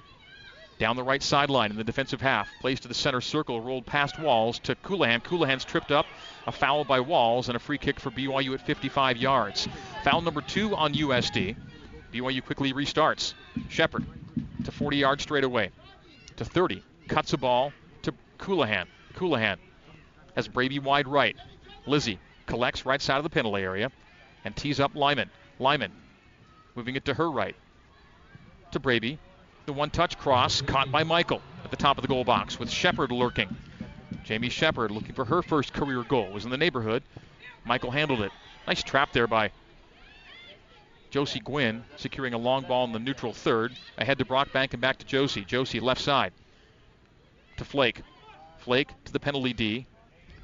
down 0.79 0.95
the 0.95 1.03
right 1.03 1.23
sideline 1.23 1.71
in 1.71 1.77
the 1.77 1.83
defensive 1.83 2.21
half. 2.21 2.47
Plays 2.61 2.79
to 2.81 2.87
the 2.87 2.93
center 2.93 3.21
circle, 3.21 3.61
rolled 3.61 3.85
past 3.85 4.19
Walls 4.19 4.59
to 4.59 4.75
Colohan. 4.75 5.23
Colohan's 5.23 5.65
tripped 5.65 5.91
up. 5.91 6.05
A 6.45 6.51
foul 6.51 6.85
by 6.85 6.99
Walls 6.99 7.49
and 7.49 7.55
a 7.55 7.59
free 7.59 7.77
kick 7.77 7.99
for 7.99 8.11
BYU 8.11 8.53
at 8.53 8.65
55 8.65 9.17
yards. 9.17 9.67
Foul 10.03 10.21
number 10.21 10.41
two 10.41 10.75
on 10.75 10.93
USD. 10.93 11.55
BYU 12.13 12.45
quickly 12.45 12.73
restarts. 12.73 13.33
Shepard 13.69 14.05
to 14.63 14.71
40 14.71 14.97
yards 14.97 15.23
straight 15.23 15.43
away. 15.43 15.71
To 16.37 16.45
30. 16.45 16.83
Cuts 17.07 17.33
a 17.33 17.37
ball 17.37 17.73
to 18.03 18.13
Colohan. 18.37 18.85
Colohan 19.15 19.57
has 20.35 20.47
Braby 20.47 20.79
wide 20.79 21.07
right. 21.07 21.35
Lizzie 21.85 22.19
collects 22.45 22.85
right 22.85 23.01
side 23.01 23.17
of 23.17 23.23
the 23.23 23.29
penalty 23.29 23.63
area 23.63 23.91
and 24.45 24.55
tees 24.55 24.79
up 24.79 24.95
Lyman. 24.95 25.29
Lyman 25.59 25.91
moving 26.75 26.95
it 26.95 27.05
to 27.05 27.13
her 27.13 27.29
right. 27.29 27.55
To 28.71 28.79
Braby. 28.79 29.19
The 29.67 29.73
one 29.73 29.89
touch 29.89 30.17
cross 30.17 30.61
caught 30.61 30.93
by 30.93 31.03
Michael 31.03 31.41
at 31.65 31.71
the 31.71 31.75
top 31.75 31.97
of 31.97 32.01
the 32.01 32.07
goal 32.07 32.23
box 32.23 32.57
with 32.57 32.71
Shepard 32.71 33.11
lurking. 33.11 33.53
Jamie 34.23 34.47
Shepard 34.47 34.91
looking 34.91 35.13
for 35.13 35.25
her 35.25 35.41
first 35.41 35.73
career 35.73 36.03
goal. 36.03 36.31
Was 36.31 36.45
in 36.45 36.51
the 36.51 36.57
neighborhood. 36.57 37.03
Michael 37.65 37.91
handled 37.91 38.21
it. 38.21 38.31
Nice 38.65 38.81
trap 38.81 39.11
there 39.11 39.27
by 39.27 39.51
Josie 41.09 41.41
Gwynn, 41.41 41.83
securing 41.97 42.33
a 42.33 42.37
long 42.37 42.63
ball 42.63 42.85
in 42.85 42.93
the 42.93 42.99
neutral 42.99 43.33
third. 43.33 43.75
Ahead 43.97 44.17
to 44.19 44.25
Brockbank 44.25 44.71
and 44.71 44.79
back 44.79 44.99
to 44.99 45.05
Josie. 45.05 45.43
Josie 45.43 45.81
left 45.81 45.99
side 45.99 46.31
to 47.57 47.65
Flake. 47.65 48.03
Flake 48.59 48.91
to 49.03 49.11
the 49.11 49.19
penalty 49.19 49.51
D 49.51 49.85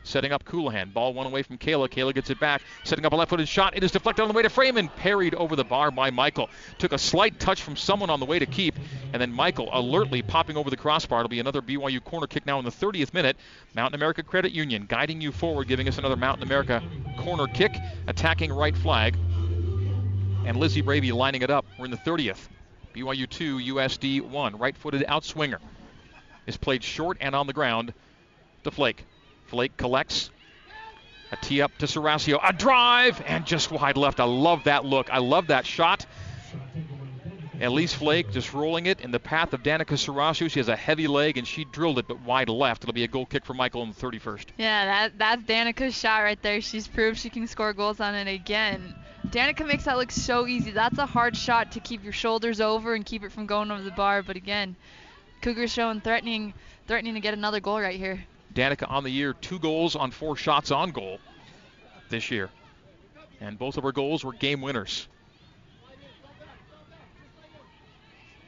setting 0.04 0.32
up 0.32 0.44
Colohan. 0.44 0.94
Ball 0.94 1.14
one 1.14 1.26
away 1.26 1.44
from 1.44 1.58
Kayla. 1.58 1.90
Kayla 1.90 2.14
gets 2.14 2.30
it 2.30 2.40
back, 2.40 2.62
setting 2.84 3.06
up 3.06 3.14
a 3.14 3.16
left-footed 3.16 3.48
shot. 3.48 3.76
It 3.76 3.84
is 3.84 3.92
deflected 3.92 4.24
on 4.24 4.28
the 4.28 4.34
way 4.34 4.44
to 4.44 4.50
Freeman, 4.50 4.90
parried 4.90 5.34
over 5.36 5.56
the 5.56 5.64
bar 5.64 5.92
by 5.92 6.12
Michael. 6.12 6.50
Took 6.78 6.92
a 6.92 6.98
slight 6.98 7.40
touch 7.40 7.62
from 7.62 7.76
someone 7.76 8.10
on 8.10 8.20
the 8.20 8.26
way 8.26 8.40
to 8.40 8.46
keep, 8.46 8.76
and 9.12 9.22
then 9.22 9.32
Michael 9.32 9.70
alertly 9.72 10.22
popping 10.22 10.58
over 10.58 10.70
the 10.70 10.78
crossbar. 10.78 11.20
It'll 11.20 11.30
be 11.30 11.40
another 11.40 11.62
BYU 11.62 12.04
corner 12.04 12.28
kick 12.28 12.46
now 12.46 12.60
in 12.60 12.66
the 12.66 12.72
30th 12.72 13.14
minute. 13.14 13.38
Mountain 13.76 13.96
America 13.96 14.24
Credit 14.24 14.52
Union 14.52 14.86
guiding 14.88 15.22
you 15.22 15.32
forward, 15.32 15.68
giving 15.68 15.88
us 15.88 15.98
another 15.98 16.16
Mountain 16.16 16.44
America 16.44 16.84
corner 17.18 17.48
kick, 17.48 17.76
attacking 18.08 18.52
right 18.52 18.76
flag. 18.78 19.18
And 20.46 20.58
Lizzie 20.58 20.82
Braby 20.82 21.12
lining 21.14 21.42
it 21.42 21.50
up. 21.50 21.66
We're 21.80 21.86
in 21.86 21.92
the 21.92 21.98
30th. 21.98 22.50
BYU 22.94 23.28
2, 23.28 23.58
USD 23.76 24.22
1. 24.22 24.58
Right 24.58 24.78
footed 24.78 25.04
outswinger 25.08 25.60
is 26.46 26.58
played 26.58 26.84
short 26.84 27.18
and 27.22 27.36
on 27.36 27.48
the 27.48 27.54
ground 27.54 27.94
to 28.64 28.72
Flake. 28.72 29.06
Flake 29.54 29.78
collects. 29.78 30.32
A 31.32 31.36
tee 31.36 31.62
up 31.62 31.78
to 31.78 31.86
Sarasio. 31.86 32.40
A 32.44 32.52
drive 32.52 33.22
and 33.28 33.46
just 33.46 33.70
wide 33.70 33.98
left. 33.98 34.20
I 34.20 34.24
love 34.24 34.64
that 34.64 34.84
look. 34.84 35.12
I 35.12 35.20
love 35.20 35.48
that 35.48 35.68
shot. 35.68 36.08
Elise 37.62 37.94
Flake 37.94 38.32
just 38.32 38.52
rolling 38.52 38.88
it 38.88 39.02
in 39.02 39.12
the 39.12 39.20
path 39.20 39.54
of 39.54 39.62
Danica 39.62 39.94
Sarasio. 39.94 40.50
She 40.50 40.60
has 40.60 40.70
a 40.70 40.76
heavy 40.76 41.06
leg 41.06 41.38
and 41.38 41.48
she 41.48 41.66
drilled 41.66 42.00
it, 42.00 42.08
but 42.08 42.20
wide 42.22 42.50
left. 42.50 42.84
It'll 42.84 42.94
be 42.94 43.04
a 43.04 43.08
goal 43.08 43.28
kick 43.28 43.46
for 43.46 43.54
Michael 43.54 43.84
in 43.84 43.90
the 43.90 43.96
31st. 43.96 44.46
Yeah, 44.58 44.86
that 44.86 45.20
that's 45.20 45.44
Danica's 45.44 45.96
shot 45.96 46.24
right 46.24 46.42
there. 46.42 46.60
She's 46.60 46.88
proved 46.88 47.20
she 47.20 47.30
can 47.30 47.46
score 47.46 47.74
goals 47.74 48.00
on 48.00 48.16
it 48.16 48.28
again. 48.28 48.96
Danica 49.28 49.68
makes 49.68 49.84
that 49.84 49.98
look 49.98 50.10
so 50.10 50.48
easy. 50.48 50.72
That's 50.72 50.98
a 50.98 51.06
hard 51.06 51.38
shot 51.38 51.74
to 51.74 51.80
keep 51.80 52.04
your 52.04 52.12
shoulders 52.12 52.60
over 52.60 52.96
and 52.96 53.06
keep 53.06 53.24
it 53.24 53.32
from 53.32 53.46
going 53.46 53.70
over 53.70 53.84
the 53.84 53.92
bar. 53.92 54.24
But 54.24 54.36
again, 54.36 54.76
Cougars 55.44 55.72
showing 55.72 56.02
threatening, 56.02 56.56
threatening 56.88 57.14
to 57.14 57.20
get 57.20 57.36
another 57.36 57.60
goal 57.60 57.80
right 57.80 58.00
here. 58.00 58.26
Danica 58.54 58.90
on 58.90 59.04
the 59.04 59.10
year, 59.10 59.34
two 59.34 59.60
goals 59.60 59.96
on 59.96 60.12
four 60.12 60.36
shots 60.36 60.72
on 60.72 60.92
goal 60.92 61.20
this 62.10 62.32
year. 62.32 62.50
And 63.42 63.58
both 63.58 63.78
of 63.78 63.84
her 63.84 63.92
goals 63.92 64.24
were 64.24 64.34
game 64.34 64.62
winners. 64.62 65.08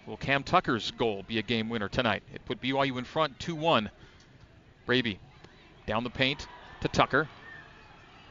Will 0.06 0.18
Cam 0.18 0.44
Tucker's 0.44 0.92
goal 0.92 1.24
be 1.28 1.40
a 1.40 1.42
game 1.42 1.68
winner 1.70 1.90
tonight? 1.90 2.22
It 2.34 2.46
put 2.46 2.62
BYU 2.62 2.98
in 2.98 3.06
front 3.06 3.40
2 3.40 3.56
1. 3.56 3.90
Braby 4.86 5.20
down 5.88 6.04
the 6.04 6.10
paint 6.12 6.48
to 6.82 6.88
Tucker. 6.88 7.28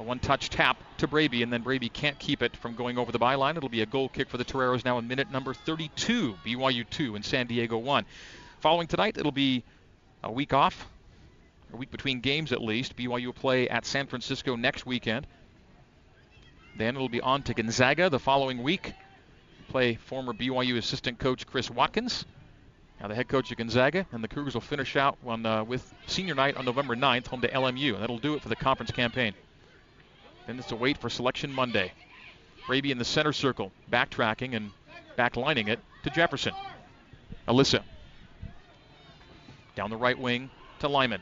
A 0.01 0.03
one 0.03 0.19
touch 0.19 0.51
tap 0.51 0.77
to 0.99 1.07
Braby, 1.07 1.45
and 1.45 1.53
then 1.53 1.63
Braby 1.63 1.89
can't 1.89 2.19
keep 2.19 2.43
it 2.43 2.57
from 2.57 2.75
going 2.75 2.99
over 2.99 3.13
the 3.13 3.19
byline. 3.19 3.57
It'll 3.57 3.69
be 3.69 3.83
a 3.83 3.87
goal 3.87 4.09
kick 4.09 4.29
for 4.29 4.39
the 4.39 4.45
Toreros 4.45 4.85
now 4.85 4.99
in 4.99 5.07
minute 5.07 5.31
number 5.31 5.55
32. 5.55 6.37
BYU 6.45 6.89
2 6.89 7.15
and 7.15 7.25
San 7.25 7.47
Diego 7.47 7.79
1. 7.79 8.05
Following 8.61 8.89
tonight, 8.89 9.19
it'll 9.19 9.31
be 9.31 9.63
a 10.25 10.33
week 10.33 10.53
off, 10.53 10.89
a 11.75 11.77
week 11.77 11.91
between 11.91 12.21
games 12.21 12.53
at 12.53 12.63
least. 12.63 12.97
BYU 12.97 13.27
will 13.27 13.33
play 13.33 13.69
at 13.69 13.85
San 13.85 14.07
Francisco 14.07 14.57
next 14.57 14.87
weekend. 14.87 15.27
Then 16.77 16.97
it'll 16.97 17.09
be 17.09 17.21
on 17.21 17.43
to 17.43 17.55
Gonzaga 17.55 18.11
the 18.11 18.19
following 18.19 18.63
week. 18.63 18.95
Play 19.69 19.95
former 19.95 20.33
BYU 20.33 20.77
assistant 20.77 21.19
coach 21.19 21.47
Chris 21.47 21.71
Watkins. 21.71 22.25
Now 23.01 23.09
the 23.09 23.15
head 23.15 23.29
coach 23.29 23.51
of 23.51 23.59
Gonzaga, 23.59 24.07
and 24.13 24.23
the 24.23 24.29
Cougars 24.29 24.55
will 24.55 24.61
finish 24.61 24.97
out 24.97 25.19
on, 25.27 25.45
uh, 25.45 25.65
with 25.65 25.93
senior 26.07 26.35
night 26.35 26.57
on 26.57 26.65
November 26.65 26.95
9th, 26.95 27.27
home 27.27 27.41
to 27.41 27.49
LMU, 27.49 27.95
and 27.95 28.03
that'll 28.03 28.19
do 28.19 28.35
it 28.35 28.43
for 28.43 28.49
the 28.49 28.57
conference 28.57 28.93
campaign. 28.93 29.35
Then 30.47 30.59
it's 30.59 30.71
a 30.73 30.77
wait 30.77 30.99
for 30.99 31.11
Selection 31.11 31.53
Monday. 31.53 31.93
Braby 32.67 32.93
in 32.93 32.99
the 32.99 33.05
center 33.05 33.33
circle, 33.33 33.73
backtracking 33.91 34.55
and 34.55 34.71
backlining 35.19 35.69
it 35.69 35.81
to 36.05 36.11
Jefferson. 36.11 36.55
Alyssa. 37.49 37.83
Down 39.75 39.91
the 39.91 39.97
right 39.97 40.19
wing 40.19 40.51
to 40.79 40.89
Lyman. 40.89 41.21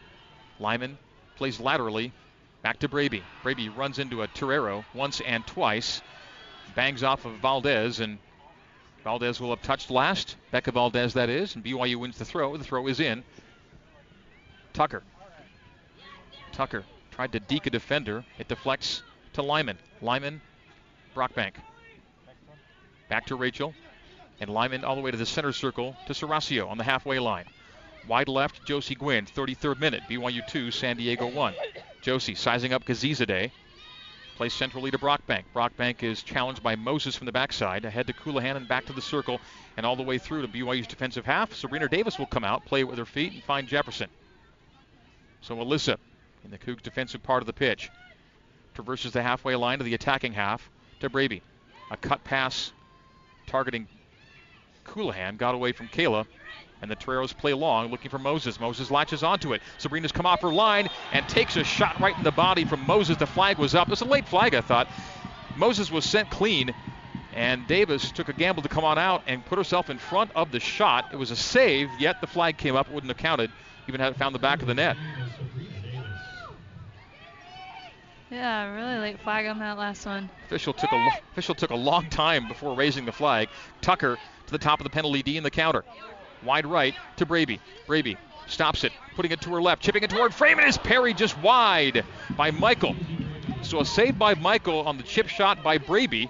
Lyman 0.63 0.97
plays 1.37 1.61
laterally 1.61 2.13
back 2.63 2.79
to 2.79 2.89
Braby. 2.89 3.23
Braby 3.43 3.69
runs 3.69 3.99
into 3.99 4.23
a 4.23 4.29
Torero 4.29 4.85
once 4.95 5.21
and 5.21 5.47
twice. 5.47 6.01
Bangs 6.75 7.03
off 7.03 7.25
of 7.25 7.35
Valdez, 7.35 8.01
and 8.01 8.19
Valdez 9.05 9.41
will 9.41 9.51
have 9.51 9.61
touched 9.61 9.91
last. 9.91 10.37
Becca 10.53 10.71
Valdez, 10.71 11.15
that 11.15 11.29
is, 11.29 11.55
and 11.55 11.65
BYU 11.65 11.97
wins 11.97 12.17
the 12.17 12.25
throw. 12.25 12.57
The 12.57 12.65
throw 12.65 12.87
is 12.87 13.01
in. 13.01 13.25
Tucker. 14.73 15.03
Tucker 16.53 16.85
tried 17.11 17.33
to 17.33 17.41
deke 17.41 17.67
a 17.67 17.71
defender. 17.71 18.25
It 18.39 18.49
deflects 18.49 19.03
to 19.35 19.43
Lyman. 19.43 19.79
Lyman, 20.01 20.41
Brockbank. 21.15 21.55
Back 23.09 23.27
to 23.27 23.37
Rachel. 23.37 23.75
And 24.41 24.49
Lyman 24.49 24.85
all 24.85 24.95
the 24.95 25.03
way 25.03 25.11
to 25.11 25.17
the 25.17 25.27
center 25.27 25.53
circle 25.53 25.97
to 26.07 26.15
Serasio 26.15 26.69
on 26.69 26.79
the 26.79 26.85
halfway 26.85 27.19
line. 27.19 27.47
Wide 28.09 28.29
left, 28.29 28.65
Josie 28.65 28.95
Gwynn, 28.95 29.27
33rd 29.27 29.79
minute. 29.79 30.03
BYU 30.09 30.47
2, 30.47 30.71
San 30.71 30.97
Diego 30.97 31.27
1. 31.27 31.55
Josie 32.01 32.35
sizing 32.35 32.73
up 32.73 32.85
Kazizadeh. 32.85 33.51
Plays 34.37 34.55
centrally 34.55 34.91
to 34.91 34.99
Brockbank. 34.99 35.45
Brockbank 35.55 36.03
is 36.03 36.23
challenged 36.23 36.63
by 36.63 36.75
Moses 36.75 37.15
from 37.15 37.27
the 37.27 37.33
backside. 37.33 37.85
Ahead 37.85 38.09
to 38.09 38.13
Colohan 38.13 38.57
and 38.57 38.67
back 38.67 38.87
to 38.87 38.93
the 38.93 39.03
circle 39.03 39.41
and 39.77 39.87
all 39.87 39.95
the 39.95 40.03
way 40.03 40.19
through 40.19 40.43
to 40.43 40.49
BYU's 40.49 40.87
defensive 40.87 41.25
half. 41.25 41.55
Sabrina 41.55 41.89
Davis 41.89 42.19
will 42.19 42.27
come 42.27 42.43
out, 42.43 42.65
play 42.65 42.83
with 42.83 42.99
her 42.99 43.05
feet, 43.05 43.33
and 43.35 43.43
find 43.45 43.69
Jefferson. 43.69 44.09
So 45.43 45.57
Alyssa 45.57 45.97
in 46.45 46.51
the 46.51 46.59
Cougs 46.59 46.83
defensive 46.83 47.23
part 47.23 47.43
of 47.43 47.47
the 47.47 47.53
pitch 47.53 47.91
traverses 48.75 49.13
the 49.13 49.23
halfway 49.23 49.55
line 49.55 49.79
to 49.79 49.85
the 49.85 49.95
attacking 49.95 50.33
half 50.33 50.69
to 51.01 51.09
Braby. 51.09 51.43
A 51.91 51.97
cut 51.97 52.25
pass 52.25 52.73
targeting 53.47 53.87
Colohan 54.85 55.37
got 55.37 55.55
away 55.55 55.73
from 55.73 55.89
Kayla. 55.89 56.27
And 56.83 56.91
the 56.91 56.97
Toreros 56.97 57.33
play 57.33 57.55
long, 57.55 57.93
looking 57.93 58.11
for 58.11 58.19
Moses. 58.19 58.59
Moses 58.59 58.91
latches 58.91 59.23
onto 59.23 59.53
it. 59.53 59.63
Sabrina's 59.79 60.11
come 60.11 60.27
off 60.27 60.43
her 60.43 60.53
line 60.53 60.91
and 61.13 61.27
takes 61.29 61.57
a 61.57 61.63
shot 61.63 61.99
right 62.01 62.17
in 62.19 62.25
the 62.25 62.33
body 62.33 62.65
from 62.65 62.85
Moses. 62.87 63.17
The 63.17 63.27
flag 63.27 63.59
was 63.59 63.75
up. 63.77 63.87
It 63.87 63.91
was 63.91 64.01
a 64.01 64.05
late 64.05 64.27
flag, 64.27 64.55
I 64.55 64.61
thought. 64.61 64.89
Moses 65.57 65.93
was 65.93 66.05
sent 66.05 66.29
clean, 66.31 66.75
and 67.35 67.67
Davis 67.69 68.11
took 68.11 68.29
a 68.29 68.33
gamble 68.33 68.63
to 68.63 68.69
come 68.69 68.85
on 68.85 68.99
out 68.99 69.23
and 69.29 69.47
put 69.47 69.59
herself 69.59 69.91
in 69.91 69.99
front 69.99 70.33
of 70.35 70.51
the 70.51 70.59
shot. 70.59 71.07
It 71.13 71.17
was 71.17 71.31
a 71.31 71.37
save, 71.37 71.89
yet 72.01 72.21
the 72.21 72.27
flag 72.27 72.57
came 72.59 72.75
up. 72.75 72.89
It 72.89 72.95
Wouldn't 72.95 73.11
have 73.11 73.19
counted, 73.19 73.53
even 73.89 74.01
had 74.01 74.13
it 74.13 74.19
found 74.19 74.35
the 74.35 74.41
back 74.41 74.61
of 74.61 74.67
the 74.67 74.75
net. 74.75 74.97
Yeah, 78.29 78.75
really 78.75 78.99
late 78.99 79.21
flag 79.21 79.47
on 79.47 79.59
that 79.59 79.77
last 79.77 80.07
one. 80.07 80.31
Official 80.47 80.73
took 80.73 80.91
a 80.91 81.09
official 81.33 81.55
took 81.55 81.71
a 81.71 81.77
long 81.77 82.09
time 82.09 82.49
before 82.49 82.75
raising 82.75 83.05
the 83.05 83.13
flag. 83.13 83.51
Tucker 83.83 84.19
to 84.47 84.53
the 84.53 84.59
top 84.59 84.81
of 84.81 84.85
the 84.85 84.91
penalty 84.91 85.23
D 85.23 85.37
in 85.37 85.45
the 85.45 85.51
counter. 85.51 85.85
Wide 86.45 86.67
right 86.67 86.95
to 87.17 87.27
Braby. 87.27 87.61
Braby 87.87 88.17
stops 88.47 88.85
it, 88.85 88.93
putting 89.15 89.33
it 89.33 89.41
to 89.43 89.51
her 89.51 89.63
left, 89.63 89.83
chipping 89.83 90.03
it 90.03 90.11
toward 90.11 90.35
frame, 90.35 90.59
and 90.59 90.69
is 90.69 90.79
parried 90.79 91.17
just 91.17 91.39
wide 91.39 92.05
by 92.37 92.51
Michael. 92.51 92.95
So 93.63 93.81
a 93.81 93.85
save 93.85 94.19
by 94.19 94.35
Michael 94.35 94.81
on 94.87 94.97
the 94.97 95.03
chip 95.03 95.29
shot 95.29 95.63
by 95.63 95.79
Braby, 95.79 96.29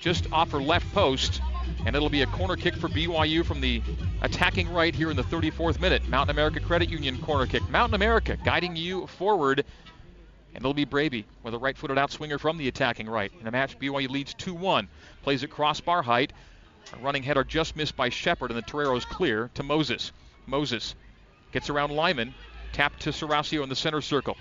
just 0.00 0.30
off 0.32 0.50
her 0.52 0.60
left 0.60 0.92
post, 0.92 1.40
and 1.86 1.96
it'll 1.96 2.10
be 2.10 2.22
a 2.22 2.26
corner 2.26 2.56
kick 2.56 2.74
for 2.76 2.88
BYU 2.88 3.44
from 3.44 3.60
the 3.60 3.82
attacking 4.22 4.70
right 4.72 4.94
here 4.94 5.10
in 5.10 5.16
the 5.16 5.22
34th 5.22 5.80
minute. 5.80 6.06
Mountain 6.08 6.36
America 6.36 6.60
Credit 6.60 6.90
Union 6.90 7.18
corner 7.22 7.46
kick. 7.46 7.68
Mountain 7.70 7.94
America 7.94 8.36
guiding 8.44 8.76
you 8.76 9.06
forward 9.06 9.64
and 10.54 10.62
it'll 10.62 10.74
be 10.74 10.84
Braby 10.84 11.24
with 11.42 11.54
a 11.54 11.58
right 11.58 11.76
footed 11.76 11.96
outswinger 11.96 12.38
from 12.38 12.58
the 12.58 12.68
attacking 12.68 13.08
right. 13.08 13.32
In 13.40 13.46
a 13.46 13.50
match, 13.50 13.78
BYU 13.78 14.08
leads 14.08 14.34
2 14.34 14.52
1. 14.54 14.88
Plays 15.22 15.44
at 15.44 15.50
crossbar 15.50 16.02
height. 16.02 16.32
A 16.92 16.96
running 16.98 17.22
header 17.22 17.44
just 17.44 17.76
missed 17.76 17.96
by 17.96 18.08
Shepard, 18.08 18.50
and 18.50 18.58
the 18.58 18.62
Toreros 18.62 19.04
clear 19.04 19.50
to 19.54 19.62
Moses. 19.62 20.12
Moses 20.46 20.94
gets 21.52 21.70
around 21.70 21.92
Lyman. 21.92 22.34
tapped 22.72 23.00
to 23.00 23.10
Serasio 23.10 23.62
in 23.62 23.68
the 23.68 23.76
center 23.76 24.00
circle. 24.00 24.36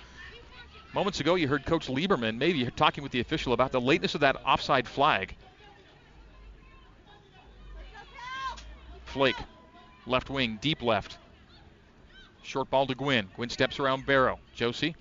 Moments 0.93 1.19
ago, 1.19 1.35
you 1.35 1.47
heard 1.47 1.65
Coach 1.65 1.87
Lieberman 1.87 2.37
maybe 2.37 2.65
talking 2.71 3.03
with 3.03 3.11
the 3.11 3.19
official 3.19 3.53
about 3.53 3.71
the 3.71 3.81
lateness 3.81 4.15
of 4.15 4.21
that 4.21 4.35
offside 4.45 4.87
flag. 4.87 5.35
Flake, 9.05 9.35
left 10.05 10.29
wing, 10.29 10.59
deep 10.61 10.81
left. 10.81 11.17
Short 12.43 12.69
ball 12.69 12.87
to 12.87 12.95
Gwynn. 12.95 13.29
Gwynn 13.35 13.49
steps 13.49 13.79
around 13.79 14.05
Barrow. 14.05 14.39
Josie 14.55 14.95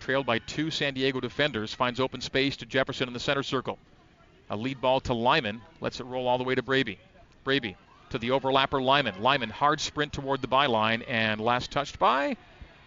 trailed 0.00 0.26
by 0.26 0.38
two 0.38 0.70
San 0.70 0.94
Diego 0.94 1.20
defenders, 1.20 1.74
finds 1.74 2.00
open 2.00 2.20
space 2.20 2.56
to 2.56 2.66
Jefferson 2.66 3.08
in 3.08 3.14
the 3.14 3.20
center 3.20 3.42
circle. 3.42 3.78
A 4.50 4.56
lead 4.56 4.80
ball 4.80 5.00
to 5.00 5.14
Lyman, 5.14 5.60
lets 5.80 6.00
it 6.00 6.04
roll 6.04 6.26
all 6.26 6.38
the 6.38 6.44
way 6.44 6.54
to 6.54 6.62
Braby. 6.62 6.98
Braby 7.44 7.76
to 8.10 8.18
the 8.18 8.28
overlapper 8.28 8.82
Lyman. 8.82 9.22
Lyman 9.22 9.50
hard 9.50 9.80
sprint 9.80 10.12
toward 10.12 10.40
the 10.40 10.48
byline 10.48 11.04
and 11.06 11.40
last 11.40 11.70
touched 11.70 11.98
by 11.98 12.36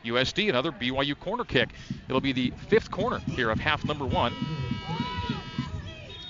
USD. 0.03 0.49
Another 0.49 0.71
BYU 0.71 1.17
corner 1.19 1.43
kick. 1.43 1.69
It'll 2.07 2.21
be 2.21 2.31
the 2.31 2.51
fifth 2.69 2.89
corner 2.89 3.19
here 3.19 3.49
of 3.49 3.59
half 3.59 3.85
number 3.85 4.05
one. 4.05 4.33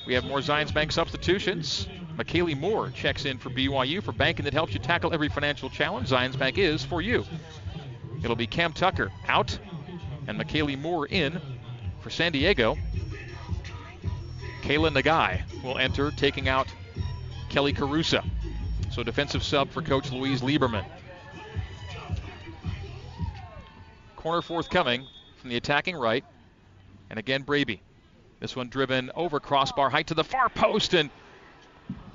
We 0.05 0.13
have 0.15 0.25
more 0.25 0.39
Zions 0.39 0.73
Bank 0.73 0.91
substitutions. 0.91 1.88
McKaylee 2.17 2.59
Moore 2.59 2.91
checks 2.91 3.25
in 3.25 3.38
for 3.38 3.49
BYU 3.49 4.03
for 4.03 4.11
banking 4.11 4.43
that 4.43 4.53
helps 4.53 4.73
you 4.73 4.79
tackle 4.79 5.13
every 5.13 5.29
financial 5.29 5.69
challenge. 5.69 6.09
Zions 6.09 6.38
Bank 6.38 6.57
is 6.57 6.84
for 6.84 7.01
you. 7.01 7.23
It'll 8.23 8.36
be 8.36 8.47
Cam 8.47 8.73
Tucker 8.73 9.11
out 9.27 9.57
and 10.27 10.38
McKaylee 10.38 10.79
Moore 10.79 11.07
in 11.07 11.39
for 12.01 12.09
San 12.09 12.32
Diego. 12.34 12.77
Kayla 14.62 14.91
Nagai 14.91 15.41
will 15.64 15.78
enter, 15.78 16.12
taking 16.12 16.47
out 16.47 16.68
Kelly 17.49 17.74
Carusa. 17.74 18.24
So 18.91 19.03
defensive 19.03 19.43
sub 19.43 19.70
for 19.72 19.82
Coach 19.82 20.12
Louise 20.12 20.41
Lieberman. 20.41 20.86
Corner 24.16 24.41
forthcoming 24.41 25.07
from 25.38 25.49
the 25.49 25.57
attacking 25.57 25.95
right. 25.95 26.24
And 27.09 27.18
again, 27.18 27.41
Braby. 27.41 27.82
This 28.39 28.55
one 28.55 28.70
driven 28.70 29.12
over 29.16 29.39
crossbar 29.39 29.89
height 29.89 30.07
to 30.07 30.14
the 30.14 30.24
far 30.24 30.49
post 30.49 30.93
and 30.93 31.09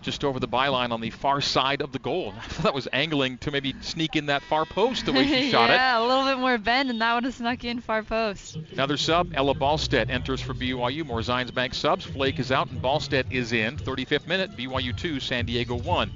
just 0.03 0.25
over 0.25 0.39
the 0.39 0.49
byline 0.49 0.91
on 0.91 1.01
the 1.01 1.11
far 1.11 1.41
side 1.41 1.81
of 1.81 1.93
the 1.93 1.99
goal. 1.99 2.35
I 2.39 2.41
thought 2.43 2.63
that 2.65 2.75
was 2.75 2.89
angling 2.93 3.39
to 3.39 3.51
maybe 3.51 3.75
sneak 3.81 4.17
in 4.17 4.27
that 4.27 4.43
far 4.43 4.65
post 4.65 5.07
the 5.07 5.13
way 5.13 5.27
she 5.27 5.51
shot 5.51 5.69
yeah, 5.69 5.75
it. 5.75 5.77
Yeah, 5.77 6.01
a 6.01 6.05
little 6.07 6.25
bit 6.25 6.39
more 6.39 6.59
bend, 6.59 6.91
and 6.91 7.01
that 7.01 7.15
would 7.15 7.25
have 7.25 7.35
snuck 7.35 7.65
in 7.65 7.81
far 7.81 8.03
post. 8.03 8.57
Another 8.73 8.97
sub, 8.97 9.33
Ella 9.35 9.55
Ballstedt 9.55 10.11
enters 10.11 10.41
for 10.41 10.55
BYU. 10.55 11.05
More 11.05 11.21
Zions 11.21 11.53
Bank 11.53 11.75
subs. 11.75 12.05
Flake 12.05 12.39
is 12.39 12.53
out, 12.53 12.71
and 12.71 12.81
Ballstedt 12.81 13.33
is 13.33 13.53
in. 13.53 13.77
35th 13.77 14.27
minute, 14.27 14.57
BYU 14.57 14.97
2, 14.97 15.21
San 15.21 15.47
Diego 15.47 15.77
1. 15.77 16.11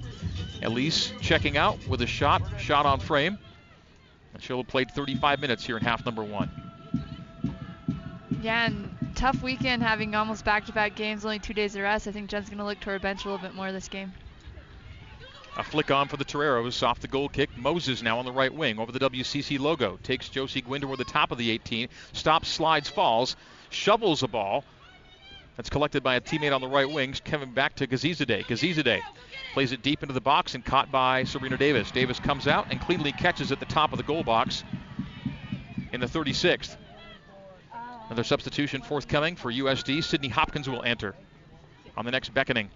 Elise 0.63 1.13
checking 1.21 1.57
out 1.57 1.79
with 1.89 2.03
a 2.03 2.07
shot, 2.07 2.43
shot 2.59 2.87
on 2.87 3.01
frame. 3.01 3.39
And 4.35 4.43
she'll 4.43 4.59
have 4.59 4.69
played 4.69 4.91
35 4.91 5.41
minutes 5.41 5.65
here 5.65 5.77
in 5.77 5.83
half 5.83 6.05
number 6.05 6.23
one. 6.23 6.51
Yeah, 8.43 8.67
and 8.67 8.91
tough 9.15 9.43
weekend 9.43 9.83
having 9.83 10.15
almost 10.15 10.45
back-to-back 10.45 10.95
games, 10.95 11.25
only 11.25 11.39
two 11.39 11.55
days 11.55 11.75
of 11.77 11.83
rest. 11.83 12.09
I 12.09 12.13
think 12.13 12.31
Jen's 12.31 12.49
going 12.49 12.59
to 12.59 12.65
look 12.65 12.81
to 12.81 12.91
her 12.91 12.99
bench 12.99 13.25
a 13.25 13.29
little 13.29 13.45
bit 13.45 13.55
more 13.55 13.73
this 13.73 13.89
game. 13.89 14.13
A 15.57 15.65
flick 15.65 15.91
on 15.91 16.09
for 16.09 16.17
the 16.17 16.25
Toreros 16.25 16.83
off 16.83 17.01
the 17.01 17.09
goal 17.09 17.29
kick. 17.29 17.51
Moses 17.57 18.03
now 18.03 18.19
on 18.19 18.25
the 18.25 18.33
right 18.33 18.55
wing 18.55 18.79
over 18.79 18.93
the 18.93 19.01
WCC 19.01 19.59
logo. 19.59 19.99
Takes 20.03 20.29
Josie 20.29 20.63
Gwynn 20.63 20.81
toward 20.81 20.99
the 20.99 21.05
top 21.05 21.33
of 21.33 21.39
the 21.39 21.51
18. 21.51 21.89
Stops, 22.13 22.49
slides, 22.49 22.89
falls. 22.89 23.37
Shovels 23.69 24.23
a 24.23 24.29
ball. 24.29 24.65
That's 25.57 25.69
collected 25.69 26.03
by 26.03 26.15
a 26.15 26.21
teammate 26.21 26.55
on 26.55 26.61
the 26.61 26.69
right 26.69 26.89
wing. 26.89 27.15
Coming 27.25 27.53
back 27.53 27.75
to 27.77 27.87
Kazizadeh. 27.87 28.47
Gazizadeh 28.47 29.03
plays 29.53 29.73
it 29.73 29.83
deep 29.83 30.03
into 30.03 30.15
the 30.15 30.21
box 30.21 30.55
and 30.55 30.65
caught 30.65 30.91
by 30.91 31.25
Sabrina 31.25 31.57
Davis. 31.57 31.91
Davis 31.91 32.21
comes 32.21 32.47
out 32.47 32.69
and 32.71 32.81
cleanly 32.81 33.13
catches 33.13 33.51
at 33.51 33.61
the 33.61 33.67
top 33.67 33.93
of 33.93 33.99
the 33.99 34.05
goal 34.05 34.23
box 34.23 34.63
in 35.93 36.01
the 36.01 36.07
36th. 36.07 36.77
Another 38.11 38.25
substitution 38.25 38.83
forthcoming 38.83 39.37
for 39.37 39.53
USD. 39.53 40.03
Sydney 40.03 40.27
Hopkins 40.27 40.69
will 40.69 40.83
enter 40.83 41.15
on 41.97 42.05
the 42.05 42.11
next 42.11 42.35
beckoning. 42.35 42.69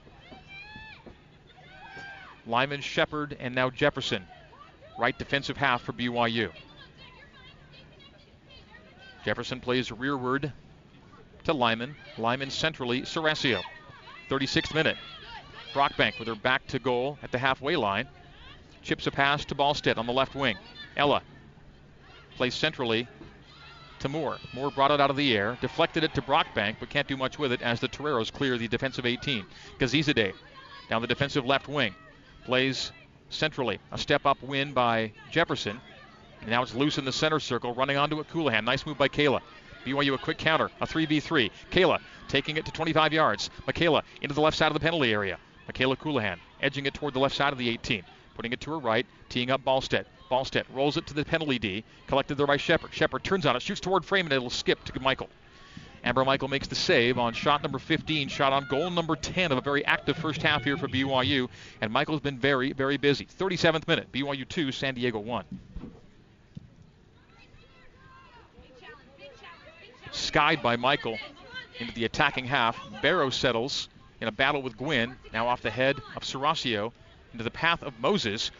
Lyman, 2.46 2.80
Shepard, 2.80 3.36
and 3.40 3.52
now 3.52 3.68
Jefferson. 3.68 4.24
Right 4.96 5.18
defensive 5.18 5.56
half 5.56 5.82
for 5.82 5.92
BYU. 5.92 6.52
Jefferson 9.24 9.58
plays 9.58 9.90
rearward 9.90 10.52
to 11.42 11.52
Lyman. 11.52 11.96
Lyman 12.16 12.50
centrally, 12.50 13.02
Serasio. 13.02 13.60
36th 14.30 14.72
minute. 14.72 14.96
Brockbank 15.72 16.16
with 16.20 16.28
her 16.28 16.36
back 16.36 16.64
to 16.68 16.78
goal 16.78 17.18
at 17.24 17.32
the 17.32 17.38
halfway 17.38 17.74
line. 17.74 18.06
Chips 18.82 19.08
a 19.08 19.10
pass 19.10 19.44
to 19.46 19.56
Ballstead 19.56 19.98
on 19.98 20.06
the 20.06 20.12
left 20.12 20.36
wing. 20.36 20.56
Ella 20.96 21.22
plays 22.36 22.54
centrally 22.54 23.08
to 24.04 24.08
Moore. 24.10 24.36
Moore 24.52 24.70
brought 24.70 24.90
it 24.90 25.00
out 25.00 25.08
of 25.08 25.16
the 25.16 25.34
air, 25.34 25.56
deflected 25.62 26.04
it 26.04 26.12
to 26.12 26.20
Brockbank, 26.20 26.76
but 26.78 26.90
can't 26.90 27.08
do 27.08 27.16
much 27.16 27.38
with 27.38 27.52
it 27.52 27.62
as 27.62 27.80
the 27.80 27.88
Toreros 27.88 28.30
clear 28.30 28.58
the 28.58 28.68
defensive 28.68 29.06
18. 29.06 29.46
Gazizade 29.78 30.34
down 30.90 31.00
the 31.00 31.08
defensive 31.08 31.46
left 31.46 31.68
wing. 31.68 31.94
Plays 32.44 32.92
centrally. 33.30 33.78
A 33.92 33.96
step 33.96 34.26
up 34.26 34.42
win 34.42 34.74
by 34.74 35.10
Jefferson. 35.30 35.80
And 36.42 36.50
now 36.50 36.62
it's 36.62 36.74
loose 36.74 36.98
in 36.98 37.06
the 37.06 37.12
center 37.12 37.40
circle, 37.40 37.74
running 37.74 37.96
onto 37.96 38.20
it. 38.20 38.28
Colohan. 38.28 38.64
Nice 38.64 38.84
move 38.84 38.98
by 38.98 39.08
Kayla. 39.08 39.40
BYU 39.86 40.12
a 40.12 40.18
quick 40.18 40.36
counter, 40.36 40.70
a 40.82 40.86
3v3. 40.86 41.50
Kayla 41.70 41.98
taking 42.28 42.58
it 42.58 42.66
to 42.66 42.72
25 42.72 43.14
yards. 43.14 43.48
Michaela 43.66 44.02
into 44.20 44.34
the 44.34 44.42
left 44.42 44.58
side 44.58 44.66
of 44.66 44.74
the 44.74 44.80
penalty 44.80 45.12
area. 45.12 45.38
Michaela 45.66 45.96
Colohan 45.96 46.38
edging 46.60 46.84
it 46.84 46.92
toward 46.92 47.14
the 47.14 47.20
left 47.20 47.34
side 47.34 47.54
of 47.54 47.58
the 47.58 47.70
18, 47.70 48.02
putting 48.34 48.52
it 48.52 48.60
to 48.60 48.72
her 48.72 48.78
right, 48.78 49.06
teeing 49.30 49.50
up 49.50 49.64
Ballstead. 49.64 50.04
Ballstead 50.34 50.64
rolls 50.72 50.96
it 50.96 51.06
to 51.06 51.14
the 51.14 51.24
penalty 51.24 51.60
D, 51.60 51.84
collected 52.08 52.34
there 52.34 52.46
by 52.48 52.56
Shepard. 52.56 52.92
Shepard 52.92 53.22
turns 53.22 53.46
on 53.46 53.54
it, 53.54 53.62
shoots 53.62 53.78
toward 53.78 54.04
frame, 54.04 54.26
and 54.26 54.32
it'll 54.32 54.50
skip 54.50 54.82
to 54.82 55.00
Michael. 55.00 55.28
Amber 56.02 56.24
Michael 56.24 56.48
makes 56.48 56.66
the 56.66 56.74
save 56.74 57.18
on 57.18 57.32
shot 57.34 57.62
number 57.62 57.78
15, 57.78 58.26
shot 58.26 58.52
on 58.52 58.66
goal 58.68 58.90
number 58.90 59.14
10 59.14 59.52
of 59.52 59.58
a 59.58 59.60
very 59.60 59.84
active 59.84 60.16
first 60.16 60.42
half 60.42 60.64
here 60.64 60.76
for 60.76 60.88
BYU. 60.88 61.48
And 61.80 61.92
Michael's 61.92 62.20
been 62.20 62.36
very, 62.36 62.72
very 62.72 62.96
busy. 62.96 63.26
37th 63.26 63.86
minute, 63.86 64.10
BYU 64.10 64.46
2, 64.48 64.72
San 64.72 64.96
Diego 64.96 65.20
1. 65.20 65.44
Skied 70.10 70.60
by 70.64 70.74
Michael 70.74 71.16
into 71.78 71.94
the 71.94 72.06
attacking 72.06 72.46
half. 72.46 72.76
Barrow 73.02 73.30
settles 73.30 73.88
in 74.20 74.26
a 74.26 74.32
battle 74.32 74.62
with 74.62 74.76
Gwynn, 74.76 75.16
now 75.32 75.46
off 75.46 75.62
the 75.62 75.70
head 75.70 76.02
of 76.16 76.24
Serasio 76.24 76.92
into 77.32 77.44
the 77.44 77.52
path 77.52 77.84
of 77.84 77.98
Moses. 78.00 78.50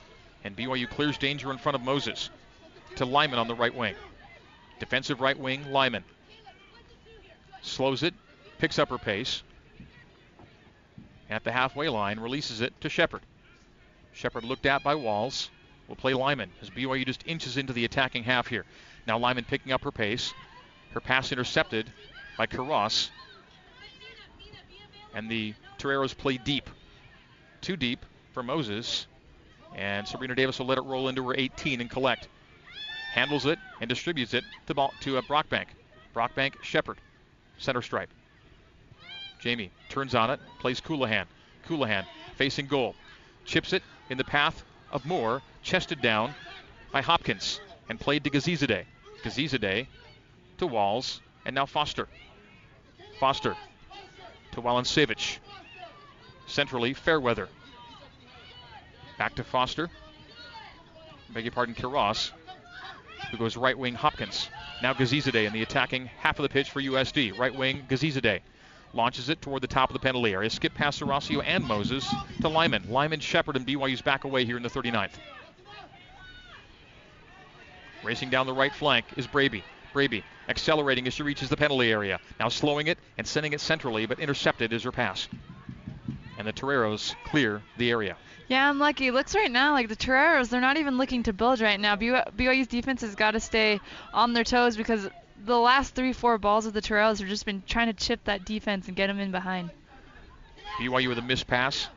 And 0.45 0.57
BYU 0.57 0.89
clears 0.89 1.17
danger 1.19 1.51
in 1.51 1.59
front 1.59 1.75
of 1.75 1.83
Moses 1.83 2.31
to 2.97 3.05
Lyman 3.05 3.39
on 3.39 3.49
the 3.49 3.55
right 3.55 3.75
wing. 3.75 3.95
Defensive 4.79 5.21
right 5.21 5.39
wing, 5.39 5.73
Lyman. 5.73 6.05
Slows 7.63 8.03
it, 8.03 8.15
picks 8.59 8.79
up 8.79 8.91
her 8.91 8.99
pace. 8.99 9.43
At 11.31 11.45
the 11.45 11.53
halfway 11.53 11.89
line, 11.89 12.21
releases 12.21 12.61
it 12.61 12.79
to 12.83 12.89
Shepard. 12.91 13.23
Shepard 14.13 14.45
looked 14.45 14.67
at 14.67 14.85
by 14.85 14.95
Walls. 14.95 15.51
Will 15.89 15.97
play 15.97 16.15
Lyman 16.15 16.51
as 16.63 16.71
BYU 16.71 17.05
just 17.05 17.27
inches 17.27 17.57
into 17.57 17.73
the 17.73 17.85
attacking 17.85 18.25
half 18.25 18.47
here. 18.47 18.65
Now 19.07 19.19
Lyman 19.19 19.45
picking 19.45 19.73
up 19.73 19.85
her 19.85 19.93
pace. 19.93 20.33
Her 20.93 21.01
pass 21.01 21.33
intercepted 21.33 21.91
by 22.39 22.47
Karras. 22.47 23.11
And 25.15 25.31
the 25.31 25.55
Toreros 25.79 26.15
play 26.15 26.39
deep. 26.39 26.71
Too 27.61 27.77
deep 27.77 28.05
for 28.33 28.43
Moses. 28.43 29.07
And 29.75 30.07
Sabrina 30.07 30.35
Davis 30.35 30.59
will 30.59 30.66
let 30.66 30.79
it 30.79 30.83
roll 30.83 31.09
into 31.09 31.27
her 31.29 31.35
18 31.37 31.81
and 31.81 31.91
collect. 31.91 32.29
Handles 33.12 33.47
it 33.47 33.59
and 33.81 33.89
distributes 33.89 34.35
it 34.35 34.45
to, 34.66 34.75
ball, 34.75 34.93
to 35.01 35.18
uh, 35.18 35.22
Brockbank. 35.22 35.66
Brockbank, 36.14 36.62
Shepard. 36.62 36.99
Center 37.59 37.83
stripe. 37.83 38.11
Jamie 39.41 39.70
turns 39.89 40.14
on 40.14 40.31
it, 40.31 40.41
plays 40.59 40.81
Colohan. 40.81 41.27
Colohan 41.66 42.05
facing 42.37 42.66
goal. 42.66 42.95
Chips 43.45 43.72
it 43.72 43.83
in 44.11 44.18
the 44.18 44.25
path 44.25 44.64
of 44.91 45.05
Moore, 45.05 45.43
chested 45.62 46.01
down 46.01 46.35
by 46.93 47.03
Hopkins, 47.03 47.61
and 47.89 48.01
played 48.01 48.25
to 48.25 48.31
Gazizade. 48.31 48.85
Gazizade 49.22 49.87
to 50.59 50.66
Walls, 50.66 51.20
and 51.45 51.55
now 51.55 51.66
Foster. 51.66 52.09
Foster 53.18 53.57
to 54.53 54.62
Walansevich. 54.62 55.39
Centrally, 56.47 56.95
Fairweather. 56.95 57.49
Back 59.19 59.37
to 59.37 59.45
Foster. 59.45 59.89
Beg 61.33 61.45
your 61.45 61.53
pardon, 61.53 61.75
Kiros, 61.75 62.33
who 63.31 63.37
goes 63.37 63.57
right 63.57 63.79
wing 63.79 63.95
Hopkins. 63.95 64.49
Now 64.83 64.93
Gazizade 64.93 65.47
in 65.47 65.53
the 65.53 65.62
attacking 65.62 66.07
half 66.07 66.39
of 66.39 66.43
the 66.43 66.49
pitch 66.49 66.71
for 66.71 66.81
USD. 66.81 67.39
Right 67.39 67.55
wing 67.55 67.87
Gazizade 67.89 68.41
launches 68.93 69.29
it 69.29 69.41
toward 69.43 69.62
the 69.62 69.69
top 69.69 69.91
of 69.91 69.95
the 69.95 70.01
penalty 70.01 70.33
area. 70.33 70.51
Skip 70.51 70.75
past 70.75 71.01
Serasio 71.01 71.43
and 71.45 71.65
Moses 71.65 72.09
to 72.41 72.49
Lyman. 72.49 72.91
Lyman, 72.91 73.21
Shepard, 73.21 73.57
and 73.57 73.67
BYU's 73.67 74.03
back 74.03 74.25
away 74.25 74.45
here 74.45 74.57
in 74.57 74.62
the 74.62 74.69
39th. 74.69 75.15
Racing 78.03 78.31
down 78.31 78.47
the 78.47 78.53
right 78.53 78.75
flank 78.75 79.07
is 79.17 79.27
Braby. 79.27 79.65
Braby 79.93 80.25
accelerating 80.49 81.07
as 81.07 81.15
she 81.15 81.23
reaches 81.23 81.49
the 81.49 81.57
penalty 81.57 81.91
area. 81.91 82.21
Now 82.39 82.49
slowing 82.49 82.89
it 82.89 82.99
and 83.17 83.27
sending 83.27 83.53
it 83.53 83.61
centrally, 83.61 84.07
but 84.07 84.19
intercepted 84.19 84.73
is 84.73 84.83
her 84.83 84.93
pass. 84.93 85.29
And 86.39 86.47
the 86.47 86.53
Toreros 86.53 87.14
clear 87.24 87.62
the 87.76 87.91
area. 87.91 88.16
Yeah, 88.49 88.68
I'm 88.68 88.78
lucky. 88.78 89.11
Looks 89.11 89.35
right 89.35 89.51
now 89.51 89.72
like 89.72 89.89
the 89.89 89.97
Toreros, 89.97 90.49
they're 90.49 90.61
not 90.61 90.76
even 90.76 90.99
looking 90.99 91.22
to 91.24 91.32
build 91.32 91.61
right 91.61 91.80
now. 91.80 91.97
BYU's 91.97 92.66
defense 92.66 93.01
has 93.01 93.14
got 93.14 93.32
to 93.32 93.41
stay 93.41 93.80
on 94.12 94.32
their 94.32 94.45
toes 94.45 94.76
because 94.76 95.09
the 95.45 95.59
last 95.59 95.95
three, 95.95 96.12
four 96.12 96.39
balls 96.39 96.66
of 96.66 96.72
the 96.72 96.80
Toreros 96.80 97.20
have 97.20 97.28
just 97.28 97.47
been 97.47 97.62
trying 97.66 97.87
to 97.87 97.93
chip 97.93 98.22
that 98.24 98.45
defense 98.45 98.87
and 98.87 98.97
get 98.97 99.07
them 99.07 99.18
in 99.18 99.30
behind. 99.30 99.70
BYU 100.78 101.09
with 101.09 101.18
a 101.18 101.22
missed 101.22 101.47
pass. 101.47 101.89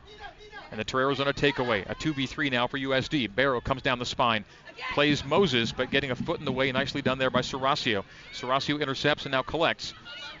And 0.70 0.78
the 0.78 0.84
Toreros 0.84 1.18
on 1.18 1.28
a 1.28 1.32
takeaway. 1.32 1.88
A 1.88 1.94
2v3 1.94 2.50
now 2.50 2.66
for 2.66 2.78
USD. 2.78 3.34
Barrow 3.34 3.60
comes 3.60 3.80
down 3.80 3.98
the 3.98 4.04
spine. 4.04 4.44
Plays 4.92 5.24
Moses, 5.24 5.72
but 5.72 5.90
getting 5.90 6.10
a 6.10 6.14
foot 6.14 6.38
in 6.40 6.44
the 6.44 6.52
way. 6.52 6.70
Nicely 6.70 7.00
done 7.00 7.18
there 7.18 7.30
by 7.30 7.40
Serasio. 7.40 8.04
Serasio 8.34 8.80
intercepts 8.80 9.24
and 9.24 9.32
now 9.32 9.42
collects 9.42 9.94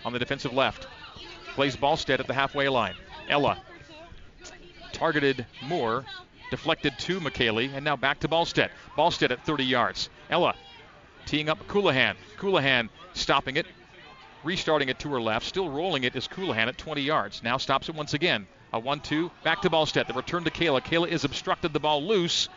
on 0.04 0.12
the 0.12 0.18
defensive 0.18 0.52
left. 0.52 0.86
Plays 1.54 1.76
Ballstead 1.76 2.20
at 2.20 2.26
the 2.26 2.34
halfway 2.34 2.68
line. 2.68 2.94
Ella 3.28 3.58
targeted 4.98 5.46
Moore, 5.62 6.04
deflected 6.50 6.98
to 6.98 7.20
McKaylee, 7.20 7.72
and 7.72 7.84
now 7.84 7.96
back 7.96 8.20
to 8.20 8.28
Ballstead. 8.28 8.70
Ballstead 8.96 9.30
at 9.30 9.44
30 9.44 9.64
yards. 9.64 10.10
Ella 10.28 10.54
teeing 11.24 11.48
up 11.48 11.66
Colohan. 11.68 12.16
Colohan 12.38 12.88
stopping 13.12 13.56
it, 13.56 13.66
restarting 14.42 14.88
it 14.88 14.98
to 15.00 15.10
her 15.10 15.20
left, 15.20 15.46
still 15.46 15.68
rolling 15.68 16.04
it 16.04 16.16
is 16.16 16.26
Colohan 16.26 16.66
at 16.66 16.76
20 16.78 17.02
yards. 17.02 17.42
Now 17.42 17.58
stops 17.58 17.88
it 17.88 17.94
once 17.94 18.14
again. 18.14 18.46
A 18.72 18.78
1 18.78 19.00
2, 19.00 19.30
back 19.44 19.62
to 19.62 19.70
Ballstead. 19.70 20.08
The 20.08 20.14
return 20.14 20.44
to 20.44 20.50
Kayla. 20.50 20.82
Kayla 20.82 21.08
is 21.08 21.24
obstructed, 21.24 21.72
the 21.72 21.80
ball 21.80 22.04
loose, 22.04 22.48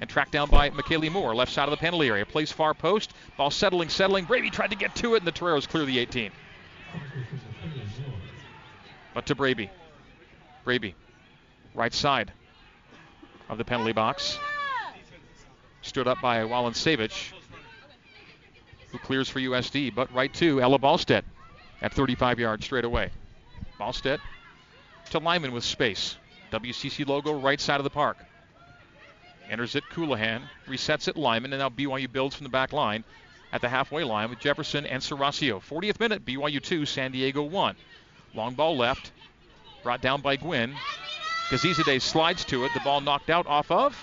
and 0.00 0.08
tracked 0.08 0.32
down 0.32 0.48
by 0.48 0.70
McKaylee 0.70 1.12
Moore, 1.12 1.34
left 1.34 1.52
side 1.52 1.64
of 1.64 1.70
the 1.70 1.76
penalty 1.76 2.08
area. 2.08 2.24
Plays 2.24 2.50
far 2.50 2.74
post, 2.74 3.12
ball 3.36 3.50
settling, 3.50 3.90
settling. 3.90 4.24
Braby 4.24 4.50
tried 4.50 4.70
to 4.70 4.76
get 4.76 4.94
to 4.96 5.14
it, 5.14 5.18
and 5.18 5.26
the 5.26 5.32
Toreros 5.32 5.66
clear 5.68 5.84
the 5.84 5.98
18. 5.98 6.32
But 9.14 9.26
to 9.26 9.34
Braby. 9.34 9.70
Braby 10.64 10.94
right 11.74 11.92
side 11.92 12.32
of 13.48 13.58
the 13.58 13.64
penalty 13.64 13.92
box. 13.92 14.38
Stood 15.82 16.06
up 16.06 16.20
by 16.20 16.38
Walansevich, 16.40 17.32
who 18.90 18.98
clears 18.98 19.28
for 19.28 19.40
USD, 19.40 19.94
but 19.94 20.12
right 20.14 20.32
to 20.34 20.60
Ella 20.60 20.78
Ballstead 20.78 21.22
at 21.80 21.92
35 21.92 22.38
yards 22.38 22.64
straight 22.64 22.84
away. 22.84 23.10
Ballstead 23.78 24.18
to 25.10 25.18
Lyman 25.18 25.52
with 25.52 25.64
space. 25.64 26.16
WCC 26.52 27.06
logo 27.06 27.38
right 27.38 27.60
side 27.60 27.80
of 27.80 27.84
the 27.84 27.90
park. 27.90 28.16
Enters 29.48 29.74
it 29.74 29.84
Colohan, 29.92 30.42
resets 30.68 31.08
it 31.08 31.16
Lyman, 31.16 31.52
and 31.52 31.60
now 31.60 31.68
BYU 31.68 32.10
builds 32.10 32.36
from 32.36 32.44
the 32.44 32.50
back 32.50 32.72
line 32.72 33.04
at 33.52 33.60
the 33.60 33.68
halfway 33.68 34.04
line 34.04 34.30
with 34.30 34.38
Jefferson 34.38 34.86
and 34.86 35.02
Serasio. 35.02 35.60
40th 35.60 35.98
minute, 35.98 36.24
BYU 36.24 36.62
2, 36.62 36.86
San 36.86 37.10
Diego 37.10 37.42
1. 37.42 37.74
Long 38.34 38.54
ball 38.54 38.76
left, 38.76 39.10
brought 39.82 40.00
down 40.00 40.20
by 40.20 40.36
Gwynn. 40.36 40.76
Gazizade 41.50 42.00
slides 42.00 42.44
to 42.46 42.64
it. 42.64 42.72
The 42.74 42.80
ball 42.80 43.00
knocked 43.00 43.28
out 43.28 43.46
off 43.48 43.72
of 43.72 43.96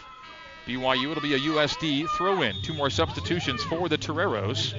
BYU. 0.68 1.12
It'll 1.12 1.24
be 1.24 1.34
a 1.34 1.40
USD 1.40 2.10
throw 2.18 2.42
in. 2.42 2.54
Two 2.62 2.74
more 2.74 2.90
substitutions 2.90 3.64
for 3.64 3.88
the 3.88 3.98
Toreros. 3.98 4.74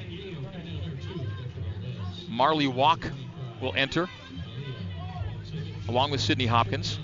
Marley 2.29 2.67
Walk 2.67 3.11
will 3.63 3.73
enter 3.75 4.07
along 5.89 6.11
with 6.11 6.21
Sidney 6.21 6.45
Hopkins. 6.45 6.99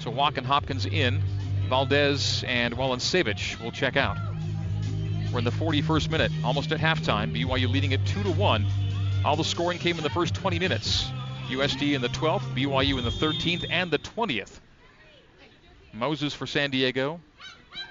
So 0.00 0.10
Walk 0.10 0.36
and 0.36 0.44
Hopkins 0.44 0.84
in. 0.84 1.22
Valdez 1.68 2.44
and 2.46 2.74
Walansevich 2.74 3.60
will 3.62 3.72
check 3.72 3.96
out. 3.96 4.16
We're 5.32 5.38
in 5.38 5.44
the 5.44 5.50
41st 5.50 6.10
minute, 6.10 6.32
almost 6.44 6.72
at 6.72 6.80
halftime. 6.80 7.32
BYU 7.32 7.70
leading 7.70 7.92
it 7.92 8.04
2 8.06 8.24
to 8.24 8.32
1. 8.32 8.66
All 9.24 9.36
the 9.36 9.44
scoring 9.44 9.78
came 9.78 9.96
in 9.96 10.02
the 10.02 10.10
first 10.10 10.34
20 10.34 10.58
minutes. 10.58 11.10
USD 11.48 11.94
in 11.94 12.02
the 12.02 12.08
12th, 12.08 12.42
BYU 12.54 12.98
in 12.98 13.04
the 13.04 13.10
13th 13.10 13.66
and 13.70 13.90
the 13.90 13.98
20th. 13.98 14.60
Moses 15.92 16.34
for 16.34 16.46
San 16.46 16.70
Diego, 16.70 17.20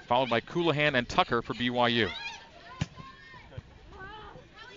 followed 0.07 0.29
by 0.29 0.41
Colohan 0.41 0.95
and 0.95 1.07
Tucker 1.07 1.41
for 1.41 1.53
BYU. 1.53 2.11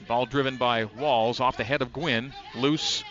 Ball 0.07 0.27
driven 0.27 0.57
by 0.57 0.85
Walls 0.85 1.41
off 1.41 1.57
the 1.57 1.65
head 1.65 1.83
of 1.83 1.93
Gwynn, 1.93 2.33
loose 2.55 3.05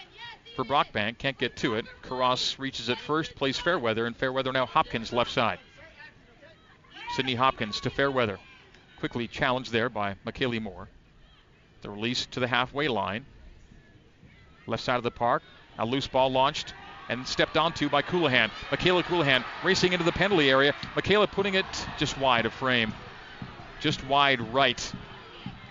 for 0.55 0.63
Brockbank, 0.65 1.19
can't 1.19 1.37
get 1.37 1.55
to 1.57 1.75
it. 1.75 1.85
Karras 2.01 2.57
reaches 2.57 2.89
it 2.89 2.97
first, 2.97 3.35
plays 3.35 3.59
Fairweather, 3.59 4.07
and 4.07 4.17
Fairweather 4.17 4.51
now 4.51 4.65
Hopkins 4.65 5.13
left 5.13 5.31
side. 5.31 5.59
Sydney 7.15 7.35
Hopkins 7.35 7.79
to 7.81 7.89
Fairweather. 7.89 8.39
Quickly 8.99 9.27
challenged 9.27 9.71
there 9.71 9.89
by 9.89 10.15
McKaylee 10.25 10.61
Moore. 10.61 10.87
The 11.81 11.89
release 11.91 12.25
to 12.27 12.39
the 12.39 12.47
halfway 12.47 12.87
line. 12.87 13.25
Left 14.65 14.83
side 14.83 14.97
of 14.97 15.03
the 15.03 15.11
park. 15.11 15.43
A 15.77 15.85
loose 15.85 16.07
ball 16.07 16.31
launched 16.31 16.73
and 17.09 17.27
stepped 17.27 17.57
onto 17.57 17.89
by 17.89 18.01
Colohan. 18.01 18.51
Michaela 18.71 19.03
Colohan 19.03 19.43
racing 19.63 19.93
into 19.93 20.05
the 20.05 20.11
penalty 20.11 20.49
area. 20.49 20.73
Michaela 20.95 21.27
putting 21.27 21.53
it 21.53 21.65
just 21.97 22.17
wide 22.17 22.45
of 22.45 22.53
frame. 22.53 22.93
Just 23.79 24.05
wide 24.05 24.41
right. 24.53 24.93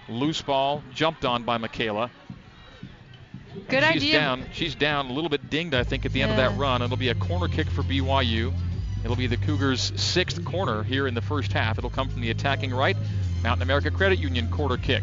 Loose 0.09 0.41
ball, 0.41 0.83
jumped 0.95 1.25
on 1.25 1.43
by 1.43 1.59
Michaela. 1.59 2.11
Good 3.69 3.83
she's 3.83 3.97
idea. 3.97 4.19
Down, 4.19 4.45
she's 4.53 4.75
down, 4.75 5.07
a 5.07 5.13
little 5.13 5.31
bit 5.31 5.51
dinged, 5.51 5.75
I 5.75 5.83
think, 5.83 6.07
at 6.07 6.13
the 6.13 6.23
end 6.23 6.31
of 6.31 6.37
that 6.37 6.57
run. 6.57 6.83
It'll 6.83 6.97
be 6.97 7.09
a 7.09 7.15
corner 7.15 7.49
kick 7.49 7.69
for 7.69 7.83
BYU. 7.83 8.53
It'll 9.03 9.17
be 9.17 9.27
the 9.27 9.37
Cougars' 9.37 9.93
sixth 9.97 10.45
corner 10.45 10.83
here 10.83 11.07
in 11.07 11.15
the 11.15 11.23
first 11.23 11.53
half. 11.53 11.79
It'll 11.79 11.91
come 11.91 12.09
from 12.09 12.21
the 12.21 12.31
attacking 12.31 12.73
right. 12.73 12.97
Mountain 13.43 13.63
America 13.63 13.91
Credit 13.91 14.19
Union 14.19 14.49
quarter 14.49 14.77
kick. 14.77 15.03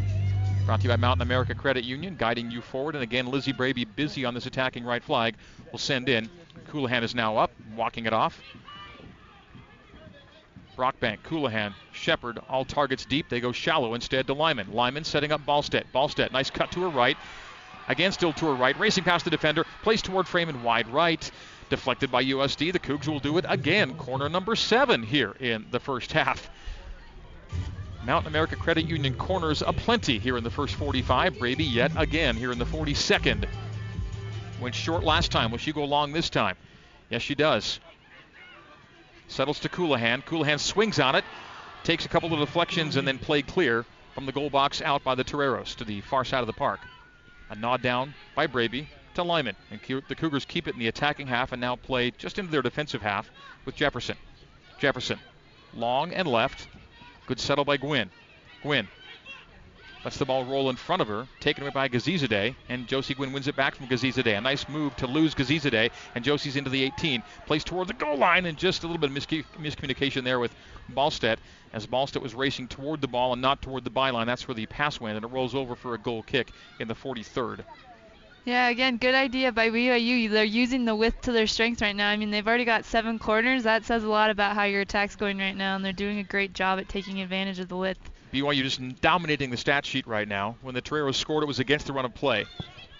Brought 0.66 0.80
to 0.80 0.84
you 0.84 0.88
by 0.88 0.96
Mountain 0.96 1.20
America 1.20 1.54
Credit 1.54 1.84
Union, 1.84 2.16
guiding 2.18 2.50
you 2.50 2.62
forward. 2.62 2.94
And 2.94 3.04
again, 3.04 3.26
Lizzie 3.26 3.52
Braby 3.52 3.84
busy 3.84 4.24
on 4.24 4.32
this 4.32 4.46
attacking 4.46 4.82
right 4.82 5.02
flag. 5.02 5.34
will 5.70 5.78
send 5.78 6.08
in. 6.08 6.30
Colohan 6.68 7.02
is 7.02 7.14
now 7.14 7.36
up, 7.36 7.50
walking 7.76 8.06
it 8.06 8.14
off. 8.14 8.40
Brockbank, 10.74 11.18
Colohan, 11.22 11.74
Shepard, 11.92 12.40
all 12.48 12.64
targets 12.64 13.04
deep. 13.04 13.28
They 13.28 13.40
go 13.40 13.52
shallow 13.52 13.92
instead 13.92 14.26
to 14.28 14.32
Lyman. 14.32 14.72
Lyman 14.72 15.04
setting 15.04 15.32
up 15.32 15.44
Ballstedt. 15.44 15.84
Ballstedt, 15.94 16.32
nice 16.32 16.48
cut 16.48 16.72
to 16.72 16.80
her 16.80 16.88
right. 16.88 17.18
Again, 17.86 18.12
still 18.12 18.32
to 18.32 18.46
her 18.46 18.54
right, 18.54 18.78
racing 18.78 19.04
past 19.04 19.26
the 19.26 19.30
defender, 19.30 19.66
placed 19.82 20.06
toward 20.06 20.26
frame 20.26 20.48
and 20.48 20.64
wide 20.64 20.88
right. 20.88 21.30
Deflected 21.68 22.10
by 22.10 22.24
USD. 22.24 22.72
The 22.72 22.78
Cougs 22.78 23.06
will 23.06 23.20
do 23.20 23.36
it 23.36 23.44
again. 23.48 23.94
Corner 23.96 24.30
number 24.30 24.56
seven 24.56 25.02
here 25.02 25.34
in 25.38 25.66
the 25.70 25.80
first 25.80 26.12
half. 26.12 26.48
Mountain 28.04 28.28
America 28.28 28.54
Credit 28.56 28.86
Union 28.86 29.14
corners 29.14 29.62
aplenty 29.62 30.18
here 30.18 30.36
in 30.36 30.44
the 30.44 30.50
first 30.50 30.74
45. 30.74 31.38
Braby 31.38 31.64
yet 31.64 31.92
again 31.96 32.36
here 32.36 32.52
in 32.52 32.58
the 32.58 32.66
42nd. 32.66 33.46
Went 34.60 34.74
short 34.74 35.02
last 35.02 35.32
time. 35.32 35.50
Will 35.50 35.58
she 35.58 35.72
go 35.72 35.84
long 35.84 36.12
this 36.12 36.28
time? 36.28 36.56
Yes, 37.08 37.22
she 37.22 37.34
does. 37.34 37.80
Settles 39.28 39.60
to 39.60 39.68
Colohan. 39.68 40.22
Colohan 40.24 40.60
swings 40.60 40.98
on 41.00 41.14
it, 41.14 41.24
takes 41.82 42.04
a 42.04 42.08
couple 42.08 42.32
of 42.32 42.40
deflections, 42.40 42.96
and 42.96 43.08
then 43.08 43.18
played 43.18 43.46
clear 43.46 43.86
from 44.14 44.26
the 44.26 44.32
goal 44.32 44.50
box 44.50 44.82
out 44.82 45.02
by 45.02 45.14
the 45.14 45.24
Toreros 45.24 45.74
to 45.76 45.84
the 45.84 46.02
far 46.02 46.24
side 46.24 46.40
of 46.40 46.46
the 46.46 46.52
park. 46.52 46.80
A 47.50 47.54
nod 47.54 47.82
down 47.82 48.14
by 48.34 48.46
Braby 48.46 48.88
to 49.14 49.22
Lyman. 49.22 49.56
And 49.70 49.80
the 50.08 50.14
Cougars 50.14 50.44
keep 50.44 50.68
it 50.68 50.74
in 50.74 50.80
the 50.80 50.88
attacking 50.88 51.26
half 51.26 51.52
and 51.52 51.60
now 51.60 51.76
play 51.76 52.10
just 52.10 52.38
into 52.38 52.50
their 52.50 52.62
defensive 52.62 53.02
half 53.02 53.30
with 53.64 53.76
Jefferson. 53.76 54.16
Jefferson, 54.78 55.18
long 55.72 56.12
and 56.12 56.28
left. 56.28 56.68
Good 57.26 57.40
settle 57.40 57.64
by 57.64 57.78
Gwynn. 57.78 58.10
Gwynn 58.62 58.88
lets 60.04 60.18
the 60.18 60.26
ball 60.26 60.44
roll 60.44 60.68
in 60.68 60.76
front 60.76 61.00
of 61.00 61.08
her, 61.08 61.26
taken 61.40 61.62
away 61.62 61.70
by 61.70 61.88
Gazizade, 61.88 62.54
and 62.68 62.86
Josie 62.86 63.14
Gwynn 63.14 63.32
wins 63.32 63.48
it 63.48 63.56
back 63.56 63.74
from 63.74 63.88
Gazizade. 63.88 64.36
A 64.36 64.40
nice 64.42 64.68
move 64.68 64.94
to 64.96 65.06
lose 65.06 65.34
Gazizade, 65.34 65.90
and 66.14 66.22
Josie's 66.22 66.56
into 66.56 66.68
the 66.68 66.82
18, 66.82 67.22
plays 67.46 67.64
toward 67.64 67.88
the 67.88 67.94
goal 67.94 68.18
line, 68.18 68.44
and 68.44 68.58
just 68.58 68.84
a 68.84 68.86
little 68.86 69.00
bit 69.00 69.10
of 69.10 69.16
miscu- 69.16 69.46
miscommunication 69.58 70.22
there 70.22 70.38
with 70.38 70.54
Ballstedt, 70.92 71.38
as 71.72 71.86
Ballstedt 71.86 72.20
was 72.20 72.34
racing 72.34 72.68
toward 72.68 73.00
the 73.00 73.08
ball 73.08 73.32
and 73.32 73.40
not 73.40 73.62
toward 73.62 73.84
the 73.84 73.90
byline. 73.90 74.26
That's 74.26 74.46
where 74.46 74.54
the 74.54 74.66
pass 74.66 75.00
went, 75.00 75.16
and 75.16 75.24
it 75.24 75.32
rolls 75.32 75.54
over 75.54 75.74
for 75.74 75.94
a 75.94 75.98
goal 75.98 76.22
kick 76.22 76.52
in 76.78 76.88
the 76.88 76.94
43rd. 76.94 77.64
Yeah, 78.44 78.68
again, 78.68 78.98
good 78.98 79.14
idea 79.14 79.52
by 79.52 79.70
BYU. 79.70 80.30
They're 80.30 80.44
using 80.44 80.84
the 80.84 80.94
width 80.94 81.22
to 81.22 81.32
their 81.32 81.46
strength 81.46 81.80
right 81.80 81.96
now. 81.96 82.10
I 82.10 82.16
mean, 82.16 82.30
they've 82.30 82.46
already 82.46 82.66
got 82.66 82.84
seven 82.84 83.18
corners. 83.18 83.62
That 83.62 83.86
says 83.86 84.04
a 84.04 84.08
lot 84.08 84.28
about 84.28 84.54
how 84.54 84.64
your 84.64 84.82
attack's 84.82 85.16
going 85.16 85.38
right 85.38 85.56
now, 85.56 85.76
and 85.76 85.84
they're 85.84 85.94
doing 85.94 86.18
a 86.18 86.24
great 86.24 86.52
job 86.52 86.78
at 86.78 86.86
taking 86.86 87.22
advantage 87.22 87.58
of 87.58 87.68
the 87.68 87.76
width. 87.76 88.10
BYU 88.34 88.62
just 88.62 89.00
dominating 89.00 89.48
the 89.48 89.56
stat 89.56 89.86
sheet 89.86 90.06
right 90.06 90.28
now. 90.28 90.56
When 90.60 90.74
the 90.74 90.82
Toreros 90.82 91.16
scored, 91.16 91.42
it 91.42 91.46
was 91.46 91.58
against 91.58 91.86
the 91.86 91.94
run 91.94 92.04
of 92.04 92.12
play. 92.12 92.46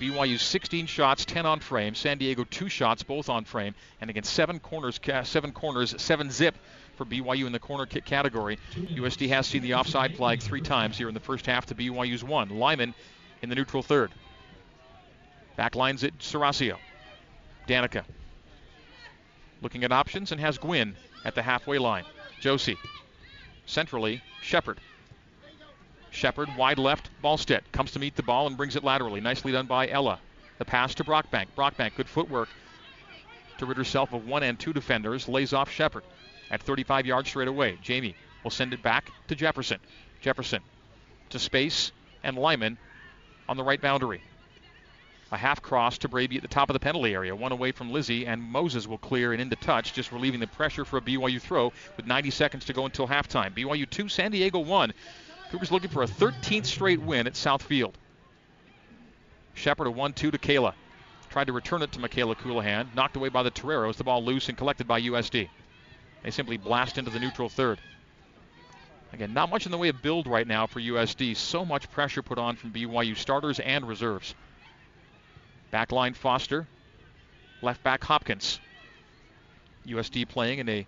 BYU 0.00 0.38
16 0.38 0.86
shots, 0.86 1.26
10 1.26 1.44
on 1.44 1.60
frame. 1.60 1.94
San 1.94 2.16
Diego 2.16 2.44
two 2.44 2.70
shots, 2.70 3.02
both 3.02 3.28
on 3.28 3.44
frame, 3.44 3.74
and 4.00 4.08
again 4.08 4.22
seven 4.22 4.58
corners, 4.58 4.98
seven 5.24 5.52
corners, 5.52 5.94
seven 6.00 6.30
zip 6.30 6.56
for 6.96 7.04
BYU 7.04 7.46
in 7.46 7.52
the 7.52 7.58
corner 7.58 7.84
kick 7.84 8.06
category. 8.06 8.58
USD 8.74 9.28
has 9.28 9.46
seen 9.46 9.60
the 9.62 9.74
offside 9.74 10.16
flag 10.16 10.40
three 10.40 10.62
times 10.62 10.96
here 10.96 11.08
in 11.08 11.14
the 11.14 11.20
first 11.20 11.44
half 11.44 11.66
to 11.66 11.74
BYU's 11.74 12.24
one. 12.24 12.48
Lyman 12.48 12.94
in 13.42 13.50
the 13.50 13.54
neutral 13.54 13.82
third. 13.82 14.10
Back 15.56 15.74
lines 15.74 16.02
it 16.02 16.18
Serasio. 16.18 16.78
Danica 17.68 18.04
looking 19.62 19.84
at 19.84 19.92
options 19.92 20.30
and 20.30 20.40
has 20.40 20.58
Gwynn 20.58 20.94
at 21.24 21.34
the 21.34 21.42
halfway 21.42 21.78
line. 21.78 22.04
Josie 22.40 22.78
centrally 23.66 24.22
Shepard. 24.42 24.78
Shepard 26.10 26.54
wide 26.56 26.78
left. 26.78 27.10
Ballstedt 27.22 27.62
comes 27.72 27.92
to 27.92 27.98
meet 27.98 28.14
the 28.14 28.22
ball 28.22 28.46
and 28.46 28.56
brings 28.56 28.76
it 28.76 28.84
laterally. 28.84 29.20
Nicely 29.20 29.52
done 29.52 29.66
by 29.66 29.88
Ella. 29.88 30.20
The 30.58 30.64
pass 30.64 30.94
to 30.96 31.04
Brockbank. 31.04 31.46
Brockbank, 31.56 31.96
good 31.96 32.08
footwork 32.08 32.48
to 33.58 33.66
rid 33.66 33.76
herself 33.76 34.12
of 34.12 34.26
one 34.26 34.42
and 34.42 34.58
two 34.58 34.72
defenders. 34.72 35.28
Lays 35.28 35.52
off 35.52 35.70
Shepard 35.70 36.04
at 36.50 36.62
35 36.62 37.06
yards 37.06 37.28
straight 37.28 37.48
away. 37.48 37.78
Jamie 37.82 38.14
will 38.42 38.50
send 38.50 38.74
it 38.74 38.82
back 38.82 39.10
to 39.28 39.34
Jefferson. 39.34 39.80
Jefferson 40.20 40.62
to 41.30 41.38
space 41.38 41.90
and 42.22 42.36
Lyman 42.36 42.78
on 43.48 43.56
the 43.56 43.64
right 43.64 43.80
boundary. 43.80 44.22
A 45.32 45.36
half 45.36 45.62
cross 45.62 45.98
to 45.98 46.08
Braby 46.08 46.36
at 46.36 46.42
the 46.42 46.48
top 46.48 46.68
of 46.68 46.74
the 46.74 46.80
penalty 46.80 47.14
area. 47.14 47.34
One 47.34 47.52
away 47.52 47.72
from 47.72 47.90
Lizzie, 47.90 48.26
and 48.26 48.42
Moses 48.42 48.86
will 48.86 48.98
clear 48.98 49.32
and 49.32 49.40
into 49.40 49.56
touch, 49.56 49.92
just 49.92 50.12
relieving 50.12 50.40
the 50.40 50.46
pressure 50.46 50.84
for 50.84 50.98
a 50.98 51.00
BYU 51.00 51.40
throw 51.40 51.72
with 51.96 52.06
90 52.06 52.30
seconds 52.30 52.64
to 52.66 52.72
go 52.72 52.84
until 52.84 53.08
halftime. 53.08 53.54
BYU 53.54 53.88
2, 53.88 54.08
San 54.08 54.30
Diego 54.30 54.58
1. 54.58 54.92
Cougars 55.50 55.72
looking 55.72 55.90
for 55.90 56.02
a 56.02 56.06
13th 56.06 56.66
straight 56.66 57.00
win 57.00 57.26
at 57.26 57.36
South 57.36 57.62
Field. 57.62 57.96
Shepard 59.54 59.86
a 59.86 59.90
1 59.90 60.12
2 60.12 60.30
to 60.30 60.38
Kayla. 60.38 60.74
Tried 61.30 61.46
to 61.46 61.52
return 61.52 61.82
it 61.82 61.92
to 61.92 62.00
Michaela 62.00 62.36
Colohan. 62.36 62.94
Knocked 62.94 63.16
away 63.16 63.28
by 63.28 63.42
the 63.42 63.50
Toreros. 63.50 63.96
The 63.96 64.04
ball 64.04 64.24
loose 64.24 64.48
and 64.48 64.58
collected 64.58 64.86
by 64.86 65.00
USD. 65.00 65.48
They 66.22 66.30
simply 66.30 66.56
blast 66.56 66.98
into 66.98 67.10
the 67.10 67.20
neutral 67.20 67.48
third. 67.48 67.80
Again, 69.12 69.32
not 69.32 69.50
much 69.50 69.64
in 69.64 69.72
the 69.72 69.78
way 69.78 69.88
of 69.88 70.02
build 70.02 70.26
right 70.26 70.46
now 70.46 70.66
for 70.66 70.80
USD. 70.80 71.36
So 71.36 71.64
much 71.64 71.90
pressure 71.90 72.22
put 72.22 72.38
on 72.38 72.56
from 72.56 72.72
BYU 72.72 73.16
starters 73.16 73.60
and 73.60 73.86
reserves. 73.86 74.34
Backline 75.74 76.14
Foster. 76.14 76.68
Left 77.60 77.82
back 77.82 78.04
Hopkins. 78.04 78.60
USD 79.84 80.28
playing 80.28 80.60
in 80.60 80.68
a 80.68 80.86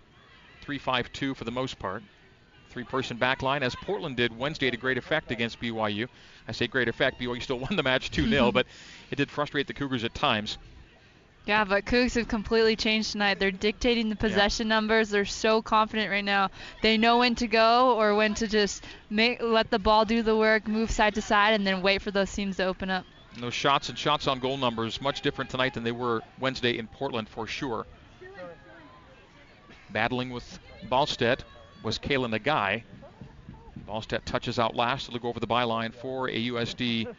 3 0.61 0.77
5 0.77 1.11
2 1.11 1.33
for 1.33 1.43
the 1.43 1.51
most 1.51 1.77
part. 1.77 2.03
Three 2.69 2.85
person 2.85 3.17
backline, 3.17 3.63
as 3.63 3.75
Portland 3.75 4.15
did 4.15 4.37
Wednesday 4.37 4.71
to 4.71 4.77
great 4.77 4.97
effect 4.97 5.29
against 5.29 5.59
BYU. 5.59 6.07
I 6.47 6.53
say 6.53 6.67
great 6.67 6.87
effect, 6.87 7.19
BYU 7.19 7.43
still 7.43 7.59
won 7.65 7.75
the 7.75 7.83
match 7.83 8.11
2 8.11 8.29
0, 8.29 8.51
but 8.53 8.65
it 9.11 9.17
did 9.17 9.29
frustrate 9.29 9.67
the 9.67 9.73
Cougars 9.73 10.05
at 10.05 10.15
times. 10.15 10.57
Yeah, 11.45 11.65
but 11.65 11.83
Cougs 11.85 12.15
have 12.15 12.29
completely 12.29 12.77
changed 12.77 13.11
tonight. 13.11 13.39
They're 13.39 13.51
dictating 13.51 14.07
the 14.07 14.15
possession 14.15 14.69
numbers. 14.69 15.09
They're 15.09 15.25
so 15.25 15.61
confident 15.61 16.11
right 16.11 16.23
now. 16.23 16.49
They 16.81 16.97
know 16.97 17.19
when 17.19 17.35
to 17.35 17.47
go 17.47 17.97
or 17.97 18.15
when 18.15 18.35
to 18.35 18.47
just 18.47 18.85
make 19.09 19.41
let 19.41 19.69
the 19.69 19.79
ball 19.79 20.05
do 20.05 20.21
the 20.21 20.35
work, 20.35 20.65
move 20.65 20.91
side 20.91 21.15
to 21.15 21.21
side, 21.21 21.55
and 21.55 21.67
then 21.67 21.81
wait 21.81 22.01
for 22.01 22.11
those 22.11 22.29
seams 22.29 22.57
to 22.57 22.65
open 22.65 22.89
up. 22.89 23.05
And 23.37 23.43
those 23.43 23.53
shots 23.53 23.89
and 23.89 23.95
shots 23.95 24.25
on 24.25 24.39
goal 24.39 24.57
numbers 24.57 24.99
much 24.99 25.21
different 25.21 25.51
tonight 25.51 25.75
than 25.75 25.83
they 25.83 25.91
were 25.91 26.23
Wednesday 26.39 26.75
in 26.75 26.87
Portland 26.87 27.29
for 27.29 27.45
sure. 27.45 27.85
Battling 29.91 30.31
with 30.31 30.57
Ballstedt 30.89 31.41
was 31.83 31.99
Kayla 31.99 32.35
Nagai. 32.35 32.81
Ballstedt 33.87 34.25
touches 34.25 34.57
out 34.57 34.75
last. 34.75 35.07
It'll 35.07 35.19
go 35.19 35.27
over 35.27 35.39
the 35.39 35.45
byline 35.45 35.93
for 35.93 36.27
a 36.27 36.47
USD 36.47 37.13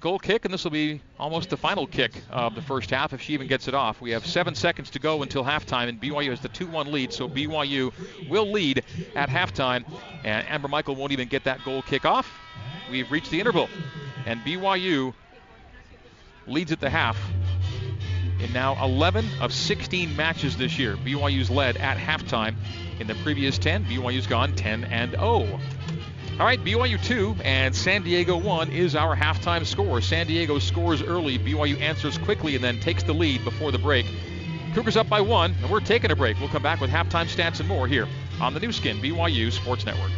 goal 0.00 0.18
kick, 0.18 0.44
and 0.44 0.52
this 0.52 0.62
will 0.62 0.72
be 0.72 1.00
almost 1.18 1.48
the 1.48 1.56
final 1.56 1.86
kick 1.86 2.12
of 2.28 2.54
the 2.54 2.60
first 2.60 2.90
half 2.90 3.14
if 3.14 3.22
she 3.22 3.32
even 3.32 3.46
gets 3.46 3.66
it 3.66 3.72
off. 3.72 4.02
We 4.02 4.10
have 4.10 4.26
seven 4.26 4.54
seconds 4.54 4.90
to 4.90 4.98
go 4.98 5.22
until 5.22 5.42
halftime, 5.42 5.88
and 5.88 5.98
BYU 5.98 6.28
has 6.28 6.40
the 6.40 6.50
2 6.50 6.66
1 6.66 6.92
lead, 6.92 7.14
so 7.14 7.26
BYU 7.26 7.94
will 8.28 8.52
lead 8.52 8.84
at 9.16 9.30
halftime, 9.30 9.86
and 10.22 10.46
Amber 10.50 10.68
Michael 10.68 10.96
won't 10.96 11.12
even 11.12 11.28
get 11.28 11.44
that 11.44 11.64
goal 11.64 11.80
kick 11.80 12.04
off. 12.04 12.30
We've 12.90 13.10
reached 13.10 13.30
the 13.30 13.40
interval, 13.40 13.70
and 14.26 14.38
BYU 14.40 15.14
leads 16.50 16.72
at 16.72 16.80
the 16.80 16.90
half 16.90 17.18
in 18.40 18.52
now 18.52 18.82
11 18.82 19.26
of 19.40 19.52
16 19.52 20.16
matches 20.16 20.56
this 20.56 20.78
year. 20.78 20.96
BYU's 20.96 21.50
led 21.50 21.76
at 21.76 21.96
halftime. 21.96 22.54
In 22.98 23.06
the 23.06 23.14
previous 23.16 23.58
10, 23.58 23.84
BYU's 23.84 24.26
gone 24.26 24.54
10 24.54 24.84
and 24.84 25.12
0. 25.12 25.22
All 25.22 26.46
right, 26.46 26.62
BYU 26.62 27.02
2 27.02 27.36
and 27.44 27.74
San 27.74 28.02
Diego 28.02 28.36
1 28.36 28.70
is 28.70 28.96
our 28.96 29.14
halftime 29.14 29.66
score. 29.66 30.00
San 30.00 30.26
Diego 30.26 30.58
scores 30.58 31.02
early, 31.02 31.38
BYU 31.38 31.78
answers 31.80 32.16
quickly, 32.18 32.54
and 32.54 32.64
then 32.64 32.80
takes 32.80 33.02
the 33.02 33.12
lead 33.12 33.44
before 33.44 33.72
the 33.72 33.78
break. 33.78 34.06
Cougars 34.74 34.96
up 34.96 35.08
by 35.08 35.20
one, 35.20 35.54
and 35.60 35.70
we're 35.70 35.80
taking 35.80 36.10
a 36.10 36.16
break. 36.16 36.38
We'll 36.38 36.48
come 36.48 36.62
back 36.62 36.80
with 36.80 36.90
halftime 36.90 37.26
stats 37.26 37.60
and 37.60 37.68
more 37.68 37.86
here 37.86 38.08
on 38.40 38.54
the 38.54 38.60
Nu 38.60 38.72
Skin 38.72 38.98
BYU 38.98 39.52
Sports 39.52 39.84
Network. 39.84 40.12